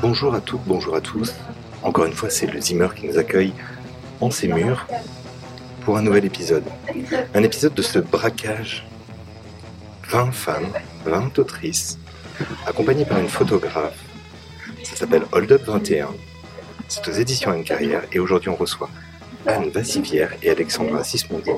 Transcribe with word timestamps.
Bonjour 0.00 0.34
à 0.34 0.40
toutes, 0.40 0.62
bonjour 0.64 0.96
à 0.96 1.02
tous. 1.02 1.34
Encore 1.82 2.06
une 2.06 2.14
fois, 2.14 2.30
c'est 2.30 2.46
le 2.46 2.58
Zimmer 2.58 2.88
qui 2.96 3.06
nous 3.06 3.18
accueille 3.18 3.52
en 4.22 4.30
ses 4.30 4.48
murs 4.48 4.86
pour 5.82 5.98
un 5.98 6.02
nouvel 6.02 6.24
épisode. 6.24 6.64
Un 7.34 7.42
épisode 7.42 7.74
de 7.74 7.82
ce 7.82 7.98
braquage. 7.98 8.86
20 10.08 10.32
femmes, 10.32 10.72
20 11.04 11.38
autrices, 11.38 11.98
accompagnées 12.66 13.04
par 13.04 13.18
une 13.18 13.28
photographe. 13.28 14.02
Ça 14.82 14.96
s'appelle 14.96 15.24
Hold 15.32 15.52
Up 15.52 15.62
21. 15.66 16.08
C'est 16.88 17.06
aux 17.06 17.12
éditions 17.12 17.50
Anne 17.50 17.64
Carrière 17.64 18.04
et 18.12 18.18
aujourd'hui 18.18 18.48
on 18.48 18.56
reçoit 18.56 18.88
Anne 19.46 19.70
Vassivière 19.70 20.32
et 20.42 20.50
Alexandra 20.50 21.04
Sismondi. 21.04 21.50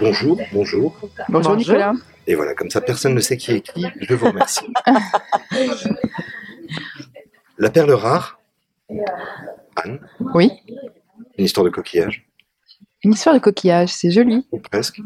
Bonjour, 0.00 0.40
bonjour. 0.52 0.96
Bonjour, 1.28 1.56
Nicolas. 1.56 1.92
Et 2.26 2.34
voilà, 2.34 2.54
comme 2.54 2.70
ça 2.70 2.80
personne 2.80 3.14
ne 3.14 3.20
sait 3.20 3.36
qui 3.36 3.52
est 3.52 3.60
qui, 3.60 3.86
je 4.00 4.14
vous 4.14 4.26
remercie. 4.26 4.66
La 7.58 7.70
perle 7.70 7.90
rare, 7.92 8.40
Anne, 9.76 9.98
Oui, 10.34 10.50
une 11.38 11.44
histoire 11.44 11.64
de 11.64 11.70
coquillage, 11.70 12.24
une 13.02 13.12
histoire 13.12 13.34
de 13.34 13.40
coquillage, 13.40 13.88
c'est 13.88 14.10
joli. 14.12 14.46
ou 14.52 14.58
presque. 14.58 15.00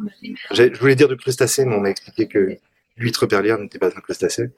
J'ai- 0.50 0.72
Je 0.74 0.78
voulais 0.78 0.94
dire 0.94 1.08
de 1.08 1.14
crustacé, 1.14 1.64
mais 1.64 1.74
on 1.74 1.80
m'a 1.80 1.88
expliqué 1.90 2.28
que 2.28 2.58
l'huître 2.96 3.26
perlière 3.26 3.58
n'était 3.58 3.78
pas 3.78 3.86
un 3.88 4.00
crustacé. 4.00 4.50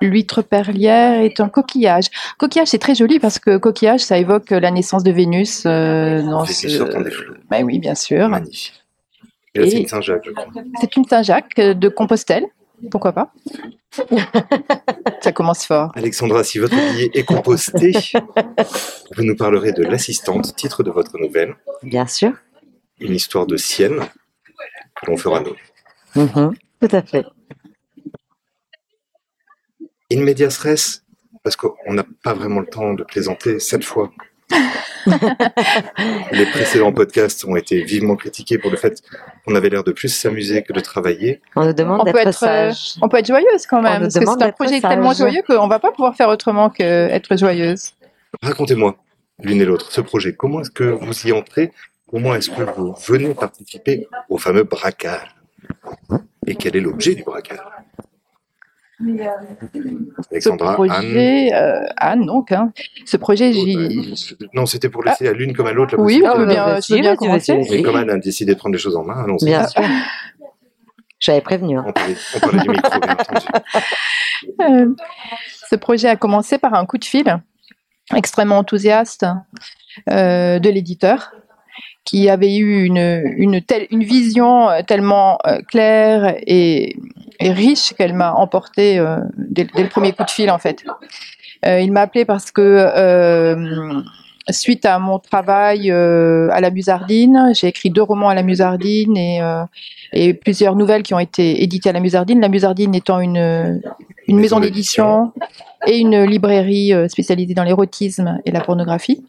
L'huître 0.00 0.42
perlière 0.42 1.20
est 1.22 1.40
un 1.40 1.48
coquillage. 1.48 2.06
Coquillage, 2.38 2.68
c'est 2.68 2.78
très 2.78 2.94
joli 2.94 3.18
parce 3.18 3.38
que 3.38 3.56
coquillage, 3.58 4.00
ça 4.00 4.16
évoque 4.18 4.50
la 4.50 4.70
naissance 4.70 5.02
de 5.04 5.10
Vénus. 5.10 5.64
euh, 5.66 6.22
dans 6.22 6.44
ce... 6.46 6.66
flots. 6.68 7.34
Bah 7.50 7.58
oui, 7.62 7.78
bien 7.78 7.94
sûr. 7.94 8.28
Magnifique. 8.28 8.82
Et 9.54 9.60
là, 9.60 9.66
Et- 9.66 9.70
c'est 9.70 9.80
une 9.80 9.86
Saint-Jacques, 9.88 10.22
je 10.26 10.30
crois. 10.32 10.46
C'est 10.80 10.96
une 10.96 11.04
Saint-Jacques 11.04 11.58
euh, 11.58 11.74
de 11.74 11.88
Compostelle. 11.88 12.44
Pourquoi 12.90 13.12
pas? 13.12 13.32
Ça 15.20 15.32
commence 15.32 15.66
fort. 15.66 15.90
Alexandra, 15.96 16.44
si 16.44 16.58
votre 16.58 16.74
billet 16.76 17.10
est 17.14 17.24
composté, 17.24 17.92
vous 19.16 19.24
nous 19.24 19.34
parlerez 19.36 19.72
de 19.72 19.82
L'assistante, 19.82 20.54
titre 20.54 20.82
de 20.82 20.90
votre 20.90 21.18
nouvelle, 21.18 21.56
Bien 21.82 22.06
sûr. 22.06 22.32
une 23.00 23.14
histoire 23.14 23.46
de 23.46 23.56
Sienne, 23.56 24.00
que 24.94 25.06
l'on 25.10 25.16
fera 25.16 25.40
nous. 25.40 25.56
Mhm, 26.14 26.54
Tout 26.80 26.96
à 26.96 27.02
fait. 27.02 27.24
In 30.10 30.20
medias 30.22 30.58
res, 30.62 31.02
parce 31.42 31.54
qu'on 31.56 31.92
n'a 31.92 32.04
pas 32.22 32.32
vraiment 32.32 32.60
le 32.60 32.66
temps 32.66 32.94
de 32.94 33.04
plaisanter 33.04 33.58
cette 33.60 33.84
fois. 33.84 34.10
Les 36.32 36.46
précédents 36.46 36.92
podcasts 36.92 37.44
ont 37.44 37.56
été 37.56 37.82
vivement 37.82 38.16
critiqués 38.16 38.56
pour 38.56 38.70
le 38.70 38.78
fait 38.78 39.02
qu'on 39.44 39.54
avait 39.54 39.68
l'air 39.68 39.84
de 39.84 39.92
plus 39.92 40.08
s'amuser 40.08 40.62
que 40.62 40.72
de 40.72 40.80
travailler. 40.80 41.42
On 41.56 41.66
nous 41.66 41.74
demande 41.74 42.00
On 42.00 42.04
peut, 42.04 42.12
d'être 42.12 42.28
être, 42.28 42.42
euh, 42.44 42.72
sage. 42.72 42.94
on 43.02 43.08
peut 43.10 43.18
être 43.18 43.26
joyeuse 43.26 43.66
quand 43.66 43.82
même. 43.82 44.00
Parce 44.02 44.14
que 44.14 44.24
c'est 44.24 44.42
un 44.42 44.52
projet 44.52 44.80
sage. 44.80 44.90
tellement 44.90 45.12
joyeux 45.12 45.42
qu'on 45.46 45.64
ne 45.64 45.70
va 45.70 45.78
pas 45.78 45.92
pouvoir 45.92 46.16
faire 46.16 46.30
autrement 46.30 46.70
qu'être 46.70 47.36
joyeuse. 47.36 47.92
Racontez-moi, 48.42 48.96
l'une 49.42 49.60
et 49.60 49.66
l'autre, 49.66 49.92
ce 49.92 50.00
projet. 50.00 50.34
Comment 50.34 50.62
est-ce 50.62 50.70
que 50.70 50.84
vous 50.84 51.26
y 51.26 51.32
entrez? 51.32 51.70
Comment 52.10 52.34
est-ce 52.34 52.48
que 52.48 52.62
vous 52.62 52.94
venez 53.06 53.34
participer 53.34 54.08
au 54.30 54.38
fameux 54.38 54.64
braquage? 54.64 55.34
Et 56.46 56.54
quel 56.54 56.76
est 56.76 56.80
l'objet 56.80 57.14
du 57.14 57.22
braquage? 57.24 57.58
Ce 59.00 60.28
Alexandra, 60.32 60.70
Anne. 60.70 60.74
projet, 60.74 61.54
euh, 61.54 61.84
Anne, 61.96 62.26
donc, 62.26 62.50
hein. 62.52 62.72
ce 63.04 63.16
projet, 63.16 63.52
j'y. 63.52 63.76
Non, 64.54 64.66
c'était 64.66 64.88
pour 64.88 65.04
laisser 65.04 65.28
à 65.28 65.32
l'une 65.32 65.54
comme 65.54 65.66
à 65.66 65.72
l'autre 65.72 65.96
la 65.96 66.02
Oui, 66.02 66.20
possibilité. 66.20 66.54
bien, 66.54 67.00
bien 67.00 67.16
commencer. 67.16 67.56
vas-y, 67.56 67.70
Mais 67.70 67.82
comme 67.82 67.96
Anne 67.96 68.10
a 68.10 68.18
décidé 68.18 68.54
de 68.54 68.58
prendre 68.58 68.72
les 68.74 68.80
choses 68.80 68.96
en 68.96 69.04
main, 69.04 69.22
allons-y. 69.22 69.44
Bien 69.46 69.66
sûr. 69.66 69.82
J'avais 71.20 71.40
prévenu. 71.40 71.78
hein. 71.78 71.84
On 71.86 71.92
parlait, 71.92 72.14
on 72.36 72.40
parlait 72.40 72.58
du 72.62 72.68
micro, 72.70 73.00
bien 73.00 73.12
entendu. 73.12 73.46
Euh, 74.60 74.86
ce 75.68 75.74
projet 75.74 76.08
a 76.08 76.14
commencé 76.14 76.58
par 76.58 76.74
un 76.74 76.86
coup 76.86 76.96
de 76.96 77.04
fil 77.04 77.40
extrêmement 78.14 78.58
enthousiaste 78.58 79.26
euh, 80.10 80.60
de 80.60 80.70
l'éditeur 80.70 81.32
qui 82.08 82.30
avait 82.30 82.56
eu 82.56 82.84
une, 82.84 83.22
une, 83.36 83.60
telle, 83.60 83.86
une 83.90 84.02
vision 84.02 84.70
euh, 84.70 84.80
tellement 84.80 85.36
euh, 85.46 85.60
claire 85.60 86.36
et, 86.46 86.96
et 87.38 87.52
riche 87.52 87.92
qu'elle 87.98 88.14
m'a 88.14 88.32
emporté 88.32 88.98
euh, 88.98 89.18
dès, 89.36 89.64
dès 89.64 89.82
le 89.82 89.90
premier 89.90 90.12
coup 90.12 90.24
de 90.24 90.30
fil 90.30 90.50
en 90.50 90.58
fait. 90.58 90.84
Il 91.66 91.92
m'a 91.92 92.02
appelé 92.02 92.24
parce 92.24 92.50
que 92.52 92.64
suite 94.50 94.86
à 94.86 94.98
mon 94.98 95.18
travail 95.18 95.90
euh, 95.90 96.48
à 96.52 96.60
la 96.60 96.70
Musardine, 96.70 97.52
j'ai 97.52 97.66
écrit 97.66 97.90
deux 97.90 98.00
romans 98.02 98.30
à 98.30 98.34
la 98.34 98.42
Musardine 98.42 99.16
et, 99.16 99.42
euh, 99.42 99.64
et 100.12 100.32
plusieurs 100.32 100.76
nouvelles 100.76 101.02
qui 101.02 101.12
ont 101.12 101.18
été 101.18 101.62
éditées 101.62 101.90
à 101.90 101.92
la 101.92 102.00
Musardine. 102.00 102.40
La 102.40 102.48
Musardine 102.48 102.94
étant 102.94 103.20
une, 103.20 103.82
une 104.28 104.38
maison 104.38 104.60
d'édition 104.60 105.32
et 105.86 105.98
une 105.98 106.24
librairie 106.24 106.92
spécialisée 107.08 107.54
dans 107.54 107.64
l'érotisme 107.64 108.38
et 108.46 108.50
la 108.50 108.60
pornographie. 108.60 109.22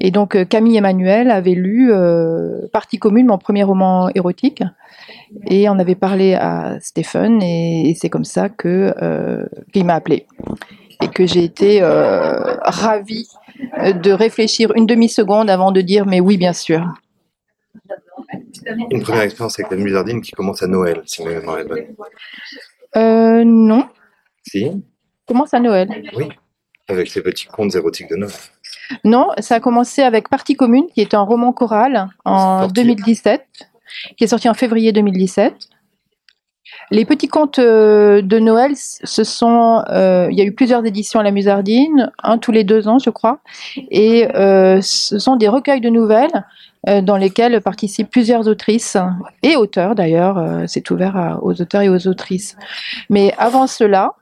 Et 0.00 0.10
donc 0.10 0.34
euh, 0.34 0.44
Camille 0.44 0.76
Emmanuel 0.76 1.30
avait 1.30 1.54
lu 1.54 1.92
euh, 1.92 2.66
Partie 2.72 2.98
commune, 2.98 3.26
mon 3.26 3.38
premier 3.38 3.62
roman 3.64 4.08
érotique, 4.14 4.62
et 5.46 5.68
on 5.68 5.78
avait 5.78 5.94
parlé 5.94 6.34
à 6.34 6.78
Stéphane, 6.80 7.42
et, 7.42 7.90
et 7.90 7.94
c'est 7.94 8.08
comme 8.08 8.24
ça 8.24 8.48
que 8.48 8.94
euh, 9.02 9.44
qu'il 9.72 9.84
m'a 9.84 9.94
appelé 9.94 10.26
et 11.02 11.08
que 11.08 11.26
j'ai 11.26 11.44
été 11.44 11.82
euh, 11.82 12.56
ravie 12.62 13.28
de 13.76 14.10
réfléchir 14.12 14.72
une 14.74 14.86
demi-seconde 14.86 15.50
avant 15.50 15.72
de 15.72 15.80
dire 15.80 16.06
mais 16.06 16.20
oui 16.20 16.36
bien 16.36 16.52
sûr. 16.52 16.86
Une 18.90 19.02
première 19.02 19.22
expérience 19.22 19.58
avec 19.58 19.70
la 19.70 19.78
musardine 19.78 20.20
qui 20.20 20.32
commence 20.32 20.62
à 20.62 20.66
Noël, 20.66 21.02
si 21.06 21.22
ma 21.24 21.30
mémoire 21.30 21.58
est 21.58 21.64
bonne. 21.64 21.86
Euh, 22.96 23.44
non, 23.44 23.88
Si 24.46 24.70
commence 25.26 25.54
à 25.54 25.60
Noël. 25.60 25.88
Oui. 26.16 26.28
Avec 26.88 27.14
les 27.14 27.22
petits 27.22 27.46
contes 27.46 27.74
érotiques 27.74 28.10
de 28.10 28.16
Noël. 28.16 28.32
Non, 29.04 29.28
ça 29.38 29.56
a 29.56 29.60
commencé 29.60 30.02
avec 30.02 30.28
Partie 30.28 30.54
commune, 30.54 30.86
qui 30.94 31.00
est 31.00 31.14
un 31.14 31.20
roman 31.22 31.52
choral 31.52 32.08
en 32.24 32.60
Sorti. 32.60 32.72
2017, 32.74 33.46
qui 34.16 34.24
est 34.24 34.26
sorti 34.28 34.48
en 34.48 34.54
février 34.54 34.92
2017. 34.92 35.54
Les 36.92 37.04
petits 37.04 37.28
contes 37.28 37.58
euh, 37.58 38.22
de 38.22 38.38
Noël, 38.38 38.72
ce 38.74 39.24
sont, 39.24 39.82
euh, 39.90 40.28
il 40.30 40.38
y 40.38 40.40
a 40.40 40.44
eu 40.44 40.52
plusieurs 40.52 40.84
éditions 40.86 41.18
à 41.20 41.22
la 41.22 41.30
Musardine, 41.32 42.10
un 42.22 42.38
tous 42.38 42.52
les 42.52 42.62
deux 42.64 42.86
ans, 42.88 42.98
je 42.98 43.10
crois, 43.10 43.40
et 43.90 44.28
euh, 44.36 44.80
ce 44.80 45.18
sont 45.18 45.36
des 45.36 45.48
recueils 45.48 45.80
de 45.80 45.88
nouvelles 45.88 46.44
euh, 46.88 47.00
dans 47.00 47.16
lesquels 47.16 47.60
participent 47.60 48.10
plusieurs 48.10 48.46
autrices 48.48 48.96
et 49.42 49.56
auteurs 49.56 49.94
d'ailleurs. 49.96 50.64
c'est 50.68 50.88
ouvert 50.90 51.16
à- 51.16 51.42
aux 51.42 51.60
auteurs 51.60 51.82
et 51.82 51.88
aux 51.88 52.06
autrices. 52.08 52.56
Mais 53.08 53.34
avant 53.36 53.66
cela, 53.66 54.12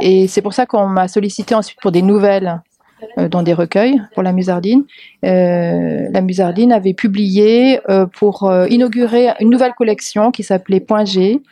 et 0.00 0.28
c'est 0.28 0.42
pour 0.42 0.54
ça 0.54 0.64
qu'on 0.66 0.86
m'a 0.86 1.08
sollicité 1.08 1.54
ensuite 1.54 1.78
pour 1.80 1.92
des 1.92 2.02
nouvelles 2.02 2.60
dans 3.30 3.42
des 3.42 3.52
recueils 3.52 4.00
pour 4.14 4.22
la 4.22 4.32
Musardine. 4.32 4.84
Euh, 5.24 6.08
la 6.10 6.20
Musardine 6.20 6.72
avait 6.72 6.94
publié 6.94 7.80
euh, 7.88 8.06
pour 8.06 8.44
euh, 8.44 8.66
inaugurer 8.68 9.28
une 9.40 9.50
nouvelle 9.50 9.74
collection 9.74 10.30
qui 10.30 10.42
s'appelait 10.42 10.80
Point 10.80 11.04
G, 11.04 11.42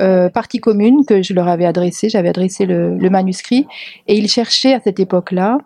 euh, 0.00 0.28
partie 0.28 0.60
commune 0.60 1.04
que 1.06 1.22
je 1.22 1.34
leur 1.34 1.48
avais 1.48 1.66
adressé, 1.66 2.08
j'avais 2.08 2.28
adressé 2.28 2.66
le, 2.66 3.10
manuscrit, 3.10 3.66
et 4.06 4.16
ils 4.16 4.28
cherchaient 4.28 4.74
à 4.74 4.80
cette 4.80 4.98
époque-là 4.98 5.58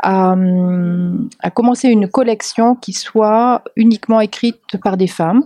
à, 0.00 0.32
hum, 0.32 1.28
à 1.40 1.50
commencer 1.50 1.88
une 1.88 2.08
collection 2.08 2.74
qui 2.74 2.92
soit 2.92 3.62
uniquement 3.76 4.20
écrite 4.20 4.60
par 4.82 4.96
des 4.96 5.08
femmes. 5.08 5.44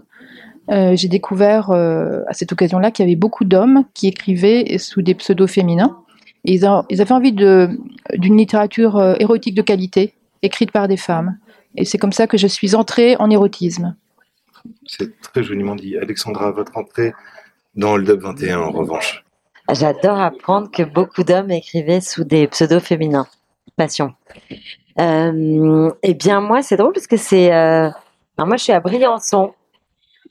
Euh, 0.71 0.95
J'ai 0.97 1.09
découvert 1.09 1.71
euh, 1.71 2.23
à 2.29 2.35
cette 2.35 2.53
occasion-là 2.53 2.91
qu'il 2.91 3.05
y 3.05 3.09
avait 3.09 3.17
beaucoup 3.17 3.45
d'hommes 3.45 3.85
qui 3.95 4.07
écrivaient 4.07 4.79
sous 4.79 5.03
des 5.03 5.15
pseudos 5.15 5.49
féminins. 5.49 5.99
Ils, 6.45 6.67
ont- 6.67 6.85
ils 6.91 7.01
avaient 7.01 7.13
envie 7.13 7.33
d'une 7.33 8.37
littérature 8.37 8.97
euh, 8.99 9.15
érotique 9.19 9.55
de 9.55 9.63
qualité, 9.63 10.15
écrite 10.43 10.73
par 10.73 10.89
des 10.89 10.97
femmes. 10.97 11.39
Et 11.77 11.85
c'est 11.85 11.99
comme 11.99 12.13
ça 12.13 12.27
que 12.27 12.37
je 12.37 12.47
suis 12.47 12.75
entrée 12.75 13.17
en 13.19 13.31
érotisme. 13.31 13.95
C'est 14.87 15.21
très 15.23 15.43
joliment 15.43 15.75
dit. 15.77 15.97
Alexandra, 15.97 16.51
votre 16.51 16.77
entrée 16.77 17.13
dans 17.75 17.93
Hold 17.93 18.11
Up 18.11 18.21
21, 18.21 18.61
en 18.61 18.71
revanche. 18.71 19.25
J'adore 19.73 20.19
apprendre 20.21 20.71
que 20.71 20.83
beaucoup 20.83 21.23
d'hommes 21.25 21.51
écrivaient 21.51 22.01
sous 22.01 22.25
des 22.25 22.47
pseudos 22.49 22.81
féminins. 22.83 23.27
Passion. 23.77 24.13
Euh, 25.01 25.91
eh 26.03 26.15
bien, 26.15 26.41
moi, 26.41 26.63
c'est 26.63 26.77
drôle 26.77 26.93
parce 26.93 27.07
que 27.07 27.17
c'est. 27.17 27.53
euh, 27.55 27.89
alors 28.37 28.47
moi, 28.49 28.57
je 28.57 28.65
suis 28.65 28.73
à 28.73 28.81
Briançon, 28.81 29.55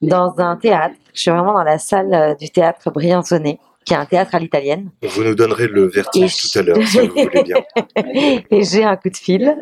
dans 0.01 0.35
un 0.37 0.55
théâtre. 0.57 0.95
Je 1.13 1.21
suis 1.21 1.31
vraiment 1.31 1.53
dans 1.53 1.63
la 1.63 1.79
salle 1.79 2.13
euh, 2.13 2.35
du 2.35 2.49
théâtre 2.51 2.91
Briançonnet, 2.91 3.59
qui 3.85 3.93
est 3.93 3.97
un 3.97 4.05
théâtre 4.05 4.35
à 4.35 4.39
l'italienne. 4.39 4.89
Vous 5.03 5.23
nous 5.23 5.35
donnerez 5.35 5.67
le 5.67 5.87
vertige 5.87 6.35
Et 6.37 6.49
tout 6.49 6.59
à 6.59 6.61
l'heure, 6.61 6.87
si 6.87 6.99
vous 6.99 7.13
voulez 7.15 7.43
bien. 7.43 7.57
et 8.51 8.63
j'ai 8.63 8.83
un 8.83 8.95
coup 8.95 9.09
de 9.09 9.17
fil, 9.17 9.55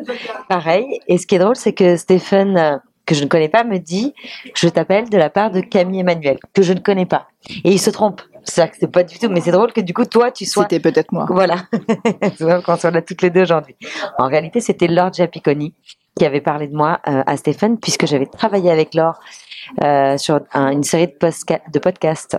pareil. 0.48 1.00
Et 1.08 1.18
ce 1.18 1.26
qui 1.26 1.34
est 1.36 1.38
drôle, 1.38 1.56
c'est 1.56 1.72
que 1.72 1.96
Stéphane, 1.96 2.80
que 3.06 3.14
je 3.14 3.24
ne 3.24 3.28
connais 3.28 3.48
pas, 3.48 3.64
me 3.64 3.78
dit 3.78 4.14
Je 4.54 4.68
t'appelle 4.68 5.08
de 5.08 5.16
la 5.16 5.30
part 5.30 5.50
de 5.50 5.60
Camille 5.60 6.00
Emmanuel, 6.00 6.38
que 6.54 6.62
je 6.62 6.72
ne 6.72 6.80
connais 6.80 7.06
pas. 7.06 7.28
Et 7.64 7.70
il 7.72 7.78
se 7.80 7.90
trompe. 7.90 8.20
C'est 8.44 8.62
vrai 8.62 8.70
que 8.70 8.76
c'est 8.80 8.90
pas 8.90 9.02
du 9.04 9.18
tout, 9.18 9.28
mais 9.28 9.40
c'est 9.40 9.50
drôle 9.52 9.72
que 9.72 9.80
du 9.82 9.92
coup, 9.92 10.04
toi, 10.06 10.30
tu 10.30 10.46
sois. 10.46 10.62
C'était 10.64 10.80
peut-être 10.80 11.12
moi. 11.12 11.26
Voilà, 11.28 11.56
c'est 12.22 12.40
vrai 12.40 12.62
qu'on 12.62 12.76
soit 12.76 12.90
là 12.90 13.02
toutes 13.02 13.20
les 13.22 13.30
deux 13.30 13.42
aujourd'hui. 13.42 13.76
En 14.18 14.28
réalité, 14.28 14.60
c'était 14.60 14.86
Laure 14.88 15.12
Giappiconi 15.12 15.74
qui 16.16 16.24
avait 16.24 16.40
parlé 16.40 16.66
de 16.66 16.74
moi 16.74 17.00
euh, 17.06 17.22
à 17.26 17.36
Stéphane, 17.36 17.78
puisque 17.78 18.06
j'avais 18.06 18.26
travaillé 18.26 18.70
avec 18.70 18.94
Laure 18.94 19.20
euh, 19.84 20.16
sur 20.18 20.40
un- 20.52 20.70
une 20.70 20.82
série 20.82 21.06
de 21.06 21.78
podcasts 21.78 22.38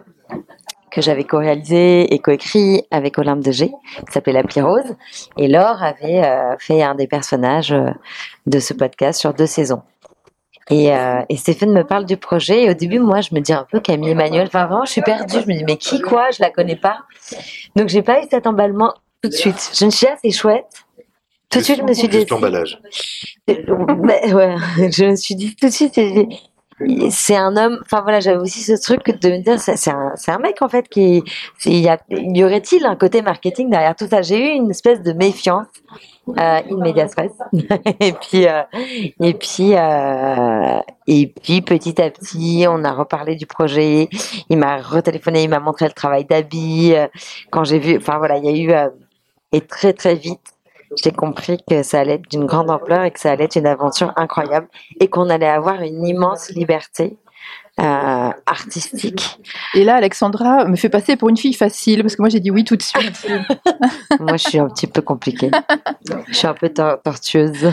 que 0.91 1.01
j'avais 1.01 1.23
co-réalisé 1.23 2.13
et 2.13 2.19
coécrit 2.19 2.83
avec 2.91 3.17
Olympe 3.17 3.43
de 3.43 3.51
G, 3.51 3.67
qui 3.69 4.11
s'appelait 4.11 4.33
L'appli 4.33 4.61
rose. 4.61 4.95
Et 5.37 5.47
Laure 5.47 5.81
avait 5.81 6.23
euh, 6.23 6.55
fait 6.59 6.83
un 6.83 6.95
des 6.95 7.07
personnages 7.07 7.71
euh, 7.71 7.89
de 8.45 8.59
ce 8.59 8.73
podcast 8.73 9.19
sur 9.19 9.33
deux 9.33 9.47
saisons. 9.47 9.81
Et, 10.69 10.93
euh, 10.93 11.21
et 11.29 11.37
Stéphane 11.37 11.71
me 11.71 11.83
parle 11.83 12.05
du 12.05 12.17
projet. 12.17 12.63
Et 12.63 12.69
au 12.69 12.73
début, 12.73 12.99
moi, 12.99 13.21
je 13.21 13.33
me 13.33 13.39
dis 13.39 13.53
un 13.53 13.65
peu 13.69 13.79
Camille 13.79 14.11
Emmanuel. 14.11 14.47
Enfin, 14.47 14.67
vraiment, 14.67 14.85
je 14.85 14.91
suis 14.91 15.01
perdue. 15.01 15.39
Je 15.41 15.47
me 15.47 15.57
dis, 15.57 15.63
mais 15.63 15.77
qui, 15.77 16.01
quoi? 16.01 16.29
Je 16.31 16.41
la 16.41 16.49
connais 16.49 16.75
pas. 16.75 16.99
Donc, 17.75 17.89
j'ai 17.89 18.01
pas 18.01 18.21
eu 18.21 18.27
cet 18.29 18.45
emballement 18.45 18.93
tout 19.21 19.29
de 19.29 19.33
suite. 19.33 19.71
Je 19.73 19.85
me 19.85 19.89
suis 19.89 20.05
dit, 20.05 20.11
ah, 20.13 20.17
c'est 20.21 20.31
chouette. 20.31 20.85
Tout 21.49 21.59
de 21.59 21.63
suite, 21.63 21.79
je 21.79 21.83
me 21.83 21.93
suis 21.93 22.07
dit, 22.07 22.19
Juste 22.19 22.29
l'emballage. 22.29 22.79
ouais, 23.47 23.57
je 24.91 25.09
me 25.09 25.15
suis 25.15 25.35
dit 25.35 25.53
tout 25.55 25.67
de 25.67 25.71
suite, 25.71 25.99
c'est- 27.09 27.35
un 27.35 27.55
homme. 27.57 27.79
Enfin 27.83 28.01
voilà, 28.01 28.19
j'avais 28.19 28.39
aussi 28.39 28.61
ce 28.61 28.73
truc 28.81 29.19
de 29.21 29.29
me 29.29 29.37
dire, 29.43 29.59
c'est 29.59 29.89
un, 29.91 30.13
un 30.27 30.37
mec 30.39 30.61
en 30.61 30.69
fait 30.69 30.87
qui, 30.89 31.23
y, 31.65 31.89
y 32.09 32.43
aurait-il 32.43 32.85
un 32.85 32.95
côté 32.95 33.21
marketing 33.21 33.69
derrière 33.69 33.95
tout 33.95 34.07
ça? 34.07 34.21
J'ai 34.21 34.37
eu 34.39 34.55
une 34.55 34.69
espèce 34.71 35.01
de 35.01 35.13
méfiance 35.13 35.67
euh, 36.39 36.59
et 37.99 38.13
puis 38.13 38.47
euh, 38.47 38.61
et 39.19 39.33
puis 39.33 39.75
euh, 39.75 40.79
et 41.07 41.27
puis 41.27 41.61
petit 41.61 42.01
à 42.01 42.09
petit, 42.09 42.65
on 42.69 42.83
a 42.83 42.91
reparlé 42.93 43.35
du 43.35 43.45
projet. 43.45 44.07
Il 44.49 44.57
m'a 44.57 44.77
retéléphoné, 44.77 45.43
il 45.43 45.49
m'a 45.49 45.59
montré 45.59 45.85
le 45.85 45.91
travail 45.93 46.25
d'Abby. 46.25 46.93
euh, 46.93 47.07
Quand 47.49 47.63
j'ai 47.63 47.79
vu, 47.79 47.97
enfin 47.97 48.17
voilà, 48.17 48.37
il 48.37 48.45
y 48.45 48.49
a 48.49 48.51
eu 48.57 48.71
euh, 48.71 48.89
et 49.51 49.61
très 49.61 49.93
très 49.93 50.15
vite 50.15 50.39
j'ai 51.03 51.11
compris 51.11 51.57
que 51.69 51.83
ça 51.83 51.99
allait 52.01 52.15
être 52.15 52.29
d'une 52.29 52.45
grande 52.45 52.69
ampleur 52.69 53.03
et 53.03 53.11
que 53.11 53.19
ça 53.19 53.31
allait 53.31 53.45
être 53.45 53.55
une 53.55 53.67
aventure 53.67 54.11
incroyable 54.15 54.67
et 54.99 55.09
qu'on 55.09 55.29
allait 55.29 55.47
avoir 55.47 55.81
une 55.81 56.05
immense 56.05 56.49
liberté 56.49 57.17
euh, 57.79 58.29
artistique. 58.45 59.39
Et 59.73 59.83
là, 59.85 59.95
Alexandra 59.95 60.65
me 60.65 60.75
fait 60.75 60.89
passer 60.89 61.15
pour 61.15 61.29
une 61.29 61.37
fille 61.37 61.53
facile 61.53 62.01
parce 62.01 62.15
que 62.15 62.21
moi 62.21 62.29
j'ai 62.29 62.39
dit 62.41 62.51
oui 62.51 62.63
tout 62.65 62.75
de 62.75 62.81
suite. 62.81 63.25
Moi, 64.19 64.35
je 64.37 64.49
suis 64.49 64.59
un 64.59 64.67
petit 64.69 64.87
peu 64.87 65.01
compliquée. 65.01 65.49
Je 66.27 66.33
suis 66.33 66.47
un 66.47 66.53
peu 66.53 66.69
tor- 66.69 67.01
tortueuse 67.01 67.71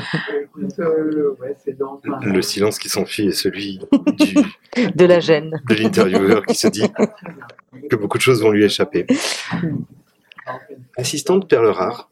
Le 2.22 2.42
silence 2.42 2.78
qui 2.78 2.88
s'enfuit 2.88 3.28
est 3.28 3.32
celui 3.32 3.80
du, 4.18 4.34
de 4.94 5.04
la 5.04 5.20
gêne. 5.20 5.60
de 5.68 5.74
l'intervieweur 5.74 6.46
qui 6.46 6.54
se 6.54 6.68
dit 6.68 6.86
que 7.90 7.96
beaucoup 7.96 8.16
de 8.18 8.22
choses 8.22 8.42
vont 8.42 8.50
lui 8.50 8.64
échapper. 8.64 9.06
L'assistante 10.96 11.48
Perle 11.48 11.68
Rare, 11.68 12.08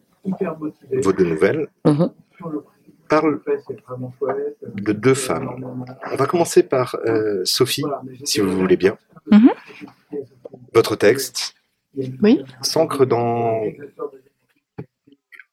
vos 1.02 1.12
deux 1.12 1.25
nouvelles, 1.25 1.69
Mhm. 1.84 2.12
parle 3.08 3.40
de 4.64 4.93
deux 4.93 5.14
femmes. 5.14 5.84
On 6.12 6.17
va 6.17 6.26
commencer 6.26 6.62
par 6.62 6.96
euh, 7.06 7.43
Sophie, 7.44 7.84
si 8.25 8.40
vous 8.40 8.56
voulez 8.56 8.76
bien. 8.76 8.96
Mhm. 9.31 9.50
Votre 10.75 10.96
texte 10.96 11.55
Oui. 12.23 12.44
s'ancre 12.62 13.06
dans 13.06 13.62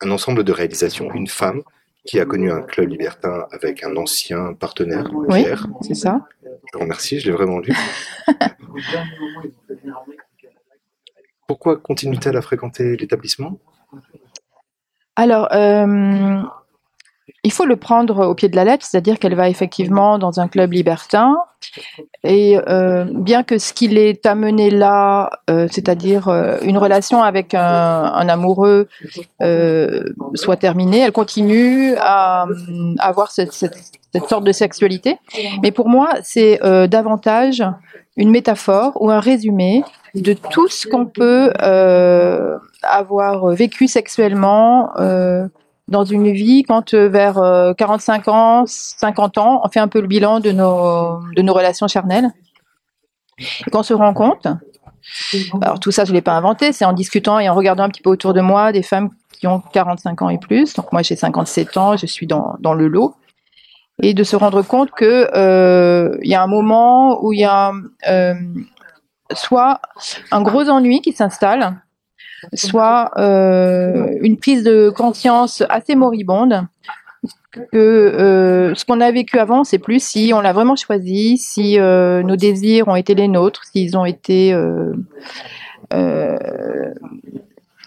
un 0.02 0.12
ensemble 0.12 0.44
de 0.44 0.52
réalisations. 0.52 1.12
Une 1.14 1.28
femme 1.28 1.62
qui 2.06 2.20
a 2.20 2.26
connu 2.26 2.52
un 2.52 2.62
club 2.62 2.90
libertin 2.90 3.48
avec 3.52 3.84
un 3.84 3.96
ancien 3.96 4.54
partenaire, 4.54 5.10
Oui. 5.14 5.44
Pierre. 5.44 5.68
C'est 5.82 5.94
ça. 5.94 6.28
Je 6.44 6.50
vous 6.74 6.80
remercie, 6.82 7.20
je 7.20 7.28
l'ai 7.28 7.32
vraiment 7.32 7.60
lu. 7.60 7.74
Pourquoi 11.48 11.78
continue-t-elle 11.78 12.36
à 12.38 12.42
fréquenter 12.42 12.98
l'établissement? 12.98 13.60
Alors, 15.16 15.48
euh, 15.54 16.42
il 17.44 17.52
faut 17.52 17.66
le 17.66 17.76
prendre 17.76 18.26
au 18.26 18.36
pied 18.36 18.50
de 18.50 18.56
la 18.56 18.64
lettre, 18.64 18.86
c'est-à-dire 18.86 19.20
qu'elle 19.20 19.36
va 19.36 19.50
effectivement 19.50 20.18
dans 20.18 20.40
un 20.40 20.48
club 20.48 20.72
libertin. 20.72 21.38
Et 22.24 22.60
euh, 22.68 23.06
bien 23.10 23.44
que 23.44 23.58
ce 23.58 23.74
qui 23.74 23.88
l'est 23.88 24.26
amené 24.26 24.70
là, 24.70 25.30
euh, 25.50 25.68
c'est-à-dire 25.72 26.30
une 26.62 26.78
relation 26.78 27.22
avec 27.22 27.54
un, 27.54 28.28
amoureux, 28.30 28.88
soit 30.36 30.58
terminée, 30.58 31.00
elle 31.00 31.12
continue 31.12 31.96
à, 32.00 32.48
avoir 33.00 33.32
cette, 33.32 33.54
sorte 33.54 34.44
de 34.44 34.52
sexualité. 34.52 35.18
Mais 35.62 35.72
pour 35.72 35.90
moi, 35.90 36.10
c'est 36.24 36.60
davantage 36.88 37.64
une 38.16 38.30
métaphore 38.30 38.94
ou 39.02 39.10
un 39.10 39.20
résumé 39.20 39.84
de 40.16 40.34
tout 40.34 40.68
ce 40.68 40.88
qu'on 40.88 41.06
peut 41.06 41.52
euh, 41.62 42.58
avoir 42.84 43.48
vécu 43.48 43.88
sexuellement 43.88 44.92
euh, 45.00 45.48
dans 45.88 46.06
une 46.06 46.32
vie 46.32 46.64
quand 46.64 46.94
euh, 46.94 47.10
vers 47.10 47.38
euh, 47.40 47.74
45 47.74 48.28
ans, 48.28 48.64
50 48.66 49.38
ans, 49.38 49.62
on 49.64 49.70
fait 49.70 49.80
un 49.80 49.88
peu 49.88 50.02
le 50.02 50.08
bilan 50.08 50.40
de 50.40 50.52
nos, 50.52 51.20
de 51.36 51.42
nos 51.42 51.54
relations 51.54 51.88
charnelles. 51.88 52.30
Et 53.66 53.72
qu'on 53.72 53.84
se 53.84 53.94
rend 53.94 54.14
compte, 54.14 54.48
alors 55.62 55.80
tout 55.80 55.92
ça 55.92 56.06
je 56.06 56.12
ne 56.12 56.16
l'ai 56.16 56.22
pas 56.22 56.34
inventé, 56.34 56.72
c'est 56.72 56.86
en 56.86 56.94
discutant 56.94 57.40
et 57.40 57.50
en 57.50 57.56
regardant 57.56 57.84
un 57.84 57.90
petit 57.90 58.02
peu 58.02 58.12
autour 58.12 58.34
de 58.34 58.42
moi 58.42 58.72
des 58.72 58.84
femmes 58.84 59.10
qui 59.32 59.48
ont 59.48 59.60
45 59.60 60.22
ans 60.22 60.30
et 60.30 60.38
plus. 60.38 60.76
Donc 60.76 60.92
moi 60.94 61.02
j'ai 61.02 61.16
57 61.16 61.78
ans, 61.78 61.98
je 61.98 62.06
suis 62.06 62.28
dans, 62.28 62.56
dans 62.60 62.76
le 62.76 62.88
lot. 62.88 63.16
Et 64.06 64.14
de 64.14 64.24
se 64.26 64.36
rendre 64.36 64.62
compte 64.64 64.92
que 64.92 65.30
euh, 65.34 66.18
il 66.22 66.30
y 66.30 66.36
a 66.36 66.44
un 66.44 66.48
moment 66.48 67.24
où 67.24 67.32
il 67.32 67.40
y 67.40 67.46
a 67.46 67.72
euh, 68.10 68.34
soit 69.32 69.80
un 70.30 70.42
gros 70.42 70.68
ennui 70.70 71.00
qui 71.00 71.14
s'installe, 71.14 71.82
soit 72.54 73.12
euh, 73.18 74.18
une 74.22 74.38
prise 74.38 74.66
de 74.66 74.90
conscience 74.90 75.64
assez 75.70 75.96
moribonde 75.96 76.68
que 77.72 78.74
ce 78.76 78.84
qu'on 78.84 79.00
a 79.00 79.10
vécu 79.12 79.40
avant, 79.40 79.64
c'est 79.64 79.78
plus 79.80 80.04
si 80.04 80.34
on 80.36 80.42
l'a 80.42 80.52
vraiment 80.52 80.76
choisi, 80.76 81.38
si 81.38 81.78
nos 81.80 82.36
désirs 82.36 82.90
ont 82.90 82.96
été 82.98 83.16
les 83.16 83.30
nôtres, 83.30 83.64
s'ils 83.72 83.96
ont 83.96 84.04
été 84.04 84.54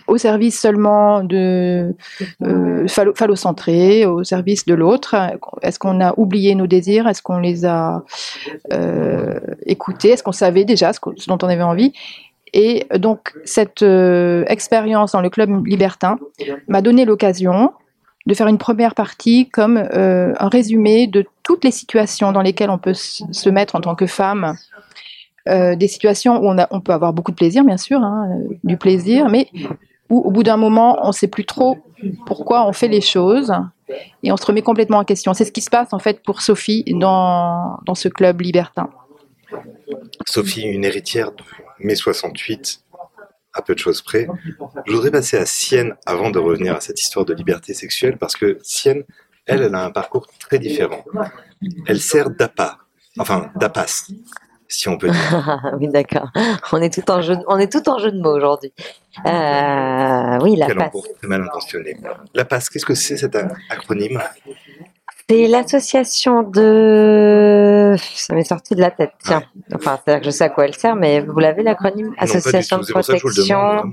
au 0.06 0.18
service 0.18 0.60
seulement 0.60 1.22
de 1.22 1.94
euh, 2.42 2.86
phallo- 2.86 3.14
phallocentrés, 3.16 4.06
au 4.06 4.24
service 4.24 4.64
de 4.66 4.74
l'autre. 4.74 5.14
Est-ce 5.62 5.78
qu'on 5.78 6.00
a 6.00 6.14
oublié 6.16 6.54
nos 6.54 6.66
désirs? 6.66 7.08
Est-ce 7.08 7.22
qu'on 7.22 7.38
les 7.38 7.64
a 7.64 8.04
euh, 8.72 9.40
écoutés? 9.64 10.10
Est-ce 10.10 10.22
qu'on 10.22 10.32
savait 10.32 10.64
déjà 10.64 10.92
ce, 10.92 11.00
dont 11.26 11.38
on 11.42 11.48
avait 11.48 11.62
envie? 11.62 11.92
Et 12.52 12.86
donc, 12.96 13.34
cette 13.44 13.82
euh, 13.82 14.44
expérience 14.46 15.12
dans 15.12 15.20
le 15.20 15.30
club 15.30 15.66
libertin 15.66 16.18
m'a 16.68 16.80
donné 16.80 17.04
l'occasion 17.04 17.72
de 18.26 18.34
faire 18.34 18.48
une 18.48 18.58
première 18.58 18.94
partie 18.94 19.48
comme 19.48 19.76
euh, 19.76 20.32
un 20.38 20.48
résumé 20.48 21.06
de 21.06 21.24
toutes 21.42 21.64
les 21.64 21.70
situations 21.70 22.32
dans 22.32 22.42
lesquelles 22.42 22.70
on 22.70 22.78
peut 22.78 22.94
se 22.94 23.50
mettre 23.50 23.76
en 23.76 23.80
tant 23.80 23.94
que 23.94 24.06
femme. 24.06 24.56
Euh, 25.48 25.76
des 25.76 25.86
situations 25.86 26.42
où 26.42 26.48
on, 26.48 26.58
a, 26.58 26.66
on 26.72 26.80
peut 26.80 26.92
avoir 26.92 27.12
beaucoup 27.12 27.30
de 27.30 27.36
plaisir, 27.36 27.62
bien 27.62 27.76
sûr, 27.76 28.02
hein, 28.02 28.28
du 28.64 28.76
plaisir, 28.76 29.28
mais 29.28 29.46
où 30.10 30.20
au 30.20 30.30
bout 30.30 30.42
d'un 30.42 30.56
moment, 30.56 30.98
on 31.02 31.08
ne 31.08 31.12
sait 31.12 31.28
plus 31.28 31.44
trop 31.44 31.78
pourquoi 32.26 32.66
on 32.66 32.72
fait 32.72 32.88
les 32.88 33.00
choses 33.00 33.52
et 34.22 34.32
on 34.32 34.36
se 34.36 34.44
remet 34.46 34.62
complètement 34.62 34.98
en 34.98 35.04
question. 35.04 35.34
C'est 35.34 35.44
ce 35.44 35.52
qui 35.52 35.60
se 35.60 35.70
passe 35.70 35.92
en 35.92 35.98
fait 35.98 36.22
pour 36.22 36.42
Sophie 36.42 36.84
dans, 36.88 37.78
dans 37.84 37.94
ce 37.94 38.08
club 38.08 38.40
libertin. 38.40 38.90
Sophie, 40.26 40.62
une 40.62 40.84
héritière 40.84 41.32
de 41.32 41.42
mai 41.80 41.94
68, 41.94 42.80
à 43.52 43.62
peu 43.62 43.74
de 43.74 43.78
choses 43.78 44.02
près. 44.02 44.26
Je 44.86 44.92
voudrais 44.92 45.10
passer 45.10 45.36
à 45.36 45.46
Sienne 45.46 45.94
avant 46.04 46.30
de 46.30 46.38
revenir 46.38 46.74
à 46.74 46.80
cette 46.80 47.00
histoire 47.00 47.24
de 47.24 47.34
liberté 47.34 47.74
sexuelle, 47.74 48.18
parce 48.18 48.36
que 48.36 48.58
Sienne, 48.62 49.04
elle, 49.46 49.62
elle 49.62 49.74
a 49.74 49.84
un 49.84 49.90
parcours 49.90 50.26
très 50.40 50.58
différent. 50.58 51.04
Elle 51.86 52.00
sert 52.00 52.30
d'appât, 52.30 52.78
enfin 53.18 53.50
d'apas, 53.56 54.08
si 54.68 54.88
on 54.88 54.98
peut 54.98 55.10
dire. 55.10 55.72
oui, 55.80 55.88
d'accord. 55.88 56.30
On 56.72 56.80
est 56.80 56.92
tout 56.92 57.10
en 57.10 57.20
jeu, 57.22 57.36
on 57.46 57.58
est 57.58 57.72
tout 57.72 57.88
en 57.88 57.98
jeu 57.98 58.12
de 58.12 58.20
mots 58.20 58.36
aujourd'hui. 58.36 58.72
Euh, 59.24 60.38
oui, 60.42 60.56
la 60.56 60.66
Quel 60.66 60.76
passe. 60.76 60.92
très 61.18 61.28
mal 61.28 61.42
intentionné. 61.42 61.96
La 62.34 62.44
passe, 62.44 62.68
qu'est-ce 62.68 62.86
que 62.86 62.94
c'est 62.94 63.16
cet 63.16 63.36
acronyme? 63.70 64.20
C'est 65.28 65.48
l'association 65.48 66.44
de. 66.44 67.96
Ça 67.98 68.32
m'est 68.32 68.44
sorti 68.44 68.76
de 68.76 68.80
la 68.80 68.92
tête. 68.92 69.10
Tiens. 69.24 69.42
Enfin, 69.74 69.98
c'est-à-dire 70.04 70.20
que 70.20 70.26
je 70.26 70.30
sais 70.30 70.44
à 70.44 70.48
quoi 70.50 70.66
elle 70.66 70.74
sert, 70.74 70.94
mais 70.94 71.18
vous 71.20 71.40
l'avez 71.40 71.64
l'acronyme? 71.64 72.14
Association 72.16 72.78
de 72.78 72.86
demande, 72.86 73.02
protection. 73.02 73.92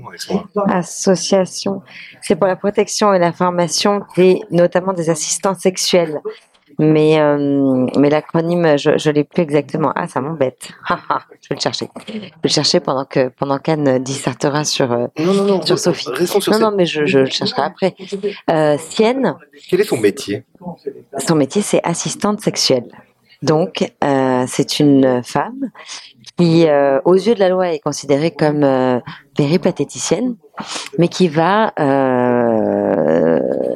Association. 0.68 1.82
C'est 2.22 2.36
pour 2.36 2.46
la 2.46 2.54
protection 2.54 3.12
et 3.12 3.18
la 3.18 3.32
formation 3.32 4.02
des, 4.16 4.38
notamment 4.52 4.92
des 4.92 5.10
assistants 5.10 5.54
sexuels. 5.54 6.20
Mais, 6.78 7.18
euh, 7.20 7.86
mais 7.96 8.10
l'acronyme, 8.10 8.76
je, 8.78 8.98
je 8.98 9.10
l'ai 9.10 9.24
plus 9.24 9.42
exactement. 9.42 9.92
Ah, 9.94 10.08
ça 10.08 10.20
m'embête. 10.20 10.68
Je 11.42 11.48
vais 11.50 11.56
le 11.56 11.60
chercher. 11.60 11.88
Je 12.08 12.12
vais 12.14 12.30
le 12.42 12.48
chercher 12.48 12.80
pendant 12.80 13.04
que, 13.04 13.28
pendant 13.28 13.58
qu'Anne 13.58 13.98
dissertera 13.98 14.64
sur, 14.64 14.90
euh, 14.92 15.06
Non, 15.18 15.32
non, 15.34 15.44
non. 15.44 15.62
Sur 15.66 15.78
Sophie. 15.78 16.08
Restons 16.10 16.40
sur 16.40 16.52
non, 16.52 16.58
cette- 16.58 16.70
non, 16.70 16.74
mais 16.76 16.86
je, 16.86 17.04
je 17.06 17.18
le 17.20 17.26
chercherai 17.26 17.62
après. 17.62 17.94
Euh, 18.50 18.76
Sienne, 18.78 19.34
Quel 19.68 19.80
est 19.82 19.84
ton 19.84 19.98
métier? 19.98 20.44
Son 21.18 21.34
métier, 21.34 21.60
c'est 21.62 21.80
assistante 21.84 22.40
sexuelle. 22.40 22.88
Donc, 23.42 23.92
euh, 24.02 24.44
c'est 24.48 24.80
une 24.80 25.22
femme 25.22 25.70
qui, 26.38 26.66
euh, 26.66 26.98
aux 27.04 27.14
yeux 27.14 27.34
de 27.34 27.40
la 27.40 27.50
loi, 27.50 27.72
est 27.72 27.78
considérée 27.78 28.30
comme 28.30 28.64
euh, 28.64 28.98
péripatéticienne, 29.36 30.36
mais 30.98 31.08
qui 31.08 31.28
va 31.28 31.72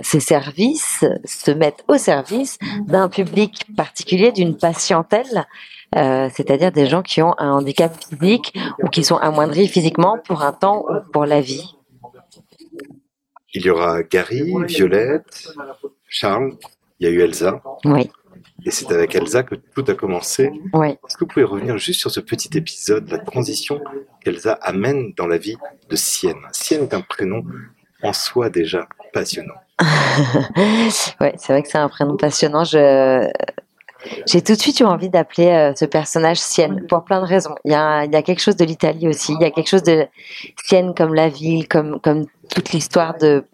ses 0.03 0.21
services 0.21 1.05
se 1.25 1.51
mettre 1.51 1.85
au 1.89 1.97
service 1.97 2.59
d'un 2.87 3.09
public 3.09 3.67
particulier, 3.77 4.33
d'une 4.33 4.57
patientèle 4.57 5.47
euh, 5.97 6.29
c'est-à-dire 6.35 6.71
des 6.71 6.87
gens 6.87 7.03
qui 7.03 7.23
ont 7.23 7.35
un 7.39 7.53
handicap 7.53 7.93
physique 8.05 8.55
ou 8.83 8.89
qui 8.89 9.03
sont 9.03 9.17
amoindris 9.17 9.69
physiquement 9.69 10.19
pour 10.19 10.43
un 10.43 10.53
temps 10.53 10.85
ou 10.89 11.11
pour 11.13 11.25
la 11.25 11.41
vie. 11.41 11.77
Il 13.55 13.63
y 13.65 13.71
aura 13.71 14.03
Gary, 14.03 14.53
Violette, 14.67 15.49
Charles, 16.07 16.53
il 17.01 17.09
y 17.09 17.11
a 17.11 17.13
eu 17.13 17.23
Elsa. 17.23 17.63
Oui, 17.87 18.11
Et 18.67 18.71
c'est 18.71 18.93
avec 18.93 19.15
Elsa 19.15 19.43
que 19.43 19.55
tout 19.55 19.85
a 19.89 19.95
commencé. 19.95 20.51
oui. 20.75 20.91
Est-ce 20.91 21.17
que 21.17 21.21
vous 21.21 21.29
pouvez 21.29 21.45
revenir 21.45 21.79
juste 21.79 22.01
sur 22.01 22.11
ce 22.11 22.21
petit 22.21 22.57
épisode, 22.59 23.09
la 23.09 23.19
transition 23.19 23.81
qu'Elsa 24.23 24.53
amène 24.61 25.15
dans 25.17 25.27
la 25.27 25.39
vie 25.39 25.57
de 25.89 25.97
Sienne? 25.97 26.37
Sienne 26.53 26.83
est 26.83 26.95
un 26.95 27.01
prénom 27.01 27.43
en 28.03 28.13
soi 28.13 28.51
déjà 28.51 28.87
passionnant. 29.15 29.55
ouais, 30.57 31.35
c'est 31.37 31.53
vrai 31.53 31.63
que 31.63 31.69
c'est 31.69 31.79
un 31.79 31.89
prénom 31.89 32.17
passionnant. 32.17 32.65
Je 32.65 33.31
j'ai 34.27 34.43
tout 34.43 34.53
de 34.53 34.59
suite 34.59 34.79
eu 34.81 34.85
envie 34.85 35.09
d'appeler 35.09 35.49
euh, 35.49 35.73
ce 35.75 35.85
personnage 35.85 36.39
Sienne 36.39 36.87
pour 36.87 37.05
plein 37.05 37.21
de 37.21 37.27
raisons. 37.27 37.55
Il 37.65 37.73
y 37.73 37.75
a, 37.75 38.05
il 38.05 38.13
y 38.13 38.17
a 38.17 38.23
quelque 38.23 38.41
chose 38.41 38.57
de 38.57 38.65
l'Italie 38.65 39.09
aussi. 39.09 39.33
Il 39.33 39.43
y 39.43 39.45
a 39.45 39.51
quelque 39.51 39.69
chose 39.69 39.83
de 39.83 40.07
Sienne 40.65 40.95
comme 40.95 41.15
la 41.15 41.29
ville, 41.29 41.67
comme 41.69 42.01
comme 42.01 42.27
toute 42.49 42.73
l'histoire 42.73 43.17
de, 43.19 43.45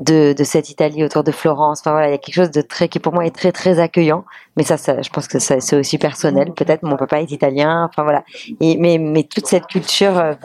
de 0.00 0.34
de 0.36 0.44
cette 0.44 0.70
Italie 0.70 1.04
autour 1.04 1.24
de 1.24 1.32
Florence. 1.32 1.80
Enfin 1.80 1.92
voilà, 1.92 2.08
il 2.08 2.12
y 2.12 2.14
a 2.14 2.18
quelque 2.18 2.34
chose 2.34 2.50
de 2.50 2.62
très 2.62 2.88
qui 2.88 3.00
pour 3.00 3.12
moi 3.12 3.26
est 3.26 3.34
très 3.34 3.52
très 3.52 3.78
accueillant. 3.78 4.24
Mais 4.56 4.62
ça, 4.62 4.78
ça 4.78 5.02
je 5.02 5.10
pense 5.10 5.28
que 5.28 5.38
c'est 5.38 5.76
aussi 5.76 5.98
personnel. 5.98 6.52
Peut-être 6.52 6.82
mon 6.82 6.96
papa 6.96 7.20
est 7.20 7.30
italien. 7.30 7.88
Enfin 7.88 8.02
voilà. 8.02 8.24
Mais 8.60 8.98
mais 8.98 9.24
toute 9.24 9.46
cette 9.46 9.66
culture. 9.66 10.36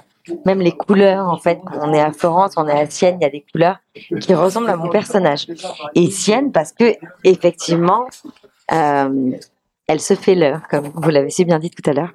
Même 0.45 0.59
les 0.59 0.71
couleurs, 0.71 1.27
en 1.27 1.37
fait, 1.37 1.59
on 1.81 1.93
est 1.93 2.01
à 2.01 2.11
Florence, 2.11 2.53
on 2.57 2.67
est 2.67 2.79
à 2.79 2.89
Sienne, 2.89 3.17
il 3.19 3.23
y 3.23 3.27
a 3.27 3.29
des 3.29 3.45
couleurs 3.51 3.77
qui 4.21 4.33
ressemblent 4.33 4.69
à 4.69 4.75
mon 4.75 4.89
personnage. 4.89 5.47
Et 5.95 6.09
Sienne, 6.09 6.51
parce 6.51 6.71
que 6.71 6.95
effectivement, 7.23 8.07
euh, 8.71 9.31
elle 9.87 9.99
se 9.99 10.13
fait 10.15 10.35
l'heure, 10.35 10.61
comme 10.69 10.91
vous 10.93 11.09
l'avez 11.09 11.29
si 11.29 11.45
bien 11.45 11.59
dit 11.59 11.71
tout 11.71 11.87
à 11.89 11.93
l'heure. 11.93 12.13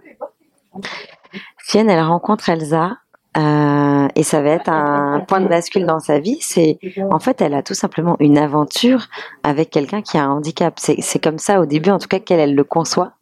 Sienne, 1.65 1.89
elle 1.91 2.03
rencontre 2.03 2.49
Elsa. 2.49 2.99
euh, 3.39 4.09
et 4.15 4.23
ça 4.25 4.43
va 4.43 4.51
être 4.51 4.69
un 4.69 5.21
point 5.21 5.41
de 5.41 5.49
bascule 5.49 5.87
dans 5.87 6.01
sa 6.01 6.19
vie. 6.19 6.39
C'est 6.41 6.79
en 7.11 7.19
fait, 7.19 7.41
elle 7.41 7.55
a 7.55 7.63
tout 7.63 7.75
simplement 7.75 8.17
une 8.21 8.37
aventure 8.37 9.07
avec 9.43 9.71
quelqu'un 9.71 10.03
qui 10.03 10.19
a 10.19 10.25
un 10.25 10.31
handicap. 10.31 10.75
C'est 10.79 11.23
comme 11.23 11.39
ça 11.39 11.61
au 11.61 11.67
début, 11.67 11.91
en 11.91 11.99
tout 11.99 12.09
cas, 12.09 12.19
qu'elle 12.19 12.41
elle 12.41 12.55
le 12.55 12.65
conçoit. 12.65 13.13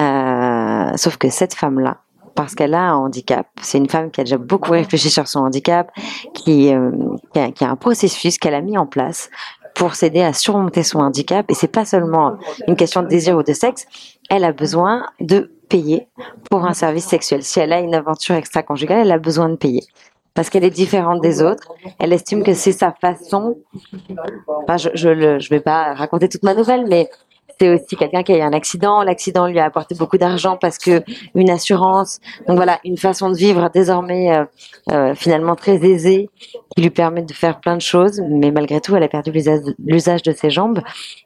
Euh, 0.00 0.96
sauf 0.96 1.16
que 1.16 1.28
cette 1.28 1.54
femme-là, 1.54 1.98
parce 2.34 2.54
qu'elle 2.54 2.74
a 2.74 2.90
un 2.90 2.96
handicap, 2.96 3.46
c'est 3.60 3.78
une 3.78 3.88
femme 3.88 4.10
qui 4.10 4.20
a 4.20 4.24
déjà 4.24 4.38
beaucoup 4.38 4.72
réfléchi 4.72 5.10
sur 5.10 5.28
son 5.28 5.40
handicap, 5.40 5.90
qui, 6.34 6.74
euh, 6.74 6.90
qui, 7.32 7.38
a, 7.38 7.50
qui 7.50 7.64
a 7.64 7.70
un 7.70 7.76
processus 7.76 8.38
qu'elle 8.38 8.54
a 8.54 8.60
mis 8.60 8.76
en 8.76 8.86
place 8.86 9.30
pour 9.74 9.94
s'aider 9.94 10.22
à 10.22 10.32
surmonter 10.32 10.82
son 10.82 11.00
handicap. 11.00 11.46
Et 11.50 11.54
c'est 11.54 11.68
pas 11.68 11.84
seulement 11.84 12.36
une 12.68 12.76
question 12.76 13.02
de 13.02 13.08
désir 13.08 13.36
ou 13.36 13.42
de 13.42 13.52
sexe. 13.52 13.86
Elle 14.30 14.44
a 14.44 14.52
besoin 14.52 15.06
de 15.20 15.52
payer 15.68 16.06
pour 16.50 16.64
un 16.64 16.74
service 16.74 17.06
sexuel. 17.06 17.42
Si 17.42 17.60
elle 17.60 17.72
a 17.72 17.80
une 17.80 17.94
aventure 17.94 18.36
extra-conjugale, 18.36 19.00
elle 19.00 19.12
a 19.12 19.18
besoin 19.18 19.48
de 19.48 19.56
payer. 19.56 19.82
Parce 20.34 20.50
qu'elle 20.50 20.64
est 20.64 20.70
différente 20.70 21.20
des 21.20 21.42
autres. 21.42 21.72
Elle 22.00 22.12
estime 22.12 22.42
que 22.42 22.54
c'est 22.54 22.72
sa 22.72 22.92
façon. 22.92 23.56
Enfin, 24.48 24.76
je, 24.76 24.88
je, 24.94 25.38
je 25.38 25.48
vais 25.48 25.60
pas 25.60 25.94
raconter 25.94 26.28
toute 26.28 26.42
ma 26.42 26.54
nouvelle, 26.54 26.86
mais 26.88 27.08
c'est 27.58 27.68
aussi 27.68 27.96
quelqu'un 27.96 28.22
qui 28.22 28.32
a 28.32 28.38
eu 28.38 28.40
un 28.40 28.52
accident. 28.52 29.02
L'accident 29.02 29.46
lui 29.46 29.58
a 29.58 29.64
apporté 29.64 29.94
beaucoup 29.94 30.18
d'argent 30.18 30.56
parce 30.56 30.78
que 30.78 31.02
une 31.34 31.50
assurance. 31.50 32.20
Donc 32.46 32.56
voilà, 32.56 32.80
une 32.84 32.96
façon 32.96 33.30
de 33.30 33.36
vivre 33.36 33.70
désormais 33.72 34.36
euh, 34.36 34.44
euh, 34.92 35.14
finalement 35.14 35.56
très 35.56 35.84
aisée 35.84 36.30
qui 36.74 36.82
lui 36.82 36.90
permet 36.90 37.22
de 37.22 37.32
faire 37.32 37.60
plein 37.60 37.76
de 37.76 37.82
choses. 37.82 38.20
Mais 38.28 38.50
malgré 38.50 38.80
tout, 38.80 38.96
elle 38.96 39.02
a 39.02 39.08
perdu 39.08 39.32
l'usage 39.78 40.22
de 40.22 40.32
ses 40.32 40.50
jambes. 40.50 40.80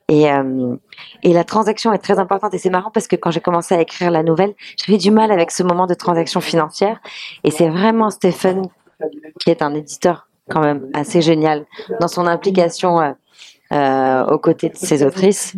Et, 0.08 0.30
euh, 0.30 0.76
et 1.22 1.32
la 1.32 1.44
transaction 1.44 1.92
est 1.92 1.98
très 1.98 2.18
importante. 2.18 2.54
Et 2.54 2.58
c'est 2.58 2.70
marrant 2.70 2.90
parce 2.90 3.08
que 3.08 3.16
quand 3.16 3.30
j'ai 3.30 3.40
commencé 3.40 3.74
à 3.74 3.80
écrire 3.80 4.10
la 4.10 4.22
nouvelle, 4.22 4.54
j'avais 4.76 4.98
du 4.98 5.10
mal 5.10 5.30
avec 5.30 5.50
ce 5.50 5.62
moment 5.62 5.86
de 5.86 5.94
transaction 5.94 6.40
financière. 6.40 7.00
Et 7.44 7.50
c'est 7.50 7.68
vraiment 7.68 8.10
Stephen 8.10 8.62
qui 9.40 9.50
est 9.50 9.62
un 9.62 9.74
éditeur 9.74 10.28
quand 10.48 10.60
même 10.60 10.88
assez 10.94 11.20
génial 11.20 11.66
dans 12.00 12.08
son 12.08 12.26
implication 12.26 13.00
euh, 13.00 13.12
euh, 13.72 14.26
aux 14.26 14.38
côtés 14.38 14.70
de 14.70 14.76
ses 14.76 15.02
autrices 15.02 15.54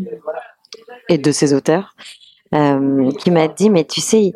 et 1.10 1.18
de 1.18 1.30
ses 1.32 1.52
auteurs, 1.52 1.94
euh, 2.54 3.10
qui 3.18 3.30
m'a 3.30 3.48
dit, 3.48 3.68
mais 3.68 3.84
tu 3.84 4.00
sais, 4.00 4.32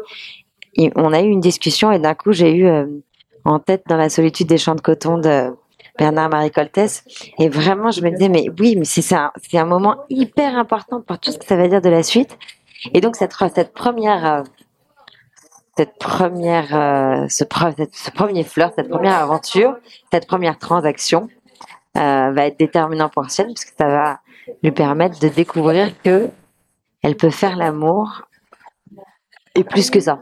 on 0.96 1.12
a 1.12 1.20
eu 1.22 1.28
une 1.28 1.40
discussion 1.40 1.90
et 1.92 1.98
d'un 1.98 2.14
coup 2.14 2.32
j'ai 2.32 2.52
eu 2.54 2.66
euh, 2.66 2.84
en 3.44 3.58
tête 3.60 3.84
dans 3.88 3.96
la 3.96 4.08
solitude 4.10 4.48
des 4.48 4.58
champs 4.58 4.74
de 4.74 4.80
coton 4.80 5.16
de 5.18 5.50
Bernard-Marie 5.98 6.50
Coltès. 6.50 7.04
Et 7.38 7.48
vraiment, 7.48 7.90
je 7.92 8.02
me 8.02 8.10
disais, 8.10 8.28
mais 8.28 8.48
oui, 8.58 8.74
mais 8.76 8.84
c'est 8.84 9.14
un 9.58 9.64
moment 9.64 9.96
hyper 10.10 10.58
important 10.58 11.00
pour 11.00 11.18
tout 11.20 11.30
ce 11.30 11.38
que 11.38 11.44
ça 11.46 11.56
va 11.56 11.68
dire 11.68 11.80
de 11.80 11.88
la 11.88 12.02
suite. 12.02 12.36
Et 12.92 13.00
donc 13.00 13.14
cette, 13.16 13.30
première, 13.72 14.42
cette 15.76 15.96
première, 15.98 16.74
euh, 16.76 17.26
ce, 17.28 17.44
cette- 17.76 17.94
ce 17.94 18.10
premier 18.10 18.42
flirt, 18.44 18.72
cette 18.76 18.88
première 18.90 19.14
aventure, 19.22 19.76
cette 20.12 20.26
première 20.26 20.58
transaction 20.58 21.28
va 21.94 22.46
être 22.46 22.58
déterminant 22.58 23.08
pour 23.08 23.30
Sienne 23.30 23.46
parce 23.54 23.64
que 23.64 23.70
ça 23.78 23.86
va 23.86 24.18
lui 24.64 24.72
permettre 24.72 25.20
de 25.20 25.28
découvrir 25.28 25.92
que 26.02 26.28
elle 27.04 27.16
peut 27.16 27.30
faire 27.30 27.56
l'amour 27.56 28.22
et 29.54 29.62
plus 29.62 29.90
que 29.90 30.00
ça. 30.00 30.20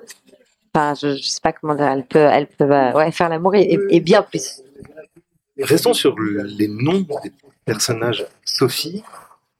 Enfin, 0.74 0.94
je, 1.00 1.16
je 1.16 1.22
sais 1.22 1.40
pas 1.42 1.52
comment 1.52 1.74
dire. 1.74 1.86
Elle 1.86 2.04
peut, 2.04 2.18
elle 2.18 2.46
peut, 2.46 2.70
euh, 2.70 2.92
ouais, 2.92 3.10
faire 3.12 3.28
l'amour 3.28 3.54
et, 3.54 3.62
et- 3.62 3.78
et 3.90 4.00
bien 4.00 4.22
plus. 4.22 4.60
Restons 5.58 5.94
sur 5.94 6.18
le- 6.18 6.42
les 6.42 6.68
noms 6.68 7.06
des 7.22 7.32
personnages. 7.64 8.26
Sophie, 8.44 9.02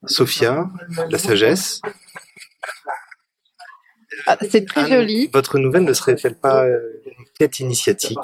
Sophia, 0.05 0.67
la 1.09 1.17
sagesse. 1.17 1.81
Ah, 4.27 4.37
C'est 4.49 4.65
très 4.65 4.81
Anne, 4.81 4.89
joli. 4.99 5.29
Votre 5.33 5.57
nouvelle 5.59 5.83
ne 5.83 5.93
serait-elle 5.93 6.35
pas 6.35 6.65
euh, 6.65 6.79
une 7.05 7.25
quête 7.37 7.59
initiatique? 7.59 8.17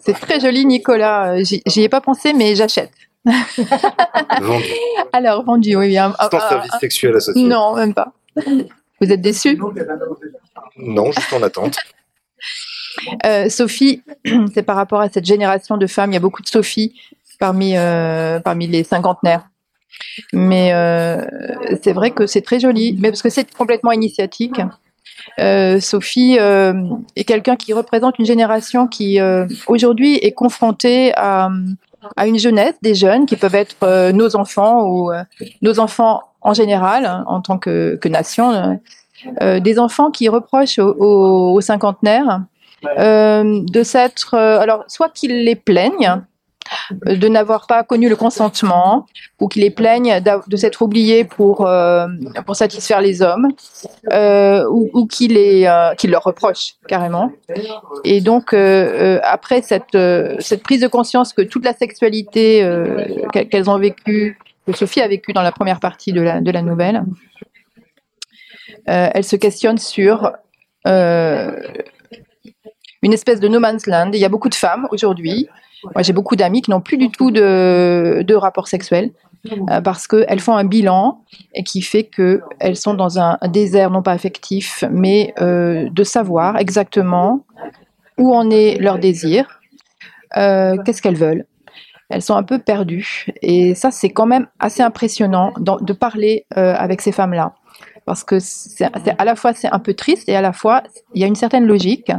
C'est 0.00 0.18
très 0.18 0.40
joli, 0.40 0.66
Nicolas. 0.66 1.34
Euh, 1.38 1.44
J'y 1.44 1.82
ai 1.82 1.88
pas 1.88 2.00
pensé, 2.00 2.32
mais 2.32 2.56
j'achète. 2.56 2.90
vendue 4.40 4.64
Alors, 5.12 5.44
vendu, 5.44 5.76
oui. 5.76 5.96
un- 5.98 6.14
un- 6.18 6.30
sans 6.30 6.36
un- 6.38 6.48
service 6.48 6.72
sexuel 6.80 7.14
associé 7.16 7.42
non, 7.44 7.74
même 7.76 7.94
pas. 7.94 8.12
Vous 9.00 9.12
êtes 9.12 9.20
déçus? 9.20 9.58
Non, 10.76 11.12
juste 11.12 11.32
en 11.32 11.42
attente. 11.42 11.78
Euh, 13.24 13.48
Sophie, 13.48 14.02
c'est 14.54 14.64
par 14.64 14.74
rapport 14.74 15.00
à 15.00 15.08
cette 15.08 15.24
génération 15.24 15.76
de 15.76 15.86
femmes. 15.86 16.10
Il 16.10 16.14
y 16.14 16.16
a 16.16 16.20
beaucoup 16.20 16.42
de 16.42 16.48
Sophie 16.48 17.00
parmi, 17.38 17.76
euh, 17.76 18.40
parmi 18.40 18.66
les 18.66 18.82
cinquantenaires. 18.82 19.48
Mais 20.32 20.72
euh, 20.72 21.24
c'est 21.80 21.92
vrai 21.92 22.10
que 22.10 22.26
c'est 22.26 22.40
très 22.40 22.58
joli, 22.58 22.96
mais 22.98 23.10
parce 23.10 23.22
que 23.22 23.30
c'est 23.30 23.54
complètement 23.54 23.92
initiatique. 23.92 24.60
Sophie 25.80 26.38
est 26.38 27.24
quelqu'un 27.24 27.54
qui 27.54 27.72
représente 27.72 28.18
une 28.18 28.26
génération 28.26 28.88
qui 28.88 29.20
aujourd'hui 29.68 30.16
est 30.16 30.32
confrontée 30.32 31.12
à, 31.14 31.50
à 32.16 32.26
une 32.26 32.38
jeunesse, 32.38 32.74
des 32.82 32.94
jeunes 32.94 33.26
qui 33.26 33.36
peuvent 33.36 33.54
être 33.54 33.76
euh, 33.82 34.12
nos 34.12 34.36
enfants 34.36 34.84
ou 34.84 35.10
euh, 35.12 35.22
nos 35.62 35.78
enfants 35.80 36.22
en 36.40 36.54
général, 36.54 37.24
en 37.26 37.40
tant 37.40 37.58
que, 37.58 37.96
que 38.00 38.08
nation, 38.08 38.50
euh, 38.52 38.74
euh, 39.42 39.60
des 39.60 39.78
enfants 39.78 40.10
qui 40.10 40.28
reprochent 40.28 40.78
aux, 40.78 40.94
aux- 40.98 41.54
aux 41.54 41.60
cinquantenaires 41.60 42.42
euh, 43.00 43.60
de 43.68 43.82
s'être, 43.82 44.34
euh, 44.34 44.60
alors 44.60 44.84
soit 44.86 45.08
qu'ils 45.08 45.44
les 45.44 45.56
plaignent 45.56 46.22
de 47.04 47.28
n'avoir 47.28 47.66
pas 47.66 47.82
connu 47.82 48.08
le 48.08 48.16
consentement, 48.16 49.06
ou 49.40 49.48
qu'ils 49.48 49.62
les 49.62 49.70
plaignent 49.70 50.20
de 50.20 50.56
s'être 50.56 50.82
oubliés 50.82 51.24
pour 51.24 51.66
euh, 51.66 52.06
pour 52.46 52.56
satisfaire 52.56 53.00
les 53.00 53.22
hommes, 53.22 53.48
euh, 54.12 54.64
ou, 54.70 54.88
ou 54.92 55.06
qu'ils 55.06 55.34
les 55.34 55.66
euh, 55.66 55.94
leur 56.04 56.22
reprochent 56.24 56.74
carrément. 56.86 57.32
Et 58.04 58.20
donc 58.20 58.54
après 58.54 59.62
cette 59.62 59.96
cette 60.40 60.62
prise 60.62 60.80
de 60.80 60.88
conscience 60.88 61.32
que 61.32 61.42
toute 61.42 61.64
la 61.64 61.74
sexualité 61.74 62.66
qu'elles 63.32 63.70
ont 63.70 63.78
vécue, 63.78 64.38
que 64.66 64.72
Sophie 64.72 65.00
a 65.00 65.08
vécu 65.08 65.32
dans 65.32 65.42
la 65.42 65.52
première 65.52 65.80
partie 65.80 66.12
de 66.12 66.20
la 66.20 66.40
de 66.40 66.50
la 66.50 66.62
nouvelle, 66.62 67.02
elle 68.86 69.24
se 69.24 69.36
questionne 69.36 69.78
sur 69.78 70.32
une 73.02 73.12
espèce 73.12 73.40
de 73.40 73.48
no 73.48 73.60
man's 73.60 73.86
land. 73.86 74.10
Il 74.12 74.20
y 74.20 74.24
a 74.24 74.28
beaucoup 74.28 74.48
de 74.48 74.54
femmes 74.54 74.86
aujourd'hui. 74.90 75.48
Moi, 75.94 76.02
j'ai 76.02 76.12
beaucoup 76.12 76.36
d'amis 76.36 76.62
qui 76.62 76.70
n'ont 76.70 76.80
plus 76.80 76.96
du 76.98 77.10
tout 77.10 77.30
de, 77.30 78.22
de 78.26 78.34
rapport 78.34 78.68
sexuel 78.68 79.10
euh, 79.70 79.80
parce 79.80 80.06
qu'elles 80.08 80.40
font 80.40 80.56
un 80.56 80.64
bilan 80.64 81.20
et 81.54 81.62
qui 81.62 81.82
fait 81.82 82.04
qu'elles 82.04 82.76
sont 82.76 82.94
dans 82.94 83.18
un, 83.20 83.38
un 83.40 83.48
désert, 83.48 83.90
non 83.90 84.02
pas 84.02 84.12
affectif, 84.12 84.84
mais 84.90 85.32
euh, 85.40 85.88
de 85.90 86.04
savoir 86.04 86.58
exactement 86.58 87.44
où 88.18 88.34
en 88.34 88.50
est 88.50 88.78
leur 88.80 88.98
désir, 88.98 89.60
euh, 90.36 90.76
qu'est-ce 90.84 91.00
qu'elles 91.02 91.16
veulent. 91.16 91.46
Elles 92.10 92.22
sont 92.22 92.34
un 92.36 92.42
peu 92.42 92.58
perdues. 92.58 93.26
Et 93.42 93.74
ça, 93.74 93.90
c'est 93.90 94.08
quand 94.10 94.26
même 94.26 94.46
assez 94.58 94.82
impressionnant 94.82 95.52
de 95.58 95.92
parler 95.92 96.46
euh, 96.56 96.74
avec 96.76 97.00
ces 97.02 97.12
femmes-là. 97.12 97.52
Parce 98.06 98.24
que 98.24 98.38
c'est 98.40 98.88
c'est- 99.04 99.14
à 99.18 99.24
la 99.24 99.36
fois 99.36 99.52
c'est 99.52 99.70
un 99.70 99.78
peu 99.78 99.92
triste 99.92 100.28
et 100.30 100.34
à 100.34 100.40
la 100.40 100.52
fois 100.54 100.82
il 101.14 101.20
y 101.20 101.24
a 101.24 101.26
une 101.26 101.34
certaine 101.34 101.66
logique. 101.66 102.10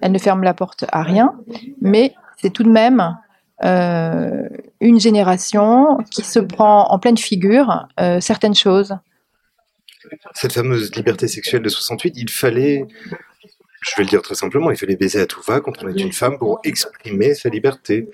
Elle 0.00 0.12
ne 0.12 0.18
ferme 0.18 0.42
la 0.42 0.54
porte 0.54 0.84
à 0.92 1.02
rien, 1.02 1.34
mais 1.82 2.14
c'est 2.40 2.50
tout 2.50 2.62
de 2.62 2.70
même 2.70 3.16
euh, 3.64 4.48
une 4.80 5.00
génération 5.00 5.98
qui 6.10 6.22
se 6.22 6.38
prend 6.38 6.88
en 6.90 6.98
pleine 6.98 7.18
figure 7.18 7.88
euh, 7.98 8.20
certaines 8.20 8.54
choses. 8.54 8.96
cette 10.34 10.52
fameuse 10.52 10.94
liberté 10.94 11.26
sexuelle 11.26 11.62
de 11.62 11.68
68, 11.68 12.14
il 12.16 12.30
fallait, 12.30 12.86
je 13.82 13.90
vais 13.96 14.04
le 14.04 14.08
dire 14.08 14.22
très 14.22 14.36
simplement, 14.36 14.70
il 14.70 14.76
fallait 14.76 14.96
baiser 14.96 15.20
à 15.20 15.26
tout 15.26 15.42
va 15.42 15.60
quand 15.60 15.82
on 15.82 15.88
est 15.88 16.00
une 16.00 16.12
femme 16.12 16.38
pour 16.38 16.60
exprimer 16.64 17.34
sa 17.34 17.48
liberté, 17.48 18.08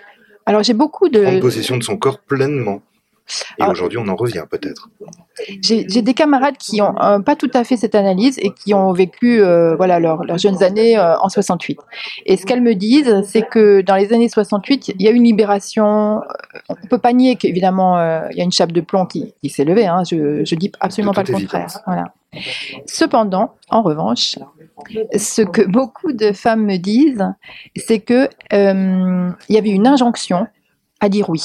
Alors 0.47 0.63
j'ai 0.63 0.75
beaucoup 0.75 1.11
prendre 1.11 1.37
de 1.37 1.41
possession 1.41 1.77
de 1.77 1.83
son 1.83 1.99
corps 1.99 2.21
pleinement. 2.21 2.83
Et 3.59 3.65
aujourd'hui, 3.65 3.99
on 3.99 4.07
en 4.09 4.17
revient 4.17 4.45
peut-être. 4.51 4.89
j'ai 5.63 6.03
des 6.03 6.15
camarades 6.15 6.57
qui 6.59 6.83
ont 6.83 6.95
euh, 7.01 7.21
pas 7.21 7.37
tout 7.37 7.51
à 7.55 7.65
fait 7.65 7.77
cette 7.77 7.95
analyse 7.95 8.39
et 8.39 8.51
qui 8.51 8.75
ont 8.75 8.93
vécu 8.93 9.41
euh, 9.43 9.75
voilà 9.77 9.99
leur- 9.99 10.25
leurs 10.25 10.37
jeunes 10.39 10.63
années 10.63 10.99
euh, 10.99 11.19
en 11.21 11.29
68. 11.31 11.79
Et 12.27 12.37
ce 12.37 12.45
qu'elles 12.45 12.61
me 12.63 12.75
disent, 12.75 13.23
c'est 13.27 13.43
que 13.49 13.81
dans 13.81 13.97
les 13.97 14.13
années 14.13 14.29
68, 14.29 14.89
il 14.99 15.03
y 15.03 15.09
a 15.09 15.11
eu 15.11 15.15
une 15.15 15.25
libération. 15.25 16.21
euh, 16.23 16.27
On 16.69 16.75
peut 16.89 16.99
pas 16.99 17.13
nier 17.15 17.37
qu'évidemment 17.37 17.99
il 18.31 18.37
y 18.37 18.41
a 18.41 18.45
une 18.45 18.53
chape 18.53 18.73
de 18.73 18.81
plomb 18.83 19.07
qui, 19.07 19.33
qui 19.43 19.49
s'est 19.49 19.65
levée. 19.65 19.87
Hein, 19.87 20.03
je 20.09 20.45
je 20.45 20.55
dis 20.55 20.71
absolument 20.81 21.13
pas 21.13 21.23
le 21.23 21.27
contraire. 21.41 21.67
Voilà. 21.87 22.13
Cependant, 22.87 23.55
en 23.71 23.83
revanche, 23.83 24.39
ce 25.17 25.43
que 25.43 25.63
beaucoup 25.63 26.13
de 26.13 26.33
femmes 26.33 26.65
me 26.65 26.77
disent, 26.77 27.25
c'est 27.77 28.01
que 28.01 28.29
il 28.53 29.55
y 29.55 29.59
avait 29.59 29.71
une 29.71 29.87
injonction 29.87 30.47
à 31.01 31.09
dire 31.09 31.29
oui. 31.31 31.43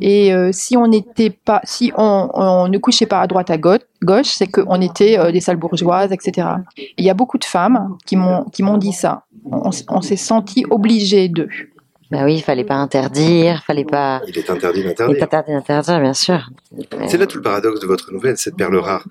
Et 0.00 0.34
euh, 0.34 0.50
si 0.52 0.76
on 0.76 0.86
n'était 0.86 1.30
pas, 1.30 1.60
si 1.64 1.92
on, 1.96 2.30
on 2.34 2.68
ne 2.68 2.78
couchait 2.78 3.06
pas 3.06 3.20
à 3.20 3.26
droite 3.26 3.50
à 3.50 3.58
gauche, 3.58 3.82
c'est 4.24 4.46
qu'on 4.46 4.80
était 4.80 5.18
euh, 5.18 5.32
des 5.32 5.40
sales 5.40 5.56
bourgeoises, 5.56 6.12
etc. 6.12 6.48
Et 6.76 6.94
Il 6.98 7.04
y 7.04 7.10
a 7.10 7.14
beaucoup 7.14 7.38
de 7.38 7.44
femmes 7.44 7.96
qui 8.06 8.16
m'ont 8.16 8.44
qui 8.44 8.62
m'ont 8.62 8.78
dit 8.78 8.92
ça. 8.92 9.24
On, 9.44 9.70
s'est 10.02 10.16
senti 10.16 10.64
obligé 10.70 11.28
d'eux. 11.28 11.48
Bah 12.10 12.24
oui, 12.24 12.34
il 12.34 12.42
fallait 12.42 12.64
pas 12.64 12.74
interdire, 12.74 13.62
fallait 13.64 13.84
pas. 13.84 14.20
Il 14.28 14.36
est 14.36 14.50
interdit 14.50 14.80
Il 14.80 14.86
est 14.86 14.88
d'interdire. 14.90 15.22
interdit 15.22 15.52
d'interdire, 15.52 16.00
bien 16.00 16.14
sûr. 16.14 16.50
C'est 17.08 17.16
là 17.16 17.26
tout 17.26 17.38
le 17.38 17.42
paradoxe 17.42 17.80
de 17.80 17.86
votre 17.86 18.12
nouvelle, 18.12 18.36
cette 18.36 18.56
perle 18.56 18.76
rare. 18.76 19.06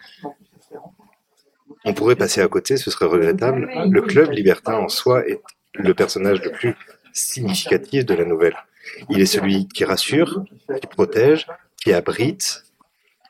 On 1.84 1.94
pourrait 1.94 2.16
passer 2.16 2.42
à 2.42 2.48
côté, 2.48 2.78
ce 2.78 2.92
serait 2.92 3.08
regrettable. 3.08 3.68
Le 3.90 4.02
club 4.02 4.32
libertin 4.32 4.76
en 4.76 4.88
soi 4.88 5.28
est 5.28 5.42
le 5.74 5.94
personnage 5.94 6.42
le 6.44 6.52
plus 6.52 6.76
significatif 7.14 8.06
de 8.06 8.14
la 8.14 8.26
nouvelle. 8.26 8.56
Il 9.10 9.22
est 9.22 9.26
celui 9.26 9.68
qui 9.68 9.86
rassure, 9.86 10.44
qui 10.80 10.88
protège, 10.88 11.48
qui 11.78 11.94
abrite. 11.94 12.64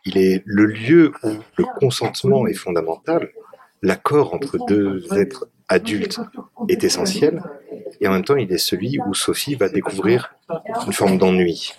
Il 0.05 0.17
est 0.17 0.43
le 0.45 0.65
lieu 0.65 1.11
où 1.23 1.29
le 1.57 1.65
consentement 1.79 2.47
est 2.47 2.53
fondamental. 2.53 3.29
L'accord 3.81 4.33
entre 4.33 4.57
deux 4.65 5.05
êtres 5.13 5.47
adultes 5.67 6.19
est 6.69 6.83
essentiel. 6.83 7.41
Et 7.99 8.07
en 8.07 8.11
même 8.11 8.23
temps, 8.23 8.35
il 8.35 8.51
est 8.51 8.57
celui 8.57 8.99
où 9.05 9.13
Sophie 9.13 9.55
va 9.55 9.69
découvrir 9.69 10.33
une 10.85 10.93
forme 10.93 11.17
d'ennui, 11.17 11.73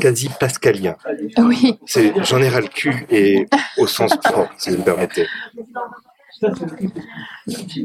quasi 0.00 0.28
pascalien. 0.40 0.96
Oui, 1.38 1.78
C'est 1.86 2.12
j'en 2.24 2.38
ai 2.38 2.48
ras 2.48 2.60
le 2.60 2.68
cul 2.68 3.06
et 3.10 3.46
au 3.76 3.86
sens 3.86 4.16
propre, 4.16 4.52
si 4.58 4.70
vous 4.70 4.78
me 4.78 4.84
permettez. 4.84 5.26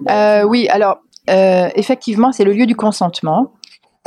Euh, 0.10 0.44
oui. 0.44 0.68
Alors 0.70 1.00
euh, 1.30 1.70
effectivement, 1.76 2.32
c'est 2.32 2.44
le 2.44 2.54
lieu 2.54 2.66
du 2.66 2.76
consentement. 2.76 3.54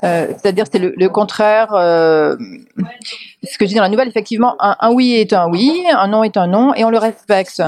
Euh, 0.04 0.26
C'est-à-dire, 0.28 0.64
c'est 0.70 0.78
le, 0.78 1.08
contraire. 1.08 1.72
euh, 1.74 2.36
ce 3.42 3.56
que 3.58 3.64
je 3.64 3.70
dis 3.70 3.74
dans 3.76 3.82
la 3.82 3.88
nouvelle, 3.88 4.08
effectivement, 4.08 4.54
un, 4.60 4.92
oui 4.92 5.14
est 5.14 5.32
un 5.32 5.48
oui, 5.48 5.72
un 5.90 6.08
non 6.08 6.22
est 6.22 6.36
un 6.36 6.46
non, 6.48 6.74
et 6.74 6.84
on 6.84 6.90
le 6.90 6.98
respecte. 6.98 7.62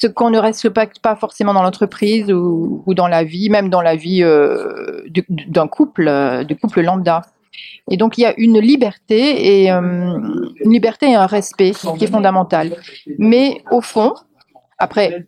Ce 0.00 0.06
qu'on 0.06 0.30
ne 0.30 0.38
respecte 0.38 1.00
pas 1.00 1.14
forcément 1.16 1.52
dans 1.52 1.62
l'entreprise 1.62 2.32
ou, 2.32 2.82
dans 2.94 3.08
la 3.08 3.22
vie, 3.24 3.50
même 3.50 3.68
dans 3.68 3.82
la 3.82 3.96
vie 3.96 4.22
euh, 4.22 5.02
du- 5.08 5.26
d'un 5.28 5.68
couple, 5.68 6.08
euh, 6.08 6.42
du 6.44 6.56
couple 6.56 6.80
lambda. 6.80 7.22
Et 7.90 7.96
donc, 7.98 8.16
il 8.16 8.22
y 8.22 8.26
a 8.26 8.32
une 8.38 8.58
liberté 8.60 9.62
et 9.62 9.70
une 9.70 10.50
liberté 10.64 11.10
et 11.10 11.14
un 11.14 11.26
respect 11.26 11.72
qui 11.98 12.04
est 12.04 12.10
fondamental. 12.10 12.76
Mais 13.18 13.62
au 13.70 13.82
fond, 13.82 14.14
après, 14.78 15.26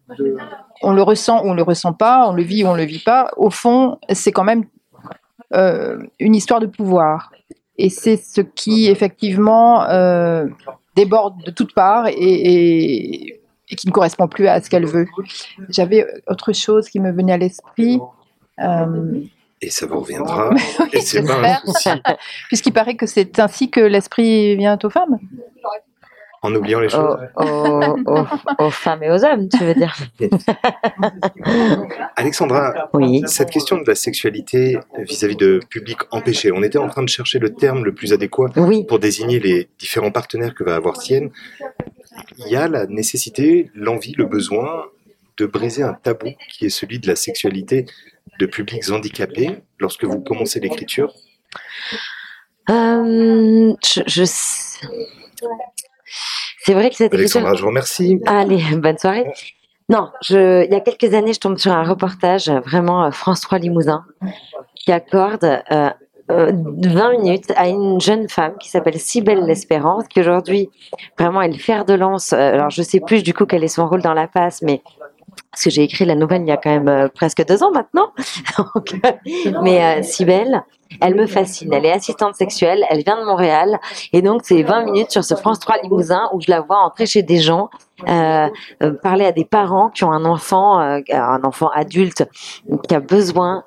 on 0.83 0.93
le 0.93 1.03
ressent 1.03 1.45
ou 1.45 1.51
on 1.51 1.55
le 1.55 1.63
ressent 1.63 1.93
pas, 1.93 2.27
on 2.29 2.33
le 2.33 2.43
vit 2.43 2.65
ou 2.65 2.69
on 2.69 2.75
le 2.75 2.85
vit 2.85 2.99
pas. 2.99 3.31
Au 3.37 3.51
fond, 3.51 3.99
c'est 4.11 4.33
quand 4.33 4.43
même 4.45 4.65
une 5.53 6.35
histoire 6.35 6.61
de 6.61 6.67
pouvoir. 6.67 7.31
Et 7.79 7.91
c'est 7.91 8.17
ce 8.17 8.41
qui, 8.41 8.87
effectivement, 8.89 9.85
euh, 9.89 10.47
déborde 10.95 11.43
de 11.45 11.51
toutes 11.51 11.75
parts 11.75 12.09
et, 12.09 12.13
et- 12.15 13.41
et 13.69 13.75
qui 13.77 13.87
ne 13.89 13.93
correspond 13.93 14.29
plus 14.29 14.47
à 14.47 14.61
ce 14.63 14.71
qu'elle 14.71 14.87
veut. 14.87 15.07
J'avais 15.69 16.07
autre 16.29 16.53
chose 16.53 16.89
qui 16.89 17.01
me 17.01 17.11
venait 17.13 17.33
à 17.33 17.37
l'esprit. 17.37 17.99
euh, 18.61 19.21
Et 19.61 19.71
ça 19.71 19.87
vous 19.87 20.01
reviendra. 20.01 20.51
Souci. 21.67 21.89
Puisqu'il 22.49 22.73
paraît 22.73 22.95
que 22.95 23.07
c'est 23.07 23.39
ainsi 23.41 23.69
que 23.71 23.81
l'esprit 23.81 24.55
vient 24.57 24.79
aux 24.83 24.91
femmes. 24.91 25.19
En 26.47 26.55
oubliant 26.55 26.79
les 26.81 26.89
choses. 26.89 27.17
Aux, 27.37 27.43
aux- 27.43 27.97
aux- 28.07 28.65
aux 28.67 28.71
femmes 28.71 29.03
et 29.03 29.11
aux 29.11 29.25
hommes, 29.25 29.49
tu 29.49 29.65
veux 29.65 29.75
dire 29.75 29.95
Alexandra, 32.17 32.89
Oui. 32.93 33.23
cette 33.27 33.51
question 33.51 33.79
de 33.79 33.85
la 33.87 33.95
sexualité 33.95 34.79
vis-à-vis 34.99 35.37
de 35.37 35.61
publics 35.69 35.99
empêchés, 36.11 36.53
on 36.53 36.63
était 36.63 36.79
en 36.79 36.89
train 36.89 37.03
de 37.03 37.09
chercher 37.09 37.39
le 37.39 37.53
terme 37.53 37.85
le 37.85 37.93
plus 37.95 38.13
adéquat 38.13 38.47
Oui. 38.57 38.85
pour 38.87 38.99
désigner 38.99 39.41
les 39.41 39.69
différents 39.79 40.11
partenaires 40.11 40.55
que 40.55 40.65
va 40.65 40.77
avoir 40.77 41.01
Sienne. 41.01 41.31
Il 42.39 42.49
y 42.49 42.57
a 42.57 42.69
la 42.69 42.87
nécessité, 42.87 43.71
l'envie, 43.75 44.15
le 44.17 44.25
besoin 44.27 44.85
de 45.39 45.47
briser 45.47 45.83
un 45.83 45.95
tabou 45.95 46.29
qui 46.51 46.67
est 46.67 46.71
celui 46.71 46.99
de 46.99 47.07
la 47.09 47.17
sexualité 47.17 47.87
de 48.39 48.47
publics 48.47 48.89
handicapés 48.91 49.59
lorsque 49.79 50.05
vous 50.05 50.21
commencez 50.21 50.61
l'écriture? 50.61 51.13
Euh, 52.71 53.73
je, 53.85 54.01
je- 54.07 54.25
C'est 56.63 56.75
vrai 56.75 56.91
que 56.91 56.97
cette 56.97 57.15
écriture. 57.15 57.41
Alexandra, 57.41 57.55
je 57.55 57.63
vous 57.63 57.69
remercie. 57.69 58.21
Allez, 58.27 58.63
bonne 58.77 58.99
soirée. 58.99 59.27
Non, 59.89 60.11
je, 60.21 60.65
il 60.65 60.73
y 60.73 60.75
a 60.75 60.81
quelques 60.81 61.15
années, 61.15 61.33
je 61.33 61.39
tombe 61.39 61.59
sur 61.59 61.71
un 61.71 61.85
reportage, 61.85 62.49
euh, 62.49 62.59
vraiment 62.61 63.05
euh, 63.05 63.11
France 63.13 63.41
3 63.43 63.59
Limousin, 63.59 64.05
qui 64.75 64.91
accorde 64.91 65.45
euh, 65.45 65.91
euh, 66.31 66.51
20 66.53 67.11
minutes 67.19 67.53
à 67.57 67.69
une 67.69 68.01
jeune 68.01 68.29
femme 68.29 68.57
qui 68.59 68.69
s'appelle 68.69 68.99
Cybelle 68.99 69.45
L'Espérance, 69.47 70.09
qui 70.09 70.19
aujourd'hui, 70.19 70.71
vraiment, 71.17 71.41
est 71.41 71.49
le 71.49 71.59
fer 71.59 71.85
de 71.85 71.95
lance. 71.95 72.33
Euh, 72.33 72.55
alors, 72.55 72.71
je 72.71 72.83
sais 72.83 72.99
plus 72.99 73.23
du 73.23 73.33
coup 73.33 73.47
quel 73.47 73.63
est 73.63 73.69
son 73.69 73.87
rôle 73.89 74.03
dans 74.03 74.15
la 74.15 74.27
passe, 74.27 74.61
mais 74.63 74.83
parce 75.51 75.65
que 75.65 75.71
j'ai 75.71 75.83
écrit 75.83 76.05
la 76.05 76.15
nouvelle 76.15 76.43
il 76.43 76.49
y 76.49 76.53
a 76.53 76.57
quand 76.57 76.71
même 76.71 76.89
euh, 76.89 77.09
presque 77.09 77.45
deux 77.47 77.63
ans 77.63 77.71
maintenant. 77.73 78.13
Mais 79.63 79.83
euh, 79.83 80.03
Cybelle, 80.03 80.63
elle 81.01 81.15
me 81.15 81.27
fascine. 81.27 81.73
Elle 81.73 81.85
est 81.87 81.93
assistante 81.93 82.35
sexuelle, 82.35 82.85
elle 82.91 83.03
vient 83.03 83.19
de 83.21 83.25
Montréal, 83.27 83.79
et 84.13 84.23
donc 84.23 84.43
c'est 84.45 84.63
20 84.63 84.85
minutes 84.85 85.11
sur 85.11 85.25
ce 85.25 85.35
France 85.35 85.59
3 85.61 85.79
Limousin 85.83 86.29
où 86.33 86.41
je 86.41 86.51
la 86.51 86.61
vois 86.61 86.79
entrer 86.79 87.07
chez 87.07 87.23
des 87.23 87.39
gens, 87.39 87.71
euh, 88.09 88.49
euh, 88.83 88.93
parler 89.03 89.25
à 89.25 89.33
des 89.33 89.45
parents 89.45 89.89
qui 89.91 90.05
ont 90.05 90.13
un 90.13 90.25
enfant, 90.25 90.79
un 90.79 91.43
enfant 91.45 91.71
adulte 91.75 92.25
qui 92.89 92.95
a 92.95 93.01
besoin 93.01 93.65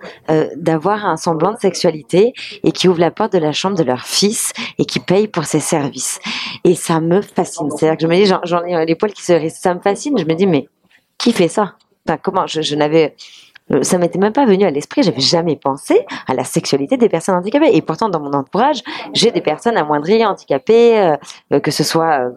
d'avoir 0.56 1.06
un 1.06 1.18
semblant 1.18 1.52
de 1.54 1.58
sexualité 1.60 2.34
et 2.64 2.72
qui 2.72 2.88
ouvre 2.88 3.00
la 3.00 3.12
porte 3.12 3.34
de 3.34 3.40
la 3.40 3.52
chambre 3.52 3.76
de 3.78 3.84
leur 3.84 4.02
fils 4.02 4.54
et 4.78 4.86
qui 4.86 5.00
paye 5.00 5.28
pour 5.28 5.46
ses 5.46 5.60
services. 5.60 6.20
Et 6.64 6.76
ça 6.76 7.00
me 7.00 7.22
fascine. 7.22 7.70
C'est-à-dire 7.72 7.98
que 7.98 8.04
je 8.04 8.08
me 8.08 8.16
dis, 8.16 8.26
j'en- 8.26 8.64
ai 8.64 8.86
les 8.86 8.96
poils 8.96 9.14
qui 9.14 9.24
se 9.24 9.34
hérissent. 9.34 9.60
Ça 9.60 9.74
me 9.74 9.80
fascine. 9.82 10.18
Je 10.18 10.26
me 10.26 10.34
dis, 10.36 10.48
mais 10.48 10.68
qui 11.20 11.32
fait 11.34 11.48
ça? 11.50 11.76
Enfin, 12.08 12.18
comment 12.22 12.48
je, 12.48 12.62
je 12.62 12.76
n'avais 12.76 13.16
euh, 13.72 13.84
ça 13.84 14.00
m'était 14.00 14.18
même 14.18 14.34
pas 14.34 14.46
venu 14.46 14.64
à 14.66 14.72
l'esprit, 14.72 15.04
j'avais 15.04 15.22
jamais 15.22 15.56
pensé 15.56 16.04
à 16.28 16.34
la 16.34 16.44
sexualité 16.44 16.98
des 16.98 17.08
personnes 17.10 17.36
handicapées. 17.36 17.70
Et 17.74 17.84
pourtant, 17.84 18.10
dans 18.10 18.20
mon 18.20 18.34
entourage, 18.34 18.82
j'ai 19.14 19.30
des 19.30 19.42
personnes 19.42 19.78
amoindries, 19.78 20.26
handicapées, 20.26 21.00
euh, 21.00 21.18
euh, 21.54 21.60
que 21.60 21.70
ce 21.70 21.84
soit 21.84 22.20
euh, 22.20 22.30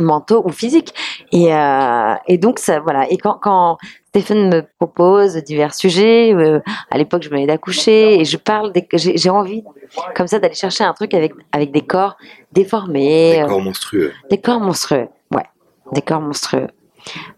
mentaux 0.00 0.42
ou 0.46 0.50
physiques. 0.50 0.94
Et, 1.30 1.54
euh, 1.54 2.14
et 2.26 2.38
donc, 2.38 2.58
ça, 2.58 2.80
voilà. 2.80 3.06
Et 3.10 3.18
quand, 3.18 3.38
quand 3.42 3.76
Stéphane 4.08 4.48
me 4.48 4.62
propose 4.78 5.36
divers 5.36 5.74
sujets, 5.74 6.34
à 6.90 6.96
l'époque, 6.96 7.22
je 7.22 7.28
venais 7.28 7.46
d'accoucher 7.46 8.18
et 8.20 8.24
je 8.24 8.38
parle, 8.38 8.72
j'ai 8.94 9.30
envie, 9.30 9.64
comme 10.14 10.26
ça, 10.26 10.38
d'aller 10.38 10.54
chercher 10.54 10.84
un 10.84 10.94
truc 10.94 11.12
avec, 11.12 11.32
avec 11.52 11.70
des 11.70 11.82
corps 11.82 12.16
déformés, 12.52 13.40
Des 13.42 13.46
corps 13.46 13.60
monstrueux. 13.60 14.12
des 14.30 14.38
corps 14.38 14.60
monstrueux, 14.60 15.08
ouais, 15.34 15.44
des 15.92 16.00
corps 16.02 16.20
monstrueux. 16.22 16.68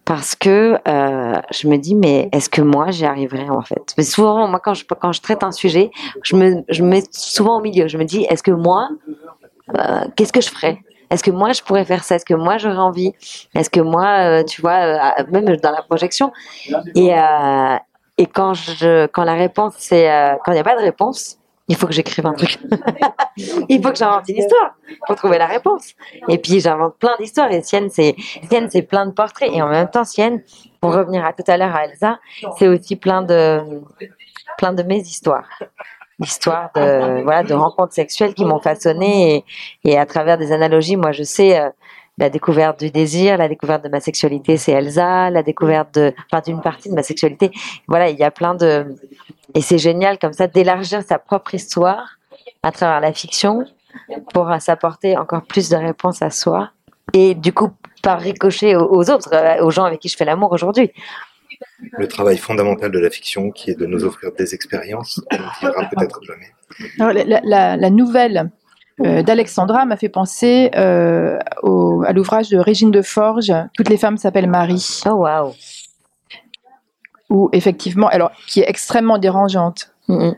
Parce 0.04 0.34
que 0.34 0.78
euh, 0.86 1.40
je 1.50 1.68
me 1.68 1.76
dis, 1.76 1.94
mais 1.94 2.28
est-ce 2.32 2.48
que 2.50 2.62
moi 2.62 2.90
j'y 2.90 3.06
arriverai 3.06 3.48
en 3.48 3.62
fait? 3.62 3.94
Mais 3.96 4.04
souvent, 4.04 4.46
moi 4.48 4.60
quand 4.60 4.74
je, 4.74 4.84
quand 4.84 5.12
je 5.12 5.20
traite 5.20 5.42
un 5.42 5.52
sujet, 5.52 5.90
je 6.22 6.36
me, 6.36 6.64
je 6.68 6.82
me 6.82 6.88
mets 6.88 7.04
souvent 7.10 7.58
au 7.58 7.60
milieu. 7.60 7.88
Je 7.88 7.98
me 7.98 8.04
dis, 8.04 8.24
est-ce 8.24 8.42
que 8.42 8.50
moi, 8.50 8.88
euh, 9.76 10.04
qu'est-ce 10.16 10.32
que 10.32 10.40
je 10.40 10.50
ferais? 10.50 10.78
Est-ce 11.10 11.22
que 11.22 11.30
moi 11.30 11.52
je 11.52 11.62
pourrais 11.62 11.84
faire 11.84 12.04
ça? 12.04 12.16
Est-ce 12.16 12.24
que 12.24 12.34
moi 12.34 12.58
j'aurais 12.58 12.76
envie? 12.76 13.12
Est-ce 13.54 13.70
que 13.70 13.80
moi, 13.80 14.40
euh, 14.40 14.44
tu 14.44 14.60
vois, 14.60 15.14
même 15.30 15.56
dans 15.56 15.70
la 15.70 15.82
projection. 15.82 16.32
Et, 16.94 17.12
et 18.18 18.26
quand, 18.26 18.54
je, 18.54 19.06
quand 19.06 19.24
la 19.24 19.34
réponse 19.34 19.74
c'est, 19.78 20.06
quand 20.44 20.52
il 20.52 20.54
n'y 20.54 20.60
a 20.60 20.64
pas 20.64 20.76
de 20.76 20.82
réponse, 20.82 21.38
il 21.68 21.76
faut 21.76 21.86
que 21.86 21.92
j'écrive 21.92 22.26
un 22.26 22.34
truc. 22.34 22.58
il 23.68 23.82
faut 23.82 23.90
que 23.90 23.96
j'invente 23.96 24.28
une 24.28 24.36
histoire 24.36 24.74
pour 25.06 25.16
trouver 25.16 25.38
la 25.38 25.46
réponse. 25.46 25.94
Et 26.28 26.38
puis 26.38 26.60
j'invente 26.60 26.96
plein 26.98 27.16
d'histoires. 27.18 27.50
Et 27.52 27.62
Sienne, 27.62 27.88
c'est 27.90 28.16
Sienne, 28.48 28.68
c'est 28.70 28.82
plein 28.82 29.06
de 29.06 29.12
portraits. 29.12 29.50
Et 29.52 29.62
en 29.62 29.68
même 29.68 29.88
temps, 29.88 30.04
Sienne, 30.04 30.42
pour 30.80 30.94
revenir 30.94 31.24
à 31.24 31.32
tout 31.32 31.44
à 31.46 31.56
l'heure 31.56 31.74
à 31.74 31.86
Elsa, 31.86 32.18
c'est 32.58 32.68
aussi 32.68 32.96
plein 32.96 33.22
de 33.22 33.62
plein 34.58 34.72
de 34.72 34.82
mes 34.82 34.98
histoires. 34.98 35.48
L'histoire 36.18 36.70
de 36.74 37.22
voilà 37.22 37.42
de 37.42 37.54
rencontres 37.54 37.94
sexuelles 37.94 38.34
qui 38.34 38.44
m'ont 38.44 38.60
façonné 38.60 39.44
et, 39.82 39.90
et 39.90 39.98
à 39.98 40.06
travers 40.06 40.38
des 40.38 40.52
analogies, 40.52 40.96
moi 40.96 41.12
je 41.12 41.24
sais 41.24 41.58
euh, 41.58 41.70
la 42.18 42.30
découverte 42.30 42.78
du 42.78 42.90
désir, 42.90 43.36
la 43.36 43.48
découverte 43.48 43.82
de 43.82 43.88
ma 43.88 44.00
sexualité, 44.00 44.56
c'est 44.56 44.72
Elsa, 44.72 45.30
la 45.30 45.42
découverte 45.42 45.94
de, 45.94 46.14
enfin, 46.30 46.40
d'une 46.44 46.60
partie 46.60 46.88
de 46.88 46.94
ma 46.94 47.02
sexualité. 47.02 47.50
Voilà, 47.88 48.08
il 48.10 48.16
y 48.16 48.22
a 48.22 48.30
plein 48.30 48.54
de, 48.54 48.94
et 49.54 49.60
c'est 49.60 49.78
génial 49.78 50.18
comme 50.18 50.32
ça 50.32 50.46
d'élargir 50.46 51.02
sa 51.02 51.18
propre 51.18 51.54
histoire 51.54 52.18
à 52.62 52.72
travers 52.72 53.00
la 53.00 53.12
fiction 53.12 53.64
pour 54.32 54.50
s'apporter 54.60 55.16
encore 55.16 55.42
plus 55.42 55.68
de 55.70 55.76
réponses 55.76 56.22
à 56.22 56.30
soi 56.30 56.70
et 57.12 57.34
du 57.34 57.52
coup 57.52 57.70
par 58.02 58.20
ricochet 58.20 58.76
aux 58.76 59.10
autres, 59.10 59.62
aux 59.62 59.70
gens 59.70 59.84
avec 59.84 60.00
qui 60.00 60.08
je 60.08 60.16
fais 60.16 60.24
l'amour 60.24 60.52
aujourd'hui. 60.52 60.90
Le 61.92 62.06
travail 62.08 62.36
fondamental 62.36 62.90
de 62.90 62.98
la 62.98 63.10
fiction 63.10 63.50
qui 63.50 63.70
est 63.70 63.78
de 63.78 63.86
nous 63.86 64.04
offrir 64.04 64.32
des 64.32 64.54
expériences, 64.54 65.20
on 65.32 65.36
ne 65.66 65.88
peut-être 65.96 66.20
jamais. 66.24 66.50
Alors, 66.98 67.12
la, 67.12 67.40
la, 67.42 67.76
la, 67.76 67.90
nouvelle 67.90 68.50
euh, 69.00 69.22
d'Alexandra 69.22 69.84
m'a 69.86 69.96
fait 69.96 70.08
penser 70.08 70.70
euh, 70.76 71.38
au, 71.62 72.02
à 72.06 72.12
l'ouvrage 72.12 72.48
de 72.48 72.58
Régine 72.58 72.90
de 72.90 73.02
Forge, 73.02 73.52
Toutes 73.74 73.88
les 73.88 73.96
femmes 73.96 74.16
s'appellent 74.16 74.50
Marie. 74.50 75.02
Oh 75.06 75.10
waouh 75.10 75.52
Où 77.34 77.48
effectivement, 77.52 78.08
alors 78.08 78.30
qui 78.48 78.60
est 78.60 78.68
extrêmement 78.68 79.18
dérangeante. 79.18 79.90
Mm 80.06 80.18
-hmm. 80.18 80.34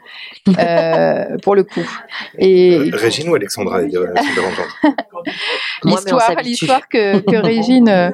euh, 0.60 1.36
pour 1.44 1.54
le 1.58 1.64
coup. 1.64 1.86
Et 2.38 2.78
Régine 3.06 3.28
ou 3.30 3.34
Alexandra 3.34 3.82
L'histoire, 5.88 6.30
l'histoire 6.48 6.84
que, 6.92 7.04
que 7.30 7.38
Régine 7.52 7.88
euh, 7.88 8.10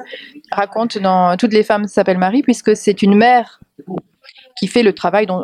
raconte 0.51 0.93
dans 1.07 1.37
Toutes 1.37 1.55
les 1.59 1.65
femmes 1.69 1.85
s'appellent 1.93 2.23
Marie, 2.27 2.43
puisque 2.49 2.73
c'est 2.83 2.99
une 3.05 3.15
mère 3.27 3.47
qui 4.57 4.65
fait 4.73 4.83
le 4.89 4.93
travail 5.01 5.25
dont, 5.27 5.41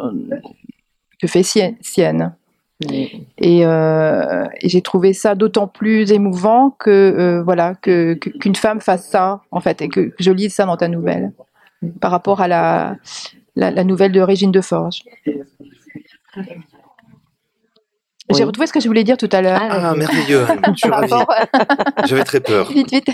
que 1.22 1.28
fait 1.28 1.44
Sienne. 1.44 2.34
Et, 2.92 3.66
euh, 3.66 4.46
et 4.62 4.70
j'ai 4.70 4.82
trouvé 4.82 5.12
ça 5.12 5.36
d'autant 5.36 5.68
plus 5.68 6.14
émouvant 6.14 6.70
que 6.70 6.90
euh, 6.90 7.44
voilà 7.44 7.76
que 7.76 8.14
qu'une 8.14 8.56
femme 8.56 8.80
fasse 8.80 9.06
ça 9.06 9.42
en 9.52 9.60
fait 9.60 9.82
et 9.82 9.90
que, 9.90 10.00
que, 10.00 10.24
je 10.24 10.32
lise 10.32 10.54
ça 10.54 10.66
dans 10.66 10.78
ta 10.78 10.88
nouvelle 10.88 11.34
par 12.02 12.12
rapport 12.12 12.42
à 12.42 12.48
la, 12.48 12.98
la, 13.56 13.72
la 13.72 13.84
nouvelle 13.84 14.12
de 14.12 14.22
Régine 14.22 14.52
de 14.52 14.62
Forge. 14.62 15.04
Oui. 18.30 18.38
J'ai 18.38 18.44
retrouvé 18.44 18.68
ce 18.68 18.74
que 18.74 18.80
je 18.80 18.88
voulais 18.88 19.04
dire 19.04 19.18
tout 19.18 19.30
à 19.32 19.42
l'heure. 19.42 19.60
Ah, 19.60 19.96
merveilleux, 19.96 20.46
je 20.76 20.78
suis. 20.78 20.90
J'avais 22.06 22.24
très 22.24 22.40
peur. 22.40 22.70
Vite, 22.72 22.92
vite. 22.92 23.08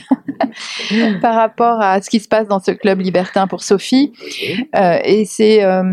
Par 1.21 1.35
rapport 1.35 1.81
à 1.81 2.01
ce 2.01 2.09
qui 2.09 2.19
se 2.19 2.27
passe 2.27 2.47
dans 2.47 2.59
ce 2.59 2.71
club 2.71 2.99
libertin 2.99 3.47
pour 3.47 3.63
Sophie. 3.63 4.11
Okay. 4.21 4.69
Euh, 4.75 4.99
et 5.05 5.25
c'est 5.25 5.63
euh, 5.63 5.83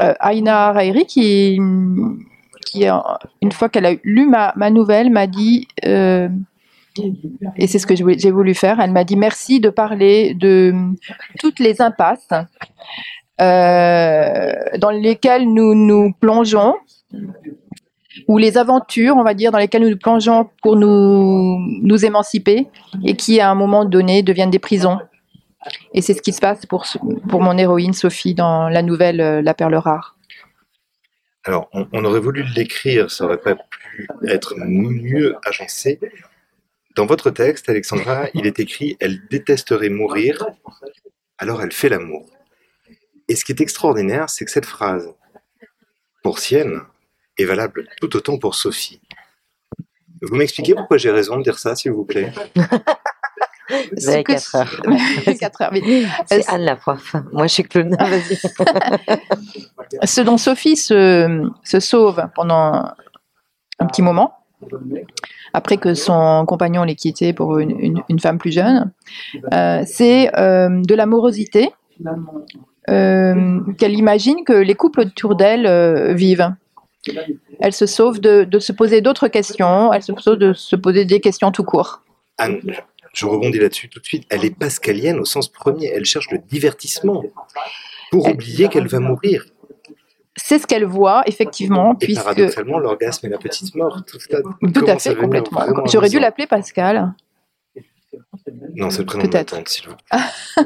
euh, 0.00 0.14
Aina 0.20 0.72
Rairi 0.72 1.04
qui, 1.06 1.58
qui, 2.66 2.84
une 3.42 3.52
fois 3.52 3.68
qu'elle 3.68 3.86
a 3.86 3.94
lu 4.04 4.28
ma, 4.28 4.52
ma 4.56 4.70
nouvelle, 4.70 5.10
m'a 5.10 5.26
dit, 5.26 5.66
euh, 5.84 6.28
et 7.56 7.66
c'est 7.66 7.78
ce 7.78 7.86
que 7.86 7.94
j'ai 7.94 8.30
voulu 8.30 8.54
faire, 8.54 8.80
elle 8.80 8.92
m'a 8.92 9.04
dit 9.04 9.16
merci 9.16 9.60
de 9.60 9.70
parler 9.70 10.34
de 10.34 10.74
toutes 11.38 11.58
les 11.58 11.80
impasses 11.80 12.28
euh, 13.40 14.52
dans 14.78 14.90
lesquelles 14.90 15.50
nous 15.52 15.74
nous 15.74 16.12
plongeons 16.12 16.74
ou 18.28 18.38
les 18.38 18.58
aventures, 18.58 19.16
on 19.16 19.22
va 19.22 19.34
dire, 19.34 19.52
dans 19.52 19.58
lesquelles 19.58 19.82
nous 19.82 19.90
nous 19.90 19.98
plongeons 19.98 20.50
pour 20.62 20.76
nous, 20.76 21.58
nous 21.82 22.04
émanciper 22.04 22.66
et 23.04 23.14
qui, 23.14 23.40
à 23.40 23.50
un 23.50 23.54
moment 23.54 23.84
donné, 23.84 24.22
deviennent 24.22 24.50
des 24.50 24.58
prisons. 24.58 24.98
Et 25.94 26.02
c'est 26.02 26.14
ce 26.14 26.22
qui 26.22 26.32
se 26.32 26.40
passe 26.40 26.66
pour, 26.66 26.86
pour 27.28 27.42
mon 27.42 27.56
héroïne 27.56 27.92
Sophie 27.92 28.34
dans 28.34 28.68
la 28.68 28.82
nouvelle 28.82 29.20
euh, 29.20 29.42
La 29.42 29.54
Perle 29.54 29.74
Rare. 29.74 30.16
Alors, 31.44 31.68
on, 31.72 31.86
on 31.92 32.04
aurait 32.04 32.20
voulu 32.20 32.44
l'écrire, 32.54 33.10
ça 33.10 33.24
aurait 33.24 33.40
pas 33.40 33.54
pu 33.54 34.08
être 34.26 34.54
mieux 34.58 35.36
agencé. 35.46 35.98
Dans 37.00 37.06
votre 37.06 37.30
texte, 37.30 37.70
Alexandra, 37.70 38.26
il 38.34 38.46
est 38.46 38.60
écrit 38.60 38.98
Elle 39.00 39.26
détesterait 39.30 39.88
mourir, 39.88 40.44
alors 41.38 41.62
elle 41.62 41.72
fait 41.72 41.88
l'amour. 41.88 42.28
Et 43.26 43.36
ce 43.36 43.46
qui 43.46 43.52
est 43.52 43.60
extraordinaire, 43.62 44.28
c'est 44.28 44.44
que 44.44 44.50
cette 44.50 44.66
phrase, 44.66 45.10
pour 46.22 46.40
Sienne, 46.40 46.82
est 47.38 47.46
valable 47.46 47.88
tout 48.02 48.14
autant 48.16 48.36
pour 48.36 48.54
Sophie. 48.54 49.00
Vous 50.20 50.36
m'expliquez 50.36 50.74
pourquoi 50.74 50.98
j'ai 50.98 51.10
raison 51.10 51.38
de 51.38 51.42
dire 51.42 51.58
ça, 51.58 51.74
s'il 51.74 51.92
vous 51.92 52.04
plaît? 52.04 52.34
Vous 53.96 54.08
avez 54.10 54.22
4 54.22 54.54
heures. 54.56 54.82
4 55.40 55.62
heures, 55.62 55.70
oui. 55.72 56.06
C'est 56.26 56.46
Anne 56.50 56.66
la 56.66 56.76
prof. 56.76 57.16
Moi, 57.32 57.46
je 57.46 57.54
suis 57.54 57.62
clown. 57.62 57.96
Vas-y. 57.98 58.36
Ce 60.06 60.20
dont 60.20 60.36
Sophie 60.36 60.76
se, 60.76 61.48
se 61.64 61.80
sauve 61.80 62.22
pendant 62.34 62.92
un 63.78 63.86
petit 63.86 64.02
moment, 64.02 64.39
après 65.52 65.76
que 65.78 65.94
son 65.94 66.44
compagnon 66.46 66.84
l'ait 66.84 66.94
quittée 66.94 67.32
pour 67.32 67.58
une, 67.58 67.78
une, 67.80 68.02
une, 68.08 68.20
femme 68.20 68.38
plus 68.38 68.52
jeune, 68.52 68.92
euh, 69.52 69.82
c'est 69.86 70.30
euh, 70.38 70.82
de 70.82 70.94
l'amorosité 70.94 71.70
euh, 72.88 73.60
qu'elle 73.78 73.94
imagine 73.94 74.44
que 74.44 74.52
les 74.52 74.74
couples 74.74 75.00
autour 75.00 75.34
d'elle 75.34 76.14
vivent. 76.14 76.50
Elle 77.60 77.72
se 77.72 77.86
sauve 77.86 78.20
de, 78.20 78.44
de 78.44 78.58
se 78.58 78.72
poser 78.72 79.00
d'autres 79.00 79.28
questions, 79.28 79.92
elle 79.92 80.02
se 80.02 80.12
sauve 80.18 80.36
de 80.36 80.52
se 80.52 80.76
poser 80.76 81.04
des 81.04 81.20
questions 81.20 81.50
tout 81.50 81.64
court. 81.64 82.02
Anne, 82.38 82.60
je 83.12 83.26
rebondis 83.26 83.58
là-dessus 83.58 83.88
tout 83.88 84.00
de 84.00 84.04
suite. 84.04 84.24
Elle 84.30 84.44
est 84.44 84.56
pascalienne 84.56 85.18
au 85.18 85.24
sens 85.24 85.48
premier. 85.48 85.86
Elle 85.88 86.04
cherche 86.04 86.30
le 86.30 86.38
divertissement 86.38 87.24
pour 88.10 88.26
elle... 88.26 88.34
oublier 88.34 88.68
qu'elle 88.68 88.86
va 88.86 89.00
mourir. 89.00 89.44
C'est 90.44 90.58
ce 90.58 90.66
qu'elle 90.66 90.84
voit, 90.84 91.22
effectivement. 91.26 91.94
Et 92.00 92.06
puisque... 92.06 92.22
paradoxalement, 92.22 92.78
l'orgasme 92.78 93.26
et 93.26 93.28
la 93.28 93.38
petite 93.38 93.74
mort. 93.74 94.02
Tout, 94.06 94.18
ça, 94.18 94.38
tout 94.74 94.84
à 94.86 94.98
fait, 94.98 95.14
complètement. 95.14 95.60
J'aurais 95.86 96.08
dû 96.08 96.18
l'appeler 96.18 96.46
Pascal. 96.46 97.14
Non, 98.74 98.90
c'est 98.90 99.00
le 99.00 99.06
prénom 99.06 99.24
de 99.24 99.32
ma 99.32 99.44
tante, 99.44 99.68
s'il 99.68 99.86
vous 99.86 99.94
plaît. 99.94 100.64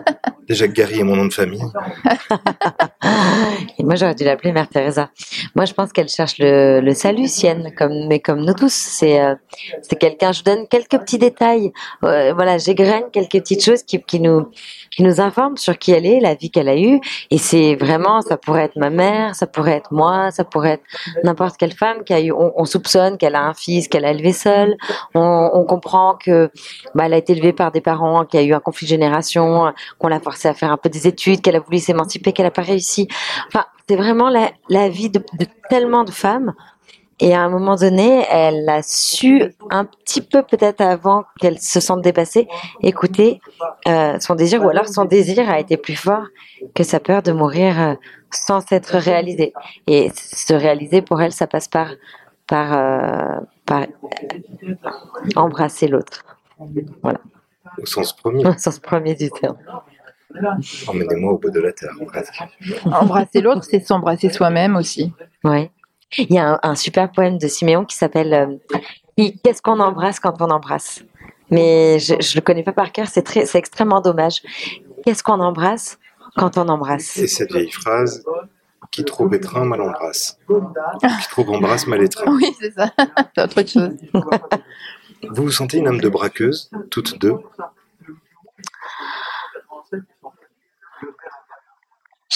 Déjà 0.49 0.69
que 0.69 0.73
Gary 0.73 1.01
est 1.01 1.05
mon 1.05 1.17
nom 1.17 1.27
de 1.27 1.33
famille. 1.33 1.61
Et 3.79 3.83
moi, 3.83 3.95
j'aurais 3.97 4.15
dû 4.15 4.25
l'appeler 4.25 4.53
Mère 4.53 4.69
Teresa. 4.69 5.11
Moi, 5.55 5.65
je 5.65 5.73
pense 5.73 5.93
qu'elle 5.93 6.09
cherche 6.09 6.39
le, 6.39 6.81
le, 6.81 6.95
salut, 6.95 7.29
Sienne, 7.29 7.73
comme, 7.77 8.07
mais 8.09 8.21
comme 8.21 8.45
nous 8.45 8.55
tous. 8.55 8.73
C'est 8.73 9.21
euh, 9.21 9.35
quelqu'un, 9.99 10.33
je 10.33 10.41
vous 10.41 10.45
donne 10.45 10.69
quelques 10.69 10.99
petits 10.99 11.19
détails. 11.19 11.73
Euh, 12.05 12.33
voilà, 12.35 12.59
j'égrène 12.59 13.05
quelques 13.13 13.33
petites 13.33 13.65
choses 13.65 13.83
qui, 13.83 14.03
qui, 14.03 14.21
nous, 14.21 14.49
qui 14.97 15.03
nous 15.03 15.21
informent 15.21 15.57
sur 15.57 15.79
qui 15.79 15.93
elle 15.93 16.07
est, 16.07 16.21
la 16.21 16.35
vie 16.35 16.51
qu'elle 16.51 16.69
a 16.69 16.77
eue. 16.77 17.01
Et 17.31 17.39
c'est 17.39 17.75
vraiment, 17.75 18.21
ça 18.21 18.37
pourrait 18.37 18.65
être 18.65 18.77
ma 18.77 18.91
mère, 18.91 19.35
ça 19.35 19.47
pourrait 19.47 19.73
être 19.73 19.93
moi, 19.93 20.31
ça 20.31 20.45
pourrait 20.45 20.73
être 20.73 20.85
n'importe 21.23 21.57
quelle 21.57 21.73
femme 21.73 22.05
qui 22.05 22.13
a 22.13 22.21
eu, 22.21 22.33
on, 22.33 22.53
on 22.57 22.65
soupçonne 22.65 23.19
qu'elle 23.19 23.35
a 23.35 23.43
un 23.43 23.55
fils 23.55 23.89
qu'elle 23.89 24.05
a 24.05 24.11
élevé 24.11 24.33
seule. 24.33 24.77
On, 25.15 25.65
comprend 25.65 26.15
que, 26.15 26.51
bah, 26.95 27.07
elle 27.07 27.15
a 27.15 27.17
été 27.17 27.33
élevée 27.33 27.53
par 27.53 27.73
des 27.73 27.81
parents, 27.81 28.25
qu'il 28.25 28.41
y 28.41 28.43
a 28.43 28.47
eu 28.47 28.55
un 28.55 28.61
conflit 28.61 28.87
de 28.87 28.91
génération, 28.91 29.73
qu'on 29.99 30.09
l'a 30.09 30.21
forcée 30.21 30.49
à 30.49 30.55
faire 30.55 30.71
un 30.71 30.77
peu 30.77 30.89
des 30.89 31.07
études, 31.07 31.41
qu'elle 31.41 31.57
a 31.57 31.61
voulu 31.61 31.79
s'émanciper, 31.79 32.33
qu'elle 32.33 32.47
n'a 32.47 32.51
pas 32.51 32.63
réussi. 32.63 33.09
Enfin, 33.49 33.65
c'est 33.89 33.97
vraiment 33.97 34.31
la, 34.31 34.89
vie 34.89 35.11
de, 35.11 35.23
tellement 35.69 36.05
de 36.05 36.11
femmes. 36.11 36.55
Et 37.25 37.35
à 37.35 37.41
un 37.41 37.49
moment 37.49 37.77
donné, 37.77 38.27
elle 38.29 38.69
a 38.69 38.83
su 38.83 39.43
un 39.71 39.87
petit 39.87 40.21
peu 40.21 40.43
peut-être 40.43 40.83
avant 40.83 41.25
qu'elle 41.41 41.59
se 41.59 41.81
sente 41.81 42.03
dépassée, 42.03 42.47
écouter 42.83 43.41
euh, 43.89 44.21
son 44.21 44.35
désir, 44.35 44.63
ou 44.63 44.69
alors 44.69 44.89
son 44.89 45.07
désir 45.07 45.49
a 45.49 45.59
été 45.59 45.79
plus 45.79 45.97
fort 45.97 46.27
que 46.75 46.83
sa 46.83 47.01
peur 47.01 47.23
de 47.23 47.33
mourir 47.33 47.81
euh, 47.81 47.95
sans 48.31 48.61
s'être 48.61 48.99
réalisée. 48.99 49.55
Et 49.87 50.11
se 50.15 50.53
réaliser 50.53 51.01
pour 51.01 51.23
elle, 51.23 51.33
ça 51.33 51.47
passe 51.47 51.67
par 51.67 51.89
par, 52.47 52.75
euh, 52.75 53.41
par 53.65 53.87
embrasser 55.35 55.89
l'autre. 55.89 56.27
Voilà. 57.03 57.21
Au 57.81 57.87
sens 57.87 58.15
premier. 58.15 58.47
Au 58.47 58.53
sens 58.59 58.79
premier 58.79 59.15
du 59.15 59.31
terme. 59.31 59.57
Emmenez-moi 60.89 61.33
au 61.33 61.39
bout 61.39 61.51
de 61.51 61.61
la 61.61 61.73
terre, 61.73 61.95
presque. 62.07 62.39
Embrasser 62.85 63.41
l'autre, 63.41 63.65
c'est 63.65 63.81
s'embrasser 63.81 64.29
soi-même 64.29 64.77
aussi. 64.77 65.11
Oui. 65.43 65.71
Il 66.19 66.33
y 66.33 66.39
a 66.39 66.53
un, 66.53 66.59
un, 66.63 66.75
super 66.75 67.11
poème 67.11 67.39
de 67.39 67.49
Siméon 67.49 67.85
qui 67.85 67.97
s'appelle 67.97 68.35
euh, 68.35 68.57
Qu'est-ce 69.17 69.63
qu'on 69.63 69.81
embrasse 69.81 70.21
quand 70.21 70.41
on 70.41 70.51
embrasse? 70.51 71.05
Mais 71.51 71.99
je 71.99 72.15
ne 72.15 72.35
le 72.35 72.41
connais 72.41 72.63
pas 72.63 72.73
par 72.73 72.91
cœur, 72.93 73.07
c'est 73.07 73.55
extrêmement 73.55 74.01
dommage. 74.01 74.43
Qu'est-ce 75.05 75.23
qu'on 75.23 75.41
embrasse 75.41 75.99
quand 76.37 76.59
on 76.59 76.69
embrasse? 76.69 77.17
Et 77.19 77.29
cette 77.29 77.53
vieille 77.53 77.71
phrase 77.71 78.25
qui 78.91 79.05
trop 79.05 79.31
étreint, 79.33 79.65
mal 79.65 79.81
embrasse. 79.81 80.39
Qui 80.49 81.29
trop 81.31 81.55
embrasse, 81.55 81.87
mal 81.87 82.03
étreint. 82.03 82.33
Oui, 82.33 82.55
c'est 82.61 82.73
ça. 82.73 82.91
c'est 83.37 83.43
autre 83.43 83.69
chose. 83.69 83.91
Vous 85.31 85.45
vous 85.45 85.51
sentez 85.51 85.79
une 85.79 85.89
âme 85.89 86.01
de 86.01 86.09
braqueuse, 86.09 86.71
toutes 86.91 87.19
deux? 87.19 87.35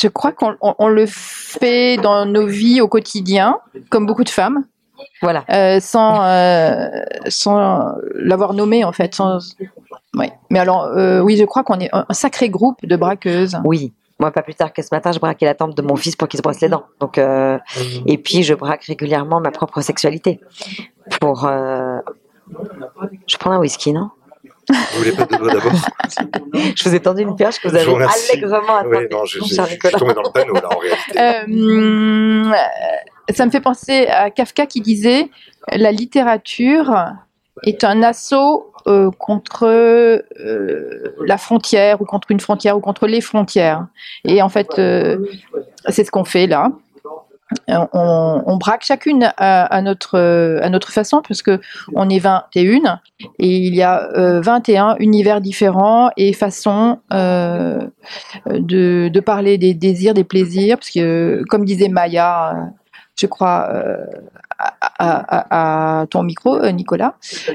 Je 0.00 0.08
crois 0.08 0.32
qu'on 0.32 0.56
on, 0.60 0.74
on 0.78 0.88
le 0.88 1.06
fait 1.06 1.96
dans 1.96 2.24
nos 2.26 2.46
vies 2.46 2.80
au 2.80 2.88
quotidien, 2.88 3.58
comme 3.90 4.06
beaucoup 4.06 4.24
de 4.24 4.30
femmes. 4.30 4.64
Voilà. 5.22 5.44
Euh, 5.50 5.80
sans 5.80 6.22
euh, 6.22 6.88
sans 7.28 7.94
l'avoir 8.14 8.52
nommé 8.54 8.84
en 8.84 8.92
fait. 8.92 9.14
Sans... 9.14 9.38
Ouais. 10.14 10.32
Mais 10.50 10.58
alors, 10.58 10.84
euh, 10.84 11.20
oui, 11.20 11.36
je 11.36 11.44
crois 11.44 11.64
qu'on 11.64 11.80
est 11.80 11.90
un 11.92 12.06
sacré 12.10 12.48
groupe 12.48 12.84
de 12.84 12.96
braqueuses. 12.96 13.58
Oui. 13.64 13.92
Moi, 14.20 14.32
pas 14.32 14.42
plus 14.42 14.54
tard 14.54 14.72
que 14.72 14.82
ce 14.82 14.88
matin, 14.90 15.12
je 15.12 15.20
braquais 15.20 15.46
la 15.46 15.54
tempe 15.54 15.76
de 15.76 15.82
mon 15.82 15.94
fils 15.94 16.16
pour 16.16 16.26
qu'il 16.26 16.38
se 16.38 16.42
brosse 16.42 16.60
les 16.60 16.68
dents. 16.68 16.86
Donc, 16.98 17.18
euh, 17.18 17.56
et 18.04 18.18
puis, 18.18 18.42
je 18.42 18.52
braque 18.52 18.82
régulièrement 18.84 19.40
ma 19.40 19.52
propre 19.52 19.80
sexualité. 19.80 20.40
Pour, 21.20 21.46
euh, 21.46 21.98
je 23.28 23.36
prends 23.36 23.52
un 23.52 23.58
whisky, 23.58 23.92
non? 23.92 24.10
Vous 24.68 24.98
voulez 24.98 25.12
pas 25.12 25.24
de 25.24 25.36
doigts 25.36 25.52
d'abord? 25.52 25.72
Je 26.76 26.88
vous 26.88 26.94
ai 26.94 27.00
tendu 27.00 27.22
une 27.22 27.36
perche 27.36 27.58
que 27.60 27.68
vous 27.68 27.76
Je 27.78 27.84
vous 27.88 27.96
avez 27.96 28.04
allègrement 28.04 28.82
Oui, 28.84 28.96
attendue. 28.96 29.08
non, 29.10 29.24
je, 29.24 29.38
je- 29.38 29.44
je 29.44 29.62
suis 29.62 29.78
tombé 29.98 30.14
dans 30.14 30.22
le 30.22 30.30
panneau 30.32 30.54
là 30.54 30.68
en 30.72 30.78
réalité. 30.78 31.18
Euh, 31.18 32.52
ça 33.34 33.46
me 33.46 33.50
fait 33.50 33.60
penser 33.60 34.06
à 34.08 34.30
Kafka 34.30 34.66
qui 34.66 34.80
disait 34.80 35.28
la 35.72 35.92
littérature 35.92 36.94
est 37.64 37.84
un 37.84 38.02
assaut 38.02 38.72
euh, 38.86 39.10
contre 39.18 39.64
euh, 39.66 40.22
la 41.24 41.36
frontière 41.36 42.00
ou 42.00 42.04
contre 42.04 42.30
une 42.30 42.40
frontière 42.40 42.76
ou 42.76 42.80
contre 42.80 43.06
les 43.06 43.20
frontières. 43.20 43.86
Et 44.24 44.40
en 44.42 44.48
fait, 44.48 44.78
euh, 44.78 45.18
c'est 45.88 46.04
ce 46.04 46.10
qu'on 46.10 46.24
fait 46.24 46.46
là. 46.46 46.70
Euh, 47.70 47.86
On, 47.92 48.56
braque 48.56 48.84
chacune 48.84 49.32
à, 49.36 49.82
notre, 49.82 50.18
euh, 50.18 50.60
à 50.62 50.68
notre 50.68 50.90
façon, 50.90 51.22
parce 51.26 51.42
que 51.42 51.60
on 51.94 52.08
est 52.08 52.18
21 52.18 53.00
et 53.38 53.56
il 53.56 53.74
y 53.74 53.82
a 53.82 54.10
euh, 54.16 54.40
21 54.40 54.96
univers 54.98 55.40
différents 55.40 56.10
et 56.16 56.32
façons 56.32 56.98
euh, 57.12 57.86
de, 58.46 59.08
de 59.08 59.20
parler 59.20 59.58
des 59.58 59.74
désirs, 59.74 60.14
des 60.14 60.24
plaisirs, 60.24 60.76
parce 60.76 60.90
que, 60.90 61.42
comme 61.48 61.64
disait 61.64 61.88
Maya, 61.88 62.54
je 63.18 63.26
crois, 63.26 63.68
à, 64.98 66.06
ton 66.10 66.22
micro, 66.22 66.70
Nicolas, 66.70 67.14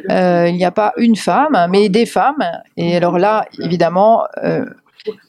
il 0.09 0.55
n'y 0.55 0.65
a 0.65 0.71
pas 0.71 0.93
une 0.97 1.15
femme, 1.15 1.67
mais 1.69 1.89
des 1.89 2.05
femmes. 2.05 2.43
Et 2.77 2.97
alors 2.97 3.17
là, 3.17 3.45
évidemment, 3.59 4.23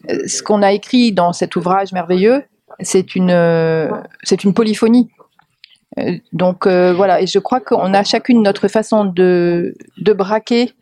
ce 0.09 0.43
qu'on 0.43 0.63
a 0.63 0.73
écrit 0.73 1.13
dans 1.13 1.33
cet 1.33 1.55
ouvrage 1.57 1.93
merveilleux, 1.93 2.43
c'est 2.81 3.15
une, 3.15 3.31
euh, 3.31 3.91
c'est 4.23 4.45
une 4.45 4.55
polyphonie. 4.55 5.11
Euh, 5.99 6.19
Donc 6.33 6.67
euh, 6.67 6.93
voilà, 6.93 7.21
et 7.21 7.27
je 7.27 7.39
crois 7.39 7.61
qu'on 7.61 7.95
a 7.95 8.05
chacune 8.05 8.43
notre 8.43 8.69
façon 8.69 9.05
de, 9.05 9.75
de 9.99 10.13
braquer. 10.13 10.73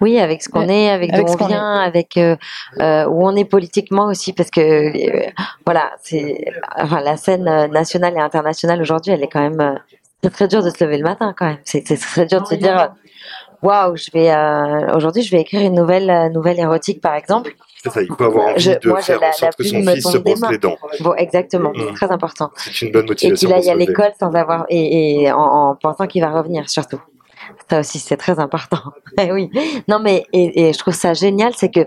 Oui, 0.00 0.18
avec 0.18 0.42
ce 0.42 0.48
qu'on 0.48 0.68
est, 0.68 0.90
avec, 0.90 1.12
Avec 1.12 1.26
d'où 1.26 1.34
on 1.40 1.46
vient, 1.46 1.76
avec 1.76 2.16
euh, 2.16 2.36
euh, 2.80 3.06
où 3.06 3.26
on 3.26 3.36
est 3.36 3.44
politiquement 3.44 4.06
aussi, 4.06 4.32
parce 4.32 4.50
que 4.50 4.60
euh, 4.60 5.30
voilà, 5.64 5.90
c'est 6.02 6.44
enfin 6.76 7.00
la 7.00 7.16
scène 7.16 7.44
nationale 7.70 8.14
et 8.16 8.20
internationale 8.20 8.80
aujourd'hui, 8.80 9.12
elle 9.12 9.22
est 9.22 9.28
quand 9.28 9.48
même 9.48 9.78
c'est 10.22 10.30
très 10.30 10.48
dur 10.48 10.62
de 10.62 10.70
se 10.70 10.82
lever 10.84 10.98
le 10.98 11.04
matin 11.04 11.32
quand 11.36 11.46
même. 11.46 11.58
C'est 11.64 11.82
très 11.82 12.26
dur 12.26 12.42
de 12.42 12.46
se 12.46 12.56
dire 12.56 12.92
waouh, 13.62 13.96
je 13.96 14.10
vais 14.12 14.32
aujourd'hui 14.96 15.22
je 15.22 15.30
vais 15.30 15.40
écrire 15.42 15.62
une 15.62 15.74
nouvelle 15.74 16.32
nouvelle 16.32 16.58
érotique 16.58 17.00
par 17.00 17.14
exemple. 17.14 17.54
Ça, 17.84 18.00
il 18.02 18.08
faut 18.08 18.24
avoir 18.24 18.48
envie 18.48 18.60
Je- 18.60 18.78
de 18.78 18.88
moi, 18.88 19.00
faire 19.00 19.18
la- 19.20 19.30
en 19.30 19.32
sorte 19.32 19.56
que 19.56 19.64
son 19.64 19.82
fils 19.82 20.08
se 20.08 20.18
brosse 20.18 20.40
les 20.50 20.58
dents. 20.58 20.76
Bon, 21.00 21.14
exactement, 21.14 21.70
Mm. 21.70 21.80
c'est 21.88 21.94
très 21.94 22.10
important. 22.12 22.50
C'est 22.56 22.82
une 22.82 22.92
bonne 22.92 23.04
Et 23.04 23.08
motivation 23.08 23.48
qu'il 23.48 23.48
pour 23.48 23.56
aille 23.56 23.70
à 23.70 23.74
l'école 23.74 24.12
sans 24.20 24.32
avoir 24.34 24.66
et, 24.68 25.22
et 25.24 25.32
en, 25.32 25.38
en 25.40 25.74
pensant 25.74 26.06
qu'il 26.06 26.22
va 26.22 26.30
revenir 26.30 26.68
surtout. 26.70 27.00
Ça 27.68 27.80
aussi 27.80 27.98
c'est 27.98 28.16
très 28.16 28.38
important. 28.38 28.78
Eh 29.20 29.32
oui. 29.32 29.50
Non 29.88 29.98
mais 29.98 30.24
et, 30.32 30.68
et 30.68 30.72
je 30.72 30.78
trouve 30.78 30.94
ça 30.94 31.12
génial, 31.12 31.52
c'est 31.54 31.70
que 31.70 31.80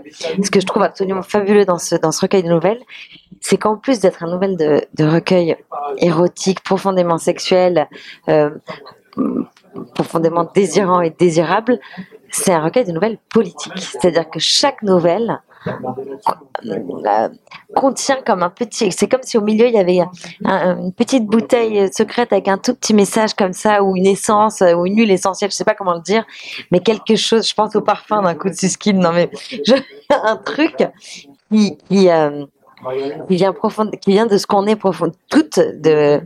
ce 0.44 0.50
que 0.50 0.60
je 0.60 0.66
trouve 0.66 0.82
absolument 0.82 1.22
fabuleux 1.22 1.64
dans 1.64 1.78
ce 1.78 1.94
dans 1.96 2.12
ce 2.12 2.20
recueil 2.20 2.42
de 2.42 2.48
nouvelles, 2.48 2.80
c'est 3.40 3.56
qu'en 3.56 3.76
plus 3.76 3.98
d'être 4.00 4.22
un 4.22 4.30
nouvel 4.30 4.56
de, 4.56 4.82
de 4.94 5.04
recueil 5.04 5.56
érotique, 5.98 6.62
profondément 6.62 7.18
sexuel, 7.18 7.88
euh, 8.28 8.50
profondément 9.94 10.48
désirant 10.54 11.00
et 11.00 11.10
désirable, 11.10 11.78
c'est 12.30 12.52
un 12.52 12.62
recueil 12.62 12.84
de 12.84 12.92
nouvelles 12.92 13.18
politiques. 13.32 13.72
C'est-à-dire 13.78 14.28
que 14.30 14.38
chaque 14.38 14.82
nouvelle 14.82 15.40
contient 17.74 18.18
comme 18.24 18.42
un 18.42 18.50
petit. 18.50 18.92
C'est 18.92 19.08
comme 19.08 19.22
si 19.22 19.36
au 19.38 19.42
milieu 19.42 19.66
il 19.66 19.74
y 19.74 19.78
avait 19.78 19.98
un- 20.44 20.78
une 20.78 20.92
petite 20.92 21.26
bouteille 21.26 21.92
secrète 21.92 22.32
avec 22.32 22.48
un 22.48 22.58
tout 22.58 22.74
petit 22.74 22.94
message 22.94 23.34
comme 23.34 23.52
ça, 23.52 23.82
ou 23.82 23.96
une 23.96 24.06
essence, 24.06 24.60
ou 24.62 24.86
une 24.86 24.96
huile 24.98 25.10
essentielle, 25.10 25.50
je 25.50 25.56
sais 25.56 25.64
pas 25.64 25.74
comment 25.74 25.94
le 25.94 26.00
dire, 26.00 26.24
mais 26.70 26.80
quelque 26.80 27.16
chose. 27.16 27.46
Je 27.48 27.54
pense 27.54 27.74
au 27.76 27.80
parfum 27.80 28.22
d'un 28.22 28.34
coup 28.34 28.48
de 28.48 28.54
suskin. 28.54 28.94
Non 28.94 29.12
mais 29.12 29.30
je, 29.64 29.74
un 30.10 30.36
truc 30.36 30.76
qui 31.50 31.76
qui, 31.88 32.08
euh, 32.10 32.44
qui 33.28 33.36
vient 33.36 33.52
profond, 33.52 33.90
qui 34.00 34.10
vient 34.12 34.26
de 34.26 34.36
ce 34.38 34.46
qu'on 34.46 34.66
est 34.66 34.76
profond, 34.76 35.10
toute 35.28 35.58
de. 35.58 36.20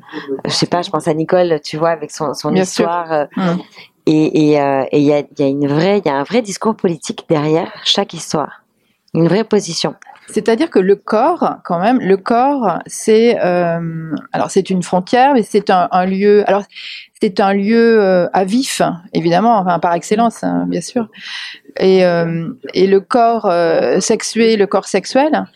Je 0.44 0.50
sais 0.50 0.66
pas. 0.66 0.82
Je 0.82 0.90
pense 0.90 1.08
à 1.08 1.14
Nicole, 1.14 1.60
tu 1.64 1.76
vois, 1.76 1.90
avec 1.90 2.10
son 2.10 2.34
son 2.34 2.50
Bien 2.52 2.62
histoire. 2.64 3.12
euh, 3.12 3.24
Mm. 3.36 3.58
et 4.06 4.50
et 4.52 4.60
euh, 4.60 4.84
et 4.90 4.98
il 4.98 5.04
y 5.04 5.12
a 5.12 5.18
il 5.20 5.38
y 5.38 5.42
a 5.42 5.46
une 5.46 5.66
vraie, 5.68 5.98
il 5.98 6.06
y 6.06 6.08
a 6.10 6.16
un 6.16 6.22
vrai 6.24 6.42
discours 6.42 6.74
politique 6.74 7.24
derrière 7.28 7.70
chaque 7.84 8.14
histoire, 8.14 8.62
une 9.14 9.28
vraie 9.28 9.44
position. 9.44 9.94
C'est-à-dire 10.28 10.70
que 10.70 10.78
le 10.78 10.94
corps, 10.94 11.56
quand 11.64 11.80
même, 11.80 11.98
le 11.98 12.16
corps, 12.16 12.78
c'est 12.86 13.38
euh, 13.44 14.14
alors 14.32 14.50
c'est 14.50 14.70
une 14.70 14.82
frontière, 14.82 15.34
mais 15.34 15.42
c'est 15.42 15.70
un, 15.70 16.06
lieu. 16.06 16.44
Alors 16.46 16.62
c'est 17.20 17.40
un 17.40 17.52
lieu 17.52 18.00
euh, 18.00 18.28
à 18.32 18.44
vif, 18.44 18.80
évidemment, 19.12 19.58
enfin 19.58 19.80
par 19.80 19.92
excellence, 19.94 20.44
hein, 20.44 20.66
bien 20.68 20.80
sûr. 20.80 21.08
Et 21.78 22.04
euh, 22.04 22.48
et 22.74 22.86
le 22.86 23.00
corps 23.00 23.46
euh, 23.46 23.98
sexué, 23.98 24.56
le 24.56 24.66
corps 24.68 24.86
sexuel, 24.86 25.46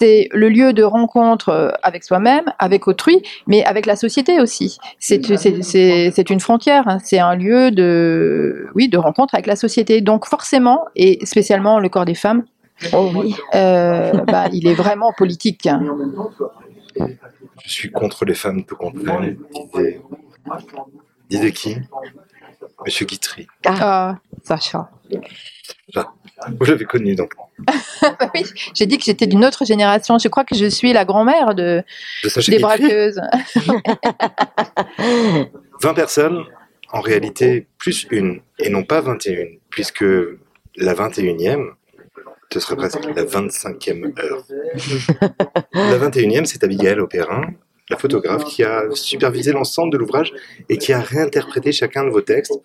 c'est 0.00 0.28
le 0.32 0.48
lieu 0.48 0.72
de 0.72 0.82
rencontre 0.82 1.50
euh, 1.50 1.70
avec 1.82 2.04
soi-même, 2.04 2.44
avec 2.58 2.88
autrui, 2.88 3.22
mais 3.46 3.64
avec 3.64 3.86
la 3.86 3.96
société 3.96 4.40
aussi. 4.40 4.78
C'est 4.98 6.30
une 6.30 6.40
frontière, 6.40 6.88
hein, 6.88 6.98
c'est 7.04 7.18
un 7.18 7.34
lieu 7.34 7.70
de 7.70 8.66
oui 8.74 8.88
de 8.88 8.96
rencontre 8.96 9.34
avec 9.34 9.46
la 9.46 9.56
société. 9.56 10.00
Donc 10.00 10.26
forcément, 10.26 10.84
et 10.96 11.24
spécialement 11.26 11.78
le 11.78 11.88
corps 11.88 12.06
des 12.06 12.14
femmes, 12.14 12.44
Oh 12.92 13.10
oui. 13.14 13.34
euh, 13.54 14.12
bah, 14.24 14.48
il 14.52 14.66
est 14.66 14.74
vraiment 14.74 15.12
politique. 15.12 15.68
Je 17.64 17.70
suis 17.70 17.90
contre 17.90 18.24
les 18.24 18.34
femmes, 18.34 18.64
tout 18.64 18.76
contre 18.76 19.00
elles. 19.08 19.36
Disait, 19.72 20.00
disait 21.28 21.52
qui 21.52 21.76
Monsieur 22.84 23.06
Guitry. 23.06 23.46
Ah, 23.66 24.16
Sacha. 24.42 24.90
Vous 25.12 26.64
l'avez 26.64 26.84
connu 26.84 27.14
donc. 27.14 27.34
Bah 28.02 28.30
oui, 28.34 28.44
j'ai 28.74 28.86
dit 28.86 28.96
que 28.96 29.04
j'étais 29.04 29.26
d'une 29.26 29.44
autre 29.44 29.66
génération. 29.66 30.16
Je 30.18 30.28
crois 30.28 30.44
que 30.44 30.54
je 30.54 30.64
suis 30.64 30.94
la 30.94 31.04
grand-mère 31.04 31.54
de, 31.54 31.82
De 32.24 32.28
Sacha 32.30 32.50
des 32.50 32.58
braqueuses. 32.58 33.20
20 35.82 35.94
personnes, 35.94 36.44
en 36.92 37.00
réalité, 37.00 37.66
plus 37.76 38.06
une, 38.10 38.40
et 38.58 38.70
non 38.70 38.82
pas 38.82 39.02
21, 39.02 39.46
puisque 39.68 40.04
la 40.76 40.94
21e, 40.94 41.72
ce 42.52 42.60
serait 42.60 42.76
presque 42.76 43.04
la 43.04 43.24
25e 43.24 44.18
heure. 44.18 44.44
La 45.72 45.98
21e, 45.98 46.44
c'est 46.44 46.64
Abigail 46.64 46.98
Opérin, 46.98 47.42
la 47.88 47.96
photographe, 47.96 48.44
qui 48.44 48.64
a 48.64 48.84
supervisé 48.94 49.52
l'ensemble 49.52 49.92
de 49.92 49.98
l'ouvrage 49.98 50.32
et 50.68 50.78
qui 50.78 50.92
a 50.92 51.00
réinterprété 51.00 51.72
chacun 51.72 52.04
de 52.04 52.10
vos 52.10 52.20
textes 52.20 52.60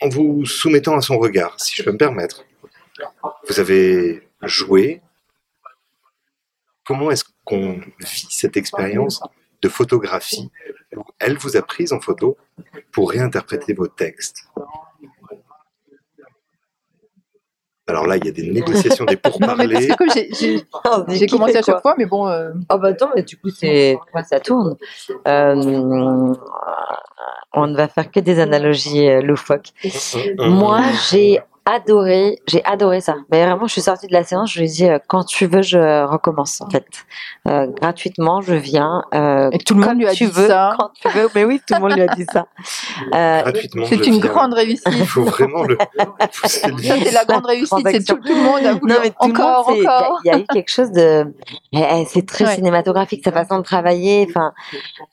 en 0.00 0.08
vous 0.08 0.44
soumettant 0.44 0.96
à 0.96 1.00
son 1.00 1.18
regard, 1.18 1.60
si 1.60 1.74
je 1.76 1.82
peux 1.82 1.92
me 1.92 1.98
permettre. 1.98 2.44
Vous 3.48 3.60
avez 3.60 4.26
joué. 4.42 5.00
Comment 6.84 7.10
est-ce 7.10 7.24
qu'on 7.44 7.80
vit 8.00 8.26
cette 8.30 8.56
expérience 8.56 9.22
de 9.62 9.68
photographie 9.68 10.50
où 10.94 11.02
elle 11.18 11.38
vous 11.38 11.56
a 11.56 11.62
prise 11.62 11.92
en 11.92 12.00
photo 12.00 12.36
pour 12.92 13.10
réinterpréter 13.10 13.72
vos 13.72 13.86
textes? 13.86 14.48
Alors 17.86 18.06
là, 18.06 18.16
il 18.16 18.24
y 18.24 18.28
a 18.28 18.32
des 18.32 18.50
négociations, 18.50 19.04
des 19.04 19.14
Non, 19.40 19.54
mais 19.58 19.68
parce 19.68 19.86
pourparlers. 19.86 19.88
j'ai- 20.14 20.28
j'ai 21.16 21.26
commencé 21.28 21.56
à 21.56 21.62
chaque 21.62 21.82
fois, 21.82 21.94
mais 21.98 22.06
bon, 22.06 22.26
euh, 22.28 22.52
Oh 22.70 22.78
bah 22.78 22.88
attends, 22.88 23.10
mais 23.14 23.22
du 23.22 23.36
coup 23.36 23.50
c'est 23.50 23.96
ça 24.28 24.40
tourne. 24.40 24.76
Euh, 25.28 26.34
on 27.56 27.66
ne 27.66 27.76
va 27.76 27.88
faire 27.88 28.10
que 28.10 28.20
des 28.20 28.40
analogies 28.40 29.08
euh, 29.08 29.20
loufoques. 29.20 29.68
Moi, 30.38 30.80
j'ai 31.10 31.40
adoré, 31.66 32.38
j'ai 32.46 32.62
adoré 32.64 33.00
ça. 33.00 33.14
Mais 33.30 33.44
vraiment, 33.44 33.66
je 33.66 33.72
suis 33.72 33.80
sortie 33.80 34.06
de 34.06 34.12
la 34.12 34.22
séance, 34.22 34.52
je 34.52 34.60
lui 34.60 34.66
ai 34.66 34.70
dit 34.70 34.88
euh, 34.88 34.98
quand 35.08 35.24
tu 35.24 35.46
veux, 35.46 35.62
je 35.62 36.04
recommence 36.04 36.60
en 36.60 36.68
fait. 36.68 36.84
Euh, 37.48 37.66
gratuitement, 37.68 38.40
je 38.42 38.54
viens. 38.54 39.02
Euh, 39.14 39.48
et 39.52 39.58
tout 39.58 39.74
le 39.74 39.80
monde 39.86 39.96
lui 39.98 40.06
a 40.06 40.12
tu 40.12 40.24
dit 40.26 40.30
veux, 40.30 40.46
ça. 40.48 40.74
quand 40.78 40.90
tu 41.00 41.08
veux. 41.08 41.28
Mais 41.34 41.44
oui, 41.44 41.60
tout 41.66 41.74
le 41.74 41.80
monde 41.80 41.92
lui 41.92 42.02
a 42.02 42.14
dit 42.14 42.26
ça. 42.32 42.46
Euh, 43.14 43.42
gratuitement. 43.42 43.86
C'est 43.88 44.06
une 44.06 44.20
viens. 44.20 44.26
grande 44.30 44.54
réussite. 44.54 44.86
Il 44.92 45.06
faut 45.06 45.24
vraiment 45.24 45.62
le 45.62 45.78
c'est 46.44 47.10
la 47.12 47.24
grande 47.24 47.46
réussite. 47.46 47.78
C'est 47.90 48.04
tout, 48.04 48.16
tout 48.16 48.34
le 48.34 48.42
monde 48.42 48.64
a 48.66 48.74
voulu 48.74 48.92
Non, 48.92 48.98
mais 49.02 49.10
tout 49.10 49.16
le 49.22 49.28
monde, 49.28 49.40
encore, 49.40 49.66
c'est- 49.70 49.78
il 49.78 49.82
y 49.84 49.86
a- 49.86 49.96
encore. 50.02 50.20
Il 50.24 50.28
y, 50.28 50.34
a 50.34 50.38
eu 50.38 50.44
quelque 50.52 50.70
chose 50.70 50.90
de. 50.92 51.32
eh, 51.72 51.78
eh, 51.78 52.04
C'est 52.06 52.26
très 52.26 52.44
Ouais. 52.44 52.54
cinématographique, 52.56 53.22
sa 53.24 53.32
façon 53.32 53.58
de 53.58 53.62
travailler. 53.62 54.26
Enfin, 54.28 54.52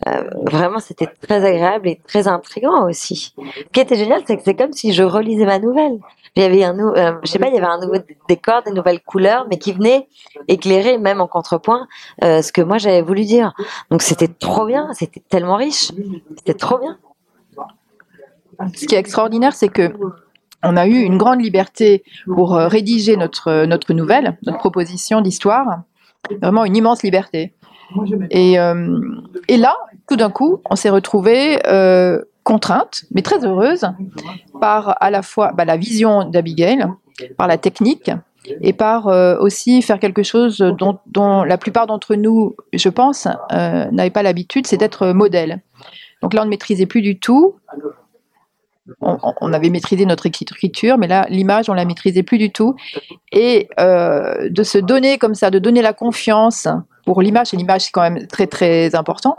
euh, 0.08 0.24
vraiment, 0.46 0.80
c'était 0.80 1.08
très 1.08 1.46
agréable 1.46 1.88
et 1.88 2.02
très 2.08 2.28
intriguant 2.28 2.86
aussi. 2.90 3.34
Ce 3.38 3.64
qui 3.72 3.80
était 3.80 3.96
génial, 3.96 4.22
c'est 4.28 4.36
que 4.38 4.44
c'est 4.44 4.56
comme 4.56 4.74
si 4.74 4.92
je 4.94 5.04
relisais 5.04 5.46
ma 5.46 5.60
nouvelle. 5.60 5.98
Il 6.36 6.44
y 6.44 6.46
avait 6.46 6.64
un, 6.64 6.78
euh, 6.80 7.14
je 7.24 7.30
sais 7.30 7.40
pas, 7.40 7.48
il 7.50 7.54
y 7.54 7.58
avait 7.58 7.68
un 7.68 7.80
nouveau 7.80 7.98
décor, 8.30 8.64
des 8.64 8.72
nouvelles 8.72 9.02
couleurs, 9.02 9.48
mais 9.50 9.58
qui 9.58 9.74
venaient 9.74 10.08
éclairer, 10.48 10.98
même 10.98 11.20
en 11.20 11.28
contrepoint, 11.28 11.88
euh, 12.24 12.42
ce 12.42 12.54
que 12.54 12.62
moi 12.62 12.78
j'avais 12.78 13.02
voulu 13.02 13.26
dire. 13.26 13.54
Donc 13.90 14.02
c'était 14.02 14.30
trop 14.30 14.66
bien, 14.66 14.88
c'était 14.94 15.22
tellement 15.28 15.58
riche, 15.58 15.92
c'était 16.38 16.54
trop 16.54 16.78
bien. 16.78 16.98
Ce 18.76 18.86
qui 18.86 18.96
est 18.96 19.00
extraordinaire, 19.00 19.54
c'est 19.54 19.68
que 19.68 19.92
on 20.64 20.78
a 20.78 20.88
eu 20.88 21.00
une 21.02 21.18
grande 21.18 21.42
liberté 21.42 22.04
pour 22.26 22.56
euh, 22.56 22.68
rédiger 22.68 23.18
notre, 23.18 23.66
notre 23.66 23.94
nouvelle, 23.94 24.38
notre 24.44 24.60
proposition 24.60 25.20
d'histoire. 25.20 25.82
Vraiment 26.42 26.64
une 26.64 26.78
immense 26.78 27.04
liberté. 27.04 27.54
Et, 28.30 28.58
euh, 28.58 28.98
et 29.50 29.58
là, 29.58 29.76
tout 30.08 30.16
d'un 30.16 30.30
coup, 30.30 30.62
on 30.70 30.76
s'est 30.78 30.92
retrouvé 30.92 31.60
contrainte, 32.44 33.04
mais 33.12 33.22
très 33.22 33.46
heureuse, 33.46 33.86
par 34.60 34.96
à 35.02 35.10
la 35.10 35.22
fois 35.22 35.52
bah, 35.54 35.66
la 35.66 35.78
vision 35.78 36.24
d'Abigail, 36.24 36.86
par 37.38 37.48
la 37.48 37.58
technique, 37.58 38.12
et 38.62 38.74
par 38.74 39.08
euh, 39.08 39.38
aussi 39.40 39.82
faire 39.82 40.00
quelque 40.00 40.24
chose 40.24 40.58
dont, 40.58 41.44
la 41.44 41.58
plupart 41.58 41.88
d'entre 41.88 42.16
nous, 42.16 42.56
je 42.74 42.90
pense, 42.90 43.28
euh, 43.52 43.86
n'avaient 43.92 44.10
pas 44.10 44.24
l'habitude, 44.24 44.66
c'est 44.68 44.78
d'être 44.78 45.08
modèle. 45.08 45.62
Donc 46.22 46.34
là, 46.34 46.42
on 46.42 46.46
ne 46.46 46.50
maîtrisait 46.50 46.86
plus 46.86 47.02
du 47.02 47.20
tout. 47.20 47.56
On, 49.00 49.18
on 49.40 49.54
avait 49.54 49.70
maîtrisé 49.70 50.06
notre 50.06 50.26
écriture, 50.26 50.98
mais 50.98 51.08
là, 51.08 51.26
l'image, 51.30 51.70
on 51.70 51.74
la 51.74 51.86
maîtrisait 51.86 52.24
plus 52.24 52.40
du 52.40 52.52
tout. 52.52 52.76
Et 53.32 53.70
euh, 53.80 54.50
de 54.50 54.64
se 54.64 54.78
donner 54.80 55.18
comme 55.18 55.36
ça, 55.36 55.50
de 55.52 55.60
donner 55.60 55.82
la 55.82 55.94
confiance 55.94 56.68
pour 57.06 57.22
l'image, 57.22 57.54
et 57.54 57.58
l'image, 57.58 57.82
c'est 57.82 57.92
quand 57.92 58.02
même 58.02 58.28
très, 58.28 58.48
très 58.48 58.96
important. 58.96 59.38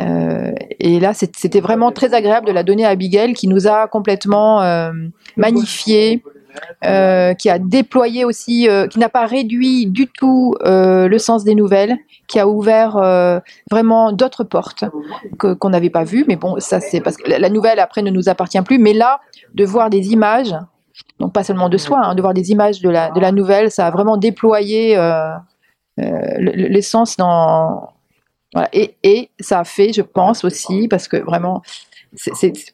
Euh, 0.00 0.52
et 0.78 1.00
là, 1.00 1.12
c'était 1.14 1.60
vraiment 1.60 1.92
très 1.92 2.14
agréable 2.14 2.46
de 2.46 2.52
la 2.52 2.62
donner 2.62 2.84
à 2.84 2.90
Abigail, 2.90 3.34
qui 3.34 3.48
nous 3.48 3.66
a 3.66 3.86
complètement 3.88 4.62
euh, 4.62 4.92
magnifié, 5.36 6.22
euh, 6.84 7.34
qui 7.34 7.50
a 7.50 7.58
déployé 7.58 8.24
aussi, 8.24 8.68
euh, 8.68 8.86
qui 8.86 8.98
n'a 8.98 9.08
pas 9.08 9.26
réduit 9.26 9.86
du 9.86 10.06
tout 10.06 10.54
le 10.64 11.18
sens 11.18 11.44
des 11.44 11.54
nouvelles, 11.54 11.96
qui 12.28 12.38
a 12.38 12.48
ouvert 12.48 12.92
vraiment 13.70 14.12
d'autres 14.12 14.44
portes 14.44 14.84
qu'on 15.38 15.70
n'avait 15.70 15.90
pas 15.90 16.04
vues. 16.04 16.24
Mais 16.28 16.36
bon, 16.36 16.58
ça 16.60 16.80
c'est 16.80 17.00
parce 17.00 17.16
que 17.16 17.28
la, 17.28 17.48
nouvelle 17.50 17.78
après 17.78 18.02
ne 18.02 18.10
nous 18.10 18.28
appartient 18.28 18.60
plus. 18.62 18.78
Mais 18.78 18.92
là, 18.92 19.20
de 19.54 19.64
voir 19.64 19.90
des 19.90 20.12
images, 20.12 20.54
donc 21.18 21.32
pas 21.32 21.44
seulement 21.44 21.68
de 21.68 21.76
soi, 21.76 22.00
hein, 22.02 22.14
de 22.14 22.20
voir 22.22 22.34
des 22.34 22.50
images 22.52 22.80
de 22.80 22.88
la, 22.88 23.10
de 23.10 23.20
la 23.20 23.32
nouvelle, 23.32 23.70
ça 23.70 23.86
a 23.86 23.90
vraiment 23.90 24.16
déployé 24.16 24.96
le- 24.96 25.32
le- 26.38 26.68
l'essence 26.68 27.16
dans. 27.16 27.90
Et, 28.72 29.30
ça 29.38 29.60
a 29.60 29.64
fait, 29.64 29.92
je 29.92 30.02
pense 30.02 30.44
aussi, 30.44 30.88
parce 30.88 31.08
que 31.08 31.16
vraiment, 31.16 31.62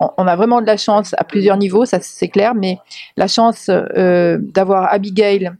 on 0.00 0.26
a 0.26 0.36
vraiment 0.36 0.60
de 0.60 0.66
la 0.66 0.76
chance 0.76 1.14
à 1.18 1.24
plusieurs 1.24 1.58
niveaux, 1.58 1.84
ça 1.84 1.98
c'est 2.00 2.28
clair, 2.28 2.54
mais 2.54 2.78
la 3.16 3.28
chance 3.28 3.68
euh, 3.68 4.38
d'avoir 4.40 4.92
Abigail 4.92 5.52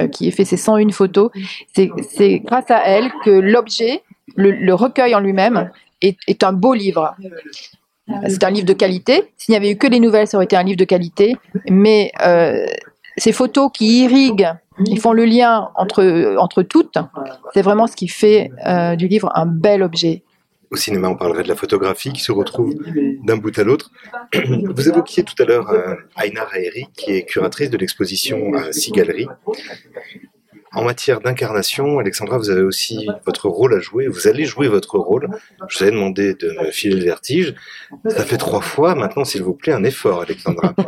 euh, 0.00 0.08
qui 0.08 0.28
a 0.28 0.30
fait 0.30 0.44
ses 0.44 0.58
101 0.58 0.90
photos, 0.90 1.30
c'est 1.74 2.38
grâce 2.40 2.70
à 2.70 2.82
elle 2.84 3.10
que 3.24 3.30
l'objet, 3.30 4.02
le, 4.36 4.72
recueil 4.74 5.14
en 5.14 5.20
lui-même, 5.20 5.70
est, 6.02 6.18
est 6.26 6.42
un 6.42 6.52
beau 6.52 6.74
livre. 6.74 7.14
C'est 8.28 8.44
un 8.44 8.50
livre 8.50 8.66
de 8.66 8.72
qualité. 8.72 9.32
S'il 9.36 9.52
n'y 9.52 9.56
avait 9.56 9.70
eu 9.70 9.76
que 9.76 9.86
les 9.86 10.00
nouvelles, 10.00 10.26
ça 10.26 10.36
aurait 10.36 10.44
été 10.44 10.56
un 10.56 10.62
livre 10.64 10.76
de 10.76 10.84
qualité. 10.84 11.36
Mais 11.70 12.10
euh, 12.24 12.66
ces 13.16 13.32
photos 13.32 13.70
qui 13.72 14.04
irriguent, 14.04 14.50
ils 14.86 15.00
font 15.00 15.12
le 15.12 15.24
lien 15.24 15.70
entre, 15.76 16.36
entre 16.38 16.62
toutes, 16.62 16.98
c'est 17.54 17.62
vraiment 17.62 17.86
ce 17.86 17.96
qui 17.96 18.08
fait 18.08 18.50
euh, 18.66 18.96
du 18.96 19.08
livre 19.08 19.30
un 19.34 19.46
bel 19.46 19.82
objet. 19.82 20.22
Au 20.70 20.76
cinéma, 20.76 21.08
on 21.08 21.16
parlerait 21.16 21.42
de 21.42 21.48
la 21.48 21.54
photographie 21.54 22.12
qui 22.14 22.22
se 22.22 22.32
retrouve 22.32 22.74
d'un 23.24 23.36
bout 23.36 23.56
à 23.58 23.62
l'autre. 23.62 23.90
Vous 24.34 24.88
évoquiez 24.88 25.22
tout 25.22 25.34
à 25.42 25.44
l'heure 25.44 25.68
euh, 25.70 25.94
Aina 26.22 26.46
qui 26.96 27.10
est 27.12 27.24
curatrice 27.24 27.68
de 27.68 27.76
l'exposition 27.76 28.54
à 28.54 28.72
Six 28.72 28.92
Galeries. 28.92 29.28
En 30.74 30.84
matière 30.84 31.20
d'incarnation, 31.20 31.98
Alexandra, 31.98 32.38
vous 32.38 32.48
avez 32.50 32.62
aussi 32.62 33.06
votre 33.26 33.48
rôle 33.48 33.74
à 33.74 33.78
jouer. 33.78 34.06
Vous 34.08 34.26
allez 34.26 34.44
jouer 34.44 34.68
votre 34.68 34.98
rôle. 34.98 35.28
Je 35.68 35.78
vous 35.78 35.82
avais 35.82 35.92
demandé 35.92 36.34
de 36.34 36.50
me 36.62 36.70
filer 36.70 36.96
le 36.96 37.04
vertige. 37.04 37.54
Ça 38.08 38.24
fait 38.24 38.38
trois 38.38 38.60
fois. 38.62 38.94
Maintenant, 38.94 39.24
s'il 39.24 39.42
vous 39.42 39.54
plaît, 39.54 39.72
un 39.74 39.84
effort, 39.84 40.22
Alexandra. 40.22 40.74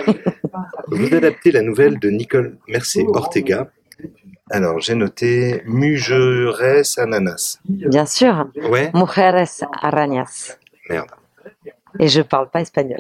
Vous 0.89 1.13
adaptez 1.15 1.51
la 1.51 1.63
nouvelle 1.63 1.99
de 1.99 2.09
Nicole 2.11 2.57
Mercé 2.69 3.05
Ortega. 3.09 3.71
Alors, 4.51 4.79
j'ai 4.81 4.95
noté 4.95 5.63
Mujeres 5.67 6.85
Ananas. 6.99 7.59
Bien 7.69 8.07
sûr, 8.07 8.47
Ouais, 8.71 8.91
Mujeres 8.95 9.65
Arañas. 9.83 10.57
merde. 10.89 11.09
Et 11.99 12.09
je 12.09 12.23
parle 12.23 12.51
pas 12.51 12.61
espagnol. 12.61 12.99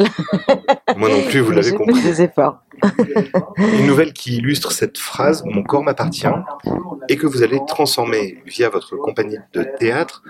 Moi 0.96 1.08
non 1.08 1.22
plus, 1.28 1.40
vous 1.40 1.50
l'avez 1.52 1.72
compris. 1.72 2.00
des 2.02 2.22
efforts. 2.22 2.58
Une 3.58 3.86
nouvelle 3.86 4.12
qui 4.12 4.36
illustre 4.36 4.72
cette 4.72 4.98
phrase 4.98 5.42
Mon 5.44 5.62
corps 5.62 5.82
m'appartient 5.82 6.26
et 7.08 7.16
que 7.16 7.26
vous 7.26 7.42
allez 7.42 7.60
transformer 7.66 8.42
via 8.46 8.68
votre 8.68 8.96
compagnie 8.96 9.38
de 9.52 9.64
théâtre. 9.78 10.22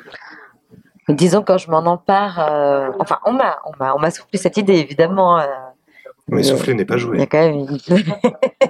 Disons 1.09 1.43
quand 1.43 1.59
je 1.59 1.71
m'en 1.71 1.85
empare, 1.85 2.39
euh, 2.51 2.91
enfin 2.99 3.19
on 3.27 3.33
m'a, 3.33 3.59
on 3.67 3.73
m'a, 3.79 3.95
on 3.95 3.99
m'a 3.99 4.11
soufflé 4.11 4.39
cette 4.39 4.57
idée 4.57 4.75
évidemment. 4.75 5.39
euh, 5.39 5.47
Mais 6.29 6.43
souffler 6.43 6.73
n'est 6.75 6.87
pas 6.87 6.95
il 6.95 6.99
y 6.99 7.01
joué. 7.01 7.21
a 7.23 7.27
quand 7.27 7.39
même, 7.39 7.55
une- 7.55 7.79
il 7.89 7.97
y 7.99 8.11
a 8.11 8.67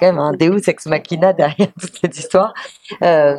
quand 0.00 0.06
même 0.06 0.18
un 0.18 0.32
Deus 0.32 0.68
ex 0.68 0.86
machina 0.86 1.32
derrière 1.32 1.68
toute 1.80 1.96
cette 2.00 2.18
histoire. 2.18 2.52
Euh, 3.02 3.36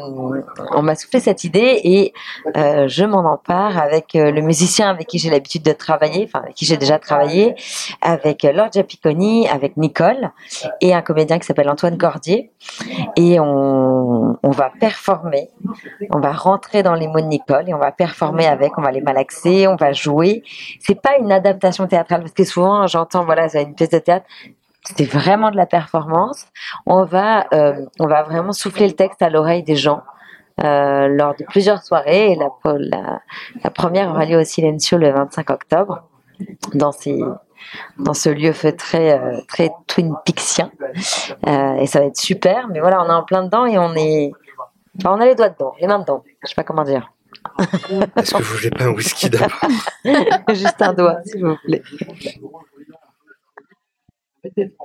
on 0.74 0.82
m'a 0.82 0.96
soufflé 0.96 1.20
cette 1.20 1.44
idée 1.44 1.82
et 1.84 2.14
euh, 2.56 2.88
je 2.88 3.04
m'en 3.04 3.30
empare 3.30 3.78
avec 3.78 4.16
euh, 4.16 4.32
le 4.32 4.42
musicien 4.42 4.90
avec 4.90 5.08
qui 5.08 5.20
j'ai 5.20 5.30
l'habitude 5.30 5.64
de 5.64 5.74
travailler, 5.74 6.24
enfin 6.28 6.44
avec 6.44 6.56
qui 6.56 6.66
j'ai 6.66 6.78
déjà 6.78 6.98
travaillé, 6.98 7.56
avec 8.02 8.44
Lorgia 8.44 8.84
Picconi, 8.84 9.48
avec 9.50 9.76
Nicole 9.76 10.32
et 10.82 10.94
un 10.94 11.02
comédien 11.02 11.38
qui 11.38 11.46
s'appelle 11.46 11.70
Antoine 11.70 11.98
Cordier. 11.98 12.52
Et 13.18 13.38
on, 13.40 14.38
on 14.42 14.52
va 14.52 14.72
performer, 14.80 15.50
on 16.14 16.20
va 16.20 16.32
rentrer 16.32 16.84
dans 16.84 16.94
les 16.96 17.08
mots 17.08 17.20
de 17.22 17.26
Nicole 17.26 17.68
et 17.68 17.74
on 17.74 17.80
va 17.80 17.92
performer 17.92 18.46
avec, 18.48 18.78
on 18.78 18.82
va 18.82 18.92
les 18.92 19.02
malaxer, 19.02 19.68
on 19.68 19.76
va 19.76 19.92
jouer. 19.92 20.44
C'est 20.80 21.00
pas 21.02 21.18
une 21.20 21.32
adaptation 21.34 21.86
théâtrale 21.88 22.22
parce 22.22 22.34
que 22.34 22.44
souvent 22.46 22.88
j'entends 22.88 23.26
voilà, 23.26 23.50
c'est 23.58 23.64
une 23.64 23.76
pièce 23.76 23.90
de 23.90 24.00
théâtre. 24.00 24.26
C'est 24.96 25.06
vraiment 25.06 25.52
de 25.52 25.58
la 25.58 25.66
performance. 25.66 26.46
On 26.86 27.04
va, 27.04 27.48
euh, 27.54 27.86
on 28.00 28.08
va 28.08 28.24
vraiment 28.24 28.54
souffler 28.54 28.88
le 28.88 28.94
texte 28.94 29.22
à 29.22 29.30
l'oreille 29.30 29.64
des 29.64 29.76
gens 29.76 30.02
euh, 30.64 31.08
lors 31.08 31.36
de 31.36 31.44
plusieurs 31.44 31.84
soirées. 31.84 32.32
Et 32.32 32.36
la, 32.36 32.50
la, 32.64 33.22
la 33.64 33.70
première 33.70 34.10
aura 34.10 34.26
lieu 34.26 34.38
au 34.38 34.44
Silencio 34.44 34.98
le 34.98 35.12
25 35.12 35.50
octobre 35.50 36.04
dans 36.74 36.92
ces 36.92 37.20
dans 37.98 38.14
ce 38.14 38.30
lieu 38.30 38.54
feutré 38.54 39.12
euh, 39.12 39.40
très 39.48 39.72
Twin 39.88 40.14
Peaksien. 40.26 40.72
Et 41.80 41.88
ça 41.88 42.00
va 42.00 42.06
être 42.06 42.18
super. 42.18 42.68
Mais 42.70 42.80
voilà, 42.80 43.02
on 43.02 43.10
est 43.10 43.14
en 43.14 43.24
plein 43.24 43.44
dedans 43.44 43.66
et 43.66 43.78
on 43.78 43.94
est, 43.96 44.32
enfin, 45.00 45.18
on 45.18 45.22
a 45.22 45.26
les 45.26 45.36
doigts 45.36 45.50
dedans, 45.50 45.74
les 45.82 45.88
mains 45.88 46.00
dedans. 46.00 46.24
Je 46.44 46.50
sais 46.50 46.56
pas 46.56 46.64
comment 46.64 46.84
dire. 46.84 47.12
Est-ce 48.16 48.34
que 48.34 48.44
vous 48.44 48.56
voulez 48.58 48.70
pas 48.70 48.86
un 48.86 48.90
whisky 48.90 49.30
d'abord? 49.30 49.50
Juste 50.50 50.82
un 50.82 50.94
doigt, 50.94 51.18
s'il 51.26 51.46
vous 51.46 51.58
plaît. 51.66 51.82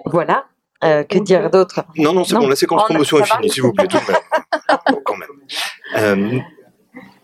Voilà. 0.05 0.45
Euh, 0.85 1.05
que 1.05 1.19
dire 1.19 1.49
d'autre? 1.51 1.85
Non, 1.97 2.13
non, 2.13 2.25
c'est 2.25 2.35
bon, 2.35 2.49
la 2.49 2.57
séquence 2.57 2.83
promotion 2.85 3.19
est 3.19 3.25
finie, 3.25 3.49
s'il 3.51 3.63
vous 3.63 3.73
plaît, 3.73 3.87
tout 3.87 3.99
de 3.99 4.11
même. 4.13 4.21
Bon, 4.91 5.01
quand 5.05 5.17
même. 5.17 5.29
Euh, 5.97 6.39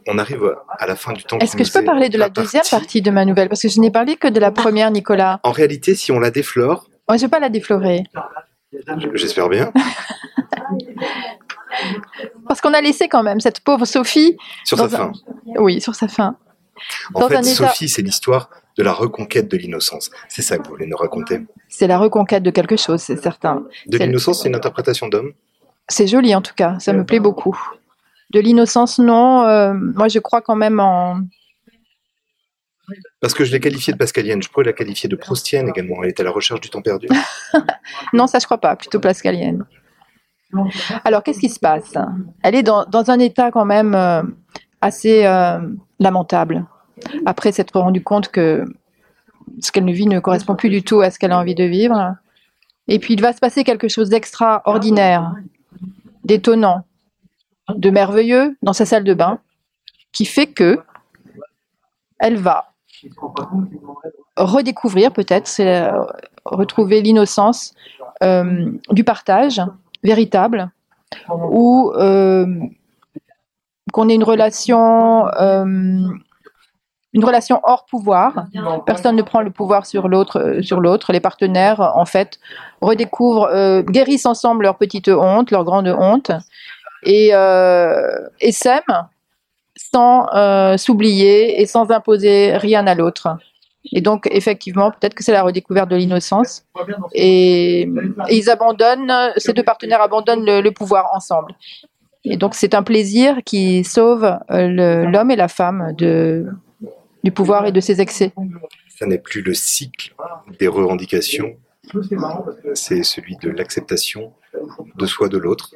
on 0.07 0.16
arrive 0.18 0.55
à 0.79 0.87
la 0.87 0.94
fin 0.94 1.12
du 1.12 1.24
temps. 1.24 1.38
Est-ce 1.40 1.57
que 1.57 1.64
je 1.64 1.72
peux 1.72 1.85
parler 1.85 2.09
de 2.09 2.16
la 2.18 2.29
deuxième 2.29 2.62
partie 2.70 3.03
de 3.03 3.11
ma 3.11 3.24
nouvelle? 3.24 3.48
Parce 3.48 3.61
que 3.62 3.68
je 3.68 3.81
n'ai 3.81 3.90
parlé 3.90 4.16
que 4.16 4.29
de 4.29 4.38
la 4.40 4.53
première, 4.53 4.90
Nicolas. 4.92 5.40
En 5.42 5.51
réalité, 5.51 5.94
si 5.96 6.12
on 6.12 6.18
la 6.20 6.31
déflore, 6.31 6.88
Moi, 7.09 7.16
je 7.16 7.22
ne 7.24 7.27
vais 7.27 7.31
pas 7.31 7.40
la 7.40 7.48
déflorer. 7.48 8.05
j'espère 9.14 9.48
bien, 9.48 9.72
Parce 12.46 12.61
qu'on 12.61 12.72
a 12.74 12.81
laissé 12.81 13.09
quand 13.09 13.22
même 13.22 13.40
cette 13.40 13.61
pauvre 13.61 13.85
Sophie, 13.85 14.37
sur 14.64 14.79
sa 14.79 14.85
un- 14.85 14.88
fin. 14.88 15.12
oui, 15.59 15.81
sur 15.81 15.94
sa 15.94 16.09
fin. 16.09 16.37
En 17.14 17.20
dans 17.20 17.29
fait, 17.29 17.37
un 17.37 17.42
état- 17.42 17.68
Sophie, 17.68 17.88
c'est 17.88 18.03
l'histoire 18.03 18.51
de 18.79 18.85
la 18.85 18.93
reconquête 18.93 19.49
de 19.51 19.57
l'innocence. 19.57 20.11
C'est 20.29 20.43
ça 20.43 20.57
que 20.57 20.64
vous 20.64 20.71
voulez 20.71 20.87
nous 20.87 20.97
raconter. 20.97 21.41
C'est 21.69 21.88
la 21.88 21.99
reconquête 21.99 22.45
de 22.45 22.51
quelque 22.51 22.77
chose, 22.77 23.03
c'est 23.03 23.21
certain. 23.21 23.64
De 23.87 23.99
l'innocence, 23.99 24.43
c'est 24.43 24.49
une 24.49 24.55
interprétation 24.55 25.09
d'homme? 25.09 25.33
C'est 25.88 26.07
joli 26.07 26.35
en 26.35 26.43
tout 26.43 26.55
cas, 26.55 26.79
ça 26.79 26.93
me 26.93 27.05
plaît 27.05 27.19
beaucoup. 27.21 27.59
De 28.31 28.41
l'innocence, 28.41 28.99
non. 28.99 29.43
euh, 29.45 29.73
moi, 29.75 30.09
je 30.09 30.19
crois 30.21 30.41
quand 30.43 30.55
même 30.55 30.81
en. 30.81 31.21
Parce 33.21 33.35
que 33.35 33.45
je 33.45 33.53
l'ai 33.53 33.61
qualifiée 33.61 33.93
de 33.93 33.99
pascalienne, 33.99 34.43
je 34.43 34.49
pourrais 34.49 34.64
la 34.64 34.73
qualifier 34.73 35.09
de 35.09 35.17
proustienne 35.17 35.69
également. 35.69 36.03
Elle 36.03 36.11
est 36.11 36.21
à 36.21 36.23
la 36.23 36.31
recherche 36.31 36.61
du 36.61 36.71
temps 36.71 36.83
perdu. 36.83 37.09
Non, 38.12 38.27
ça, 38.27 38.38
je 38.38 38.45
crois 38.45 38.59
pas, 38.59 38.77
plutôt 38.77 39.01
pascalienne. 39.01 39.64
Alors, 41.05 41.23
qu'est-ce 41.23 41.41
qui 41.41 41.49
se 41.49 41.59
passe? 41.59 41.95
Elle 42.43 42.55
est 42.55 42.62
dans, 42.62 42.85
dans 42.85 43.11
un 43.11 43.19
état 43.19 43.51
quand 43.51 43.64
même 43.64 43.95
euh, 43.95 44.23
assez 44.81 45.27
euh, 45.27 45.59
lamentable. 45.99 46.64
Après 47.26 47.52
s'être 47.52 47.78
rendu 47.78 48.02
compte 48.02 48.28
que 48.28 48.64
ce 49.61 49.72
qu'elle 49.72 49.90
vit 49.90 50.06
ne 50.06 50.20
correspond 50.20 50.54
plus 50.54 50.70
du 50.70 50.82
tout 50.82 51.00
à 51.00 51.11
ce 51.11 51.18
qu'elle 51.18 51.32
a 51.32 51.38
envie 51.38 51.54
de 51.54 51.64
vivre. 51.64 52.16
Et 52.87 52.98
puis, 52.98 53.14
il 53.14 53.20
va 53.20 53.32
se 53.32 53.38
passer 53.38 53.64
quelque 53.64 53.88
chose 53.88 54.08
d'extraordinaire, 54.08 55.34
d'étonnant, 56.24 56.84
de 57.74 57.90
merveilleux 57.90 58.57
dans 58.62 58.72
sa 58.72 58.86
salle 58.86 59.05
de 59.05 59.14
bain, 59.14 59.40
qui 60.12 60.24
fait 60.24 60.46
que 60.46 60.80
elle 62.18 62.36
va 62.36 62.72
redécouvrir 64.36 65.12
peut-être, 65.12 65.49
euh, 65.61 66.05
retrouver 66.44 67.03
l'innocence 67.03 67.74
euh, 68.22 68.70
du 68.90 69.05
partage 69.05 69.62
véritable, 70.03 70.70
où 71.28 71.92
euh, 71.94 72.46
qu'on 73.92 74.09
ait 74.09 74.14
une 74.14 74.24
relation, 74.24 75.26
une 77.12 77.24
relation 77.24 77.61
hors 77.64 77.86
pouvoir. 77.86 78.46
Personne 78.84 79.16
ne 79.16 79.22
prend 79.22 79.40
le 79.40 79.50
pouvoir 79.50 79.86
sur 79.86 80.09
l'autre, 80.09 80.38
euh, 80.38 80.62
sur 80.62 80.80
l'autre. 80.80 81.12
Les 81.12 81.20
partenaires, 81.20 81.80
en 81.94 82.04
fait, 82.04 82.38
redécouvrent, 82.80 83.48
euh, 83.50 83.82
guérissent 83.82 84.26
ensemble 84.26 84.64
leur 84.64 84.76
petite 84.76 85.09
honte, 85.09 85.50
leur 85.50 85.64
grande 85.64 85.88
honte, 85.88 86.30
et, 87.04 87.30
euh, 87.32 88.11
et 88.40 88.52
s'aiment 88.52 89.09
sans 89.76 90.26
euh, 90.34 90.76
s'oublier 90.76 91.61
et 91.62 91.66
sans 91.66 91.90
imposer 91.90 92.56
rien 92.56 92.86
à 92.86 92.94
l'autre. 92.94 93.28
Et 93.92 94.00
donc, 94.02 94.28
effectivement, 94.30 94.90
peut-être 94.90 95.14
que 95.14 95.24
c'est 95.24 95.32
la 95.32 95.42
redécouverte 95.42 95.88
de 95.88 95.96
l'innocence. 95.96 96.64
Et, 97.14 97.82
et 97.82 98.36
ils 98.36 98.50
abandonnent, 98.50 99.12
ces 99.36 99.54
deux 99.54 99.62
partenaires 99.62 100.02
abandonnent 100.02 100.44
le, 100.44 100.61
le 100.61 100.72
pouvoir 100.72 101.06
ensemble. 101.14 101.54
Et 102.24 102.36
donc, 102.36 102.54
c'est 102.54 102.74
un 102.74 102.82
plaisir 102.82 103.38
qui 103.46 103.84
sauve 103.84 104.36
euh, 104.50 105.06
l'homme 105.06 105.30
et 105.30 105.36
la 105.36 105.48
femme 105.48 105.94
de, 105.96 106.46
du 107.25 107.33
pouvoir 107.33 107.66
et 107.66 107.73
de 107.73 107.81
ses 107.81 108.01
excès. 108.01 108.33
Ça 108.89 109.07
n'est 109.07 109.19
plus 109.19 109.43
le 109.43 109.55
cycle 109.55 110.14
des 110.59 110.69
revendications, 110.69 111.57
c'est 112.75 113.03
celui 113.03 113.37
de 113.37 113.51
l'acceptation 113.51 114.33
de 114.97 115.07
soi, 115.07 115.29
de 115.29 115.39
l'autre. 115.39 115.75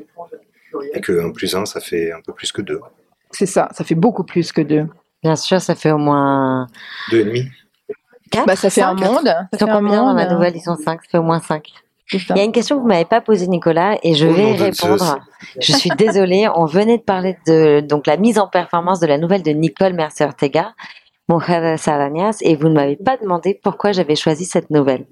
Et 0.95 1.01
que 1.01 1.13
1 1.13 1.33
plus 1.33 1.55
1, 1.55 1.67
ça 1.67 1.81
fait 1.81 2.13
un 2.13 2.21
peu 2.25 2.33
plus 2.33 2.51
que 2.51 2.63
2. 2.63 2.81
C'est 3.31 3.47
ça, 3.47 3.69
ça 3.73 3.85
fait 3.85 3.95
beaucoup 3.95 4.25
plus 4.25 4.53
que 4.53 4.61
deux. 4.61 4.87
Bien 5.23 5.37
sûr, 5.37 5.61
ça 5.61 5.75
fait 5.75 5.91
au 5.91 5.99
moins 5.99 6.67
2,5 7.11 7.51
4. 8.31 8.47
Bah, 8.47 8.57
ça 8.57 8.71
fait 8.71 8.83
un 8.83 8.95
monde. 8.95 9.27
Ça 9.27 9.49
Ils 9.53 9.59
sont 9.59 9.67
fait 9.67 9.73
un 9.73 9.79
combien 9.79 10.03
dans 10.05 10.15
la 10.15 10.29
nouvelle 10.33 10.57
Ils 10.57 10.63
sont 10.63 10.77
5, 10.77 11.03
ça 11.03 11.09
fait 11.11 11.19
au 11.19 11.23
moins 11.23 11.41
5. 11.41 11.71
C'est 12.07 12.19
ça. 12.19 12.35
Il 12.35 12.39
y 12.39 12.41
a 12.41 12.45
une 12.45 12.53
question 12.53 12.77
que 12.77 12.83
vous 12.83 12.89
m'avez 12.89 13.05
pas 13.05 13.21
posée, 13.21 13.47
Nicolas, 13.47 13.99
et 14.03 14.15
je 14.15 14.27
Au 14.27 14.33
vais 14.33 14.53
répondre. 14.55 15.19
Je 15.61 15.73
suis 15.73 15.91
désolée, 15.91 16.49
on 16.55 16.65
venait 16.65 16.99
de 16.99 17.03
parler 17.03 17.37
de 17.47 17.81
donc 17.81 18.07
la 18.07 18.17
mise 18.17 18.39
en 18.39 18.49
performance 18.49 19.01
de 19.01 19.07
la 19.07 19.19
nouvelle 19.19 19.43
de 19.43 19.51
Nicole 19.51 19.93
Mercer-Ortega, 19.93 20.75
Mujeres 21.39 21.79
Arañas, 21.89 22.39
et 22.43 22.57
vous 22.57 22.69
ne 22.69 22.75
m'avez 22.75 22.97
pas 22.97 23.17
demandé 23.17 23.59
pourquoi 23.63 23.93
j'avais 23.93 24.17
choisi 24.17 24.45
cette 24.45 24.71
nouvelle. 24.71 25.07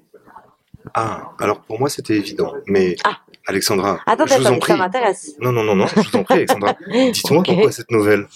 Ah, 0.93 1.31
alors 1.39 1.61
pour 1.61 1.79
moi 1.79 1.89
c'était 1.89 2.15
évident. 2.15 2.53
Mais 2.67 2.95
Ah. 3.03 3.17
Alexandra, 3.47 3.99
Attendez, 4.05 4.33
je 4.35 4.39
vous 4.39 4.47
en 4.47 4.59
prie. 4.59 4.71
ça 4.73 4.77
m'intéresse. 4.77 5.31
Non, 5.41 5.51
non, 5.51 5.63
non, 5.63 5.75
non, 5.75 5.87
je 5.87 5.99
vous 5.99 6.15
en 6.15 6.23
prie, 6.23 6.35
Alexandra. 6.35 6.75
Dites-moi 7.11 7.41
pourquoi 7.43 7.71
cette 7.71 7.89
nouvelle? 7.89 8.27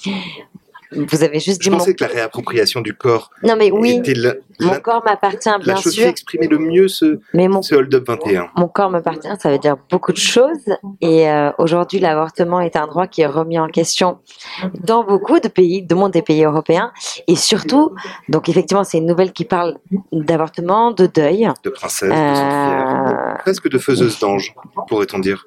Vous 0.92 1.24
avez 1.24 1.40
juste 1.40 1.60
dit 1.62 1.66
Je 1.66 1.72
mon... 1.72 1.78
pensais 1.78 1.94
que 1.96 2.04
la 2.04 2.10
réappropriation 2.10 2.82
du 2.82 2.94
corps 2.94 3.30
Non 3.44 3.56
mais 3.56 3.72
oui, 3.72 3.98
était 3.98 4.14
la, 4.14 4.34
mon 4.60 4.72
la- 4.72 4.80
corps 4.80 5.04
m'appartient 5.04 5.50
la 5.50 5.58
bien 5.58 5.76
chose 5.76 5.94
qui 5.94 6.02
sûr, 6.02 6.08
exprimait 6.08 6.48
le 6.48 6.58
mieux 6.60 6.88
ce, 6.88 7.20
mais 7.34 7.48
mon 7.48 7.62
ce 7.62 7.76
hold-up 7.76 8.08
21. 8.08 8.50
mon 8.56 8.68
corps 8.68 8.90
m'appartient, 8.90 9.28
ça 9.40 9.50
veut 9.52 9.58
dire 9.58 9.78
beaucoup 9.90 10.12
de 10.12 10.18
choses. 10.18 10.66
Et 11.02 11.30
euh, 11.30 11.52
aujourd'hui, 11.58 12.00
l'avortement 12.00 12.60
est 12.62 12.76
un 12.76 12.88
droit 12.88 13.08
qui 13.08 13.22
est 13.22 13.28
remis 13.28 13.58
en 13.60 13.68
question 13.68 14.20
dans 14.84 15.04
beaucoup 15.04 15.40
de 15.40 15.48
pays, 15.48 15.82
de 15.84 15.96
monde 15.96 16.12
des 16.12 16.22
pays 16.22 16.44
européens. 16.44 16.92
Et 17.28 17.36
surtout, 17.36 17.96
donc 18.30 18.48
effectivement, 18.50 18.84
c'est 18.84 19.00
une 19.00 19.06
nouvelle 19.08 19.34
qui 19.34 19.46
parle 19.46 19.78
d'avortement, 20.12 20.92
de 20.92 21.08
deuil. 21.08 21.50
De 21.64 21.70
princesse, 21.70 22.10
de 22.10 22.16
Euh, 22.16 23.36
presque 23.40 23.70
de 23.70 23.78
faiseuse 23.78 24.20
d'ange, 24.20 24.54
pourrait-on 24.88 25.20
dire. 25.20 25.46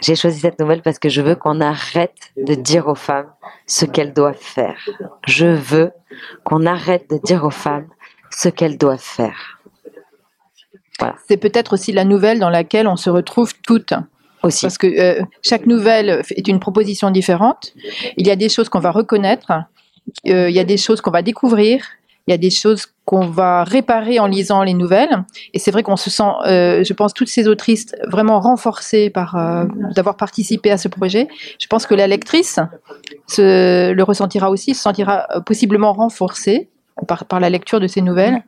J'ai 0.00 0.14
choisi 0.14 0.40
cette 0.40 0.60
nouvelle 0.60 0.82
parce 0.82 0.98
que 0.98 1.08
je 1.08 1.20
veux 1.20 1.34
qu'on 1.34 1.60
arrête 1.60 2.32
de 2.36 2.54
dire 2.54 2.86
aux 2.86 2.94
femmes 2.94 3.30
ce 3.66 3.84
qu'elles 3.84 4.12
doivent 4.12 4.36
faire. 4.38 4.88
Je 5.26 5.46
veux 5.46 5.90
qu'on 6.44 6.66
arrête 6.66 7.10
de 7.10 7.18
dire 7.18 7.44
aux 7.44 7.50
femmes 7.50 7.88
ce 8.30 8.48
qu'elles 8.48 8.78
doivent 8.78 8.98
faire. 8.98 9.58
C'est 11.28 11.36
peut-être 11.36 11.74
aussi 11.74 11.92
la 11.92 12.04
nouvelle 12.04 12.38
dans 12.38 12.50
laquelle 12.50 12.88
on 12.88 12.96
se 12.96 13.10
retrouve 13.10 13.52
toutes. 13.62 13.94
Aussi. 14.42 14.62
Parce 14.62 14.78
que 14.78 14.86
euh, 14.86 15.24
chaque 15.42 15.66
nouvelle 15.66 16.22
est 16.30 16.46
une 16.46 16.60
proposition 16.60 17.10
différente. 17.10 17.72
Il 18.16 18.26
y 18.26 18.30
a 18.30 18.36
des 18.36 18.48
choses 18.48 18.68
qu'on 18.68 18.78
va 18.78 18.92
reconnaître, 18.92 19.50
euh, 20.28 20.48
il 20.48 20.54
y 20.54 20.60
a 20.60 20.64
des 20.64 20.76
choses 20.76 21.00
qu'on 21.00 21.10
va 21.10 21.22
découvrir, 21.22 21.84
il 22.28 22.30
y 22.30 22.34
a 22.34 22.38
des 22.38 22.50
choses 22.50 22.84
qu'on 23.06 23.26
va 23.26 23.64
réparer 23.64 24.20
en 24.20 24.26
lisant 24.26 24.62
les 24.62 24.74
nouvelles. 24.74 25.24
Et 25.54 25.58
c'est 25.58 25.70
vrai 25.70 25.82
qu'on 25.82 25.96
se 25.96 26.10
sent, 26.10 26.30
euh, 26.46 26.84
je 26.84 26.92
pense, 26.92 27.14
toutes 27.14 27.28
ces 27.28 27.48
autrices 27.48 27.94
vraiment 28.06 28.38
renforcées 28.38 29.08
par 29.08 29.34
euh, 29.36 29.64
d'avoir 29.94 30.18
participé 30.18 30.70
à 30.70 30.76
ce 30.76 30.88
projet. 30.88 31.26
Je 31.58 31.66
pense 31.68 31.86
que 31.86 31.94
la 31.94 32.06
lectrice 32.06 32.60
se, 33.26 33.92
le 33.92 34.02
ressentira 34.02 34.50
aussi, 34.50 34.74
se 34.74 34.82
sentira 34.82 35.26
euh, 35.34 35.40
possiblement 35.40 35.94
renforcée 35.94 36.68
par, 37.06 37.24
par 37.24 37.40
la 37.40 37.48
lecture 37.48 37.80
de 37.80 37.86
ces 37.86 38.02
nouvelles. 38.02 38.42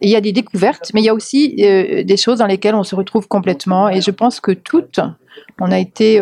Il 0.00 0.10
y 0.10 0.16
a 0.16 0.20
des 0.20 0.32
découvertes, 0.32 0.90
mais 0.94 1.00
il 1.00 1.04
y 1.04 1.08
a 1.08 1.14
aussi 1.14 1.54
des 1.54 2.16
choses 2.16 2.38
dans 2.38 2.46
lesquelles 2.46 2.74
on 2.74 2.82
se 2.82 2.96
retrouve 2.96 3.28
complètement. 3.28 3.88
Et 3.88 4.00
je 4.00 4.10
pense 4.10 4.40
que 4.40 4.50
toutes, 4.50 4.98
on 5.60 5.70
a 5.70 5.78
été 5.78 6.18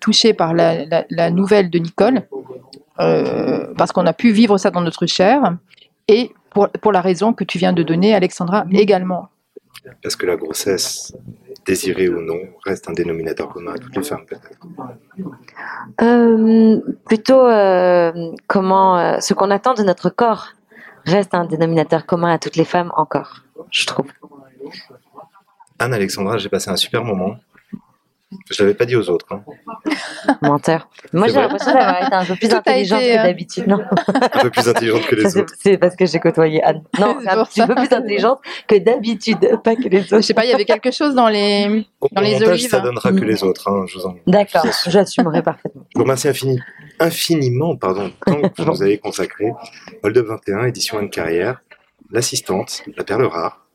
touchés 0.00 0.32
par 0.32 0.54
la, 0.54 1.30
nouvelle 1.30 1.70
de 1.70 1.78
Nicole, 1.78 2.22
parce 2.96 3.90
qu'on 3.92 4.06
a 4.06 4.12
pu 4.12 4.30
vivre 4.30 4.58
ça 4.58 4.70
dans 4.70 4.80
notre 4.80 5.06
chair, 5.06 5.56
et 6.08 6.32
pour, 6.50 6.68
pour 6.68 6.92
la 6.92 7.00
raison 7.00 7.32
que 7.32 7.44
tu 7.44 7.58
viens 7.58 7.72
de 7.72 7.82
donner, 7.82 8.14
Alexandra, 8.14 8.64
également. 8.72 9.28
Parce 10.02 10.16
que 10.16 10.26
la 10.26 10.36
grossesse, 10.36 11.12
désirée 11.64 12.08
ou 12.08 12.20
non, 12.20 12.40
reste 12.64 12.88
un 12.88 12.92
dénominateur 12.92 13.48
commun 13.48 13.74
à 13.74 13.78
toutes 13.78 13.96
les 13.96 14.02
femmes, 14.02 14.24
peut-être. 14.26 14.58
Euh, 16.00 16.80
plutôt 17.04 17.46
euh, 17.46 18.32
comment 18.46 18.98
euh, 18.98 19.20
ce 19.20 19.34
qu'on 19.34 19.50
attend 19.50 19.74
de 19.74 19.82
notre 19.82 20.10
corps 20.10 20.48
reste 21.04 21.34
un 21.34 21.44
dénominateur 21.44 22.06
commun 22.06 22.32
à 22.32 22.38
toutes 22.38 22.56
les 22.56 22.64
femmes 22.64 22.92
encore, 22.96 23.42
je 23.70 23.86
trouve. 23.86 24.06
Anne, 25.78 25.94
Alexandra, 25.94 26.38
j'ai 26.38 26.48
passé 26.48 26.70
un 26.70 26.76
super 26.76 27.04
moment. 27.04 27.36
Je 28.50 28.62
l'avais 28.62 28.74
pas 28.74 28.84
dit 28.84 28.96
aux 28.96 29.08
autres. 29.10 29.26
hein. 29.30 29.42
Menteur. 30.42 30.88
Moi 31.12 31.28
j'ai 31.28 31.34
l'impression 31.34 31.72
d'avoir 31.72 32.02
été 32.04 32.14
un 32.14 32.24
peu 32.24 32.34
plus 32.36 32.48
Tout 32.48 32.56
intelligente 32.56 33.00
été, 33.02 33.12
que 33.14 33.18
euh, 33.18 33.22
d'habitude. 33.22 33.66
Non, 33.66 33.80
Un 34.32 34.40
peu 34.40 34.50
plus 34.50 34.68
intelligente 34.68 35.06
que 35.06 35.14
les 35.14 35.36
autres. 35.36 35.54
c'est 35.58 35.78
parce 35.78 35.96
que 35.96 36.06
j'ai 36.06 36.18
côtoyé 36.20 36.62
Anne. 36.62 36.82
Non, 36.98 37.16
C'est 37.22 37.28
un 37.30 37.44
petit 37.44 37.60
ça. 37.60 37.66
peu 37.66 37.74
plus 37.74 37.92
intelligente 37.92 38.40
que 38.66 38.76
d'habitude, 38.76 39.38
pas 39.62 39.76
que 39.76 39.88
les 39.88 40.02
Je 40.02 40.14
autres. 40.14 40.24
sais 40.24 40.34
pas, 40.34 40.44
il 40.44 40.50
y 40.50 40.54
avait 40.54 40.64
quelque 40.64 40.90
chose 40.90 41.14
dans 41.14 41.28
les... 41.28 41.86
Au 42.00 42.08
Dans 42.12 42.20
les 42.22 42.32
montage, 42.32 42.48
olives. 42.48 42.68
ça 42.68 42.80
donnera 42.80 43.10
que 43.10 43.24
les 43.24 43.42
autres. 43.44 43.68
hein, 43.70 43.84
je, 43.88 43.98
vous 43.98 44.06
en... 44.06 44.16
D'accord, 44.26 44.66
je 44.84 44.90
j'assumerai 44.90 45.42
parfaitement. 45.42 45.82
Je 45.94 45.98
vous 45.98 46.04
remercie 46.04 46.28
infini- 46.28 46.60
infiniment 47.00 47.76
pardon, 47.76 48.06
du 48.06 48.12
temps 48.26 48.40
que 48.48 48.62
vous 48.62 48.68
nous 48.70 48.82
avez 48.82 48.98
consacré. 48.98 49.52
Hold 50.02 50.16
Up 50.18 50.26
21, 50.26 50.66
édition 50.66 50.98
Anne 50.98 51.10
Carrière, 51.10 51.62
l'assistante, 52.10 52.82
la 52.96 53.04
perle 53.04 53.24
rare. 53.26 53.65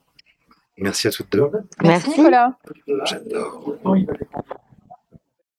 Merci 0.81 1.07
à 1.07 1.11
toutes 1.11 1.31
deux. 1.31 1.49
Merci, 1.83 2.07
Merci. 2.07 2.09
Nicolas. 2.09 2.57
J'adore. 3.05 3.75